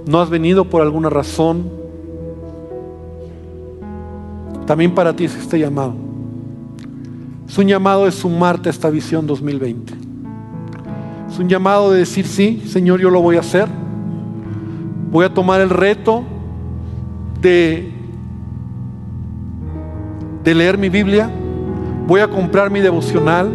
no 0.06 0.20
has 0.20 0.28
venido 0.28 0.64
por 0.64 0.82
alguna 0.82 1.08
razón, 1.08 1.70
también 4.66 4.94
para 4.94 5.14
ti 5.14 5.24
es 5.24 5.36
este 5.36 5.58
llamado. 5.58 5.94
Es 7.48 7.56
un 7.56 7.66
llamado 7.66 8.04
de 8.04 8.12
sumarte 8.12 8.68
a 8.68 8.70
esta 8.70 8.90
visión 8.90 9.26
2020. 9.26 9.94
Es 11.30 11.38
un 11.38 11.48
llamado 11.48 11.92
de 11.92 12.00
decir, 12.00 12.26
sí, 12.26 12.62
Señor, 12.66 13.00
yo 13.00 13.08
lo 13.10 13.22
voy 13.22 13.36
a 13.36 13.40
hacer. 13.40 13.68
Voy 15.10 15.24
a 15.24 15.32
tomar 15.32 15.60
el 15.62 15.70
reto 15.70 16.24
de, 17.40 17.92
de 20.44 20.54
leer 20.54 20.76
mi 20.76 20.90
Biblia. 20.90 21.30
Voy 22.06 22.20
a 22.20 22.28
comprar 22.28 22.70
mi 22.70 22.80
devocional. 22.80 23.50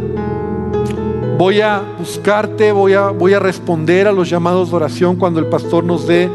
Voy 1.38 1.62
a 1.62 1.82
buscarte, 1.98 2.72
voy 2.72 2.94
a, 2.94 3.10
voy 3.10 3.34
a 3.34 3.40
responder 3.40 4.08
a 4.08 4.12
los 4.12 4.30
llamados 4.30 4.70
de 4.70 4.76
oración 4.76 5.16
cuando 5.16 5.40
el 5.40 5.48
pastor 5.48 5.84
nos 5.84 6.06
dé 6.06 6.30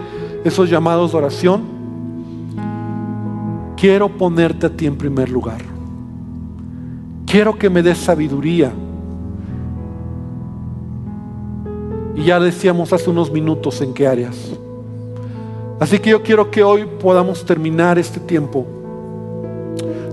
esos 0.45 0.69
llamados 0.69 1.13
de 1.13 1.19
oración. 1.19 1.63
Quiero 3.77 4.09
ponerte 4.09 4.67
a 4.67 4.71
ti 4.71 4.87
en 4.87 4.99
primer 4.99 5.29
lugar. 5.31 5.63
Quiero 7.27 7.57
que 7.57 7.71
me 7.71 7.83
des 7.83 7.99
sabiduría. 7.99 8.73
Y 12.17 12.25
ya 12.25 12.41
decíamos 12.41 12.93
hace 12.93 13.09
unos 13.09 13.31
minutos 13.31 13.81
en 13.81 13.95
qué 13.95 14.09
áreas. 14.09 14.51
Así 15.79 16.01
que 16.01 16.11
yo 16.11 16.25
quiero 16.25 16.51
que 16.51 16.65
hoy 16.65 16.87
podamos 17.01 17.45
terminar 17.45 18.01
este 18.01 18.19
tiempo 18.19 18.67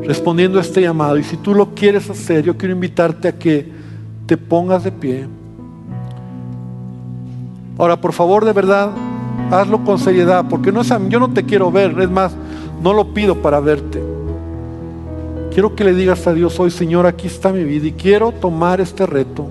respondiendo 0.04 0.60
a 0.60 0.62
este 0.62 0.82
llamado. 0.82 1.18
Y 1.18 1.24
si 1.24 1.38
tú 1.38 1.56
lo 1.56 1.74
quieres 1.74 2.08
hacer, 2.08 2.44
yo 2.44 2.56
quiero 2.56 2.76
invitarte 2.76 3.28
a 3.28 3.40
que 3.40 3.75
te 4.26 4.38
pongas 4.38 4.84
de 4.84 4.92
pie. 4.92 5.28
Ahora, 7.78 8.00
por 8.00 8.14
favor, 8.14 8.46
de 8.46 8.54
verdad, 8.54 8.92
hazlo 9.52 9.84
con 9.84 10.00
seriedad, 10.00 10.46
porque 10.50 10.72
no 10.72 10.82
es 10.82 10.90
yo 11.10 11.20
no 11.20 11.32
te 11.32 11.44
quiero 11.44 11.72
ver, 11.72 12.00
es 12.00 12.10
más, 12.10 12.36
no 12.82 12.94
lo 12.94 13.14
pido 13.14 13.42
para 13.42 13.60
verte. 13.60 14.02
Quiero 15.54 15.76
que 15.76 15.84
le 15.84 15.94
digas 15.94 16.26
a 16.28 16.34
Dios 16.34 16.60
hoy, 16.60 16.72
Señor, 16.72 17.06
aquí 17.06 17.28
está 17.28 17.52
mi 17.52 17.64
vida 17.64 17.88
y 17.88 17.92
quiero 17.92 18.32
tomar 18.32 18.82
este 18.82 19.06
reto. 19.06 19.48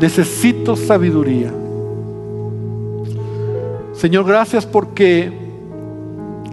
Necesito 0.00 0.76
sabiduría. 0.76 1.52
Señor, 3.92 4.24
gracias 4.26 4.66
porque 4.66 5.32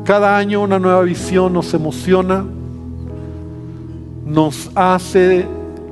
cada 0.05 0.37
año 0.37 0.61
una 0.61 0.79
nueva 0.79 1.01
visión 1.01 1.53
nos 1.53 1.73
emociona, 1.73 2.45
nos 4.25 4.69
hace 4.75 5.45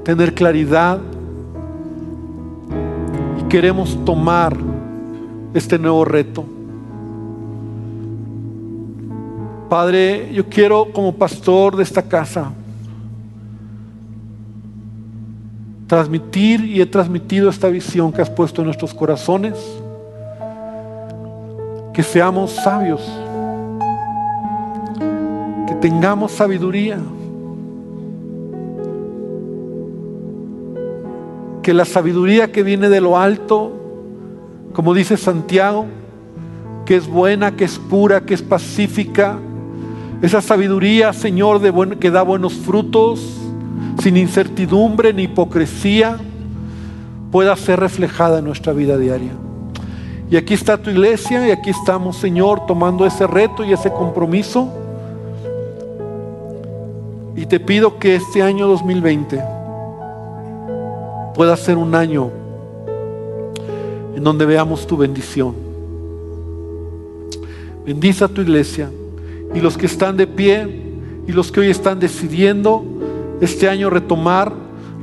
tener 0.04 0.34
claridad. 0.34 1.00
Y 3.40 3.44
queremos 3.44 3.98
tomar 4.06 4.56
este 5.54 5.78
nuevo 5.78 6.06
reto. 6.06 6.46
Padre, 9.70 10.32
yo 10.34 10.48
quiero 10.48 10.92
como 10.92 11.14
pastor 11.14 11.78
de 11.78 11.84
esta 11.84 12.02
casa 12.02 12.52
transmitir 15.88 16.64
y 16.64 16.80
he 16.80 16.86
transmitido 16.86 17.50
esta 17.50 17.68
visión 17.68 18.14
que 18.14 18.22
has 18.22 18.30
puesto 18.30 18.62
en 18.62 18.68
nuestros 18.68 18.94
corazones. 18.94 19.58
Que 21.94 22.02
seamos 22.02 22.52
sabios, 22.52 23.02
que 25.68 25.76
tengamos 25.76 26.32
sabiduría, 26.32 26.98
que 31.62 31.74
la 31.74 31.86
sabiduría 31.86 32.52
que 32.52 32.64
viene 32.64 32.90
de 32.90 33.02
lo 33.02 33.18
alto, 33.18 33.72
como 34.74 34.94
dice 34.94 35.18
Santiago, 35.18 35.86
que 36.86 36.96
es 36.96 37.08
buena, 37.08 37.56
que 37.56 37.66
es 37.66 37.78
pura, 37.78 38.22
que 38.22 38.34
es 38.34 38.42
pacífica, 38.42 39.38
esa 40.22 40.42
sabiduría, 40.42 41.14
Señor, 41.14 41.60
de 41.60 41.98
que 41.98 42.12
da 42.12 42.22
buenos 42.22 42.54
frutos, 42.54 43.38
sin 44.02 44.18
incertidumbre 44.18 45.14
ni 45.14 45.24
hipocresía, 45.24 46.18
pueda 47.32 47.56
ser 47.56 47.80
reflejada 47.80 48.40
en 48.40 48.46
nuestra 48.46 48.74
vida 48.74 48.98
diaria. 48.98 49.32
Y 50.30 50.38
aquí 50.38 50.54
está 50.54 50.78
tu 50.78 50.90
iglesia 50.90 51.48
y 51.48 51.52
aquí 51.52 51.70
estamos, 51.70 52.18
Señor, 52.18 52.66
tomando 52.66 53.06
ese 53.06 53.28
reto 53.28 53.64
y 53.64 53.74
ese 53.74 53.92
compromiso. 53.92 54.72
Y 57.36 57.46
te 57.46 57.60
pido 57.60 58.00
que 58.00 58.16
este 58.16 58.42
año 58.42 58.68
2020 58.68 59.61
pueda 61.34 61.56
ser 61.58 61.78
un 61.78 61.96
año 61.96 62.32
en 64.16 64.24
donde 64.24 64.46
veamos 64.46 64.86
tu 64.86 64.98
bendición. 64.98 65.56
Bendice 67.86 68.24
a 68.24 68.28
tu 68.28 68.42
iglesia 68.42 68.90
y 69.54 69.60
los 69.60 69.78
que 69.78 69.86
están 69.86 70.18
de 70.18 70.28
pie 70.28 70.82
y 71.28 71.32
los 71.32 71.52
que 71.52 71.62
hoy 71.62 71.70
están 71.70 72.00
decidiendo 72.00 72.84
este 73.42 73.68
año 73.68 73.90
retomar 73.90 74.54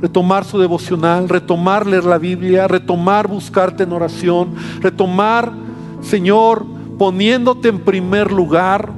retomar 0.01 0.45
su 0.45 0.57
devocional, 0.57 1.29
retomar 1.29 1.85
leer 1.85 2.05
la 2.05 2.17
Biblia, 2.17 2.67
retomar 2.67 3.27
buscarte 3.27 3.83
en 3.83 3.91
oración, 3.91 4.55
retomar, 4.81 5.51
Señor, 6.01 6.65
poniéndote 6.97 7.69
en 7.69 7.79
primer 7.79 8.31
lugar, 8.31 8.89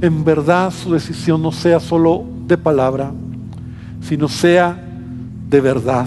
en 0.00 0.24
verdad 0.24 0.70
su 0.70 0.92
decisión 0.92 1.42
no 1.42 1.52
sea 1.52 1.80
solo 1.80 2.24
de 2.46 2.58
palabra, 2.58 3.12
sino 4.02 4.28
sea 4.28 4.82
de 5.48 5.60
verdad. 5.60 6.06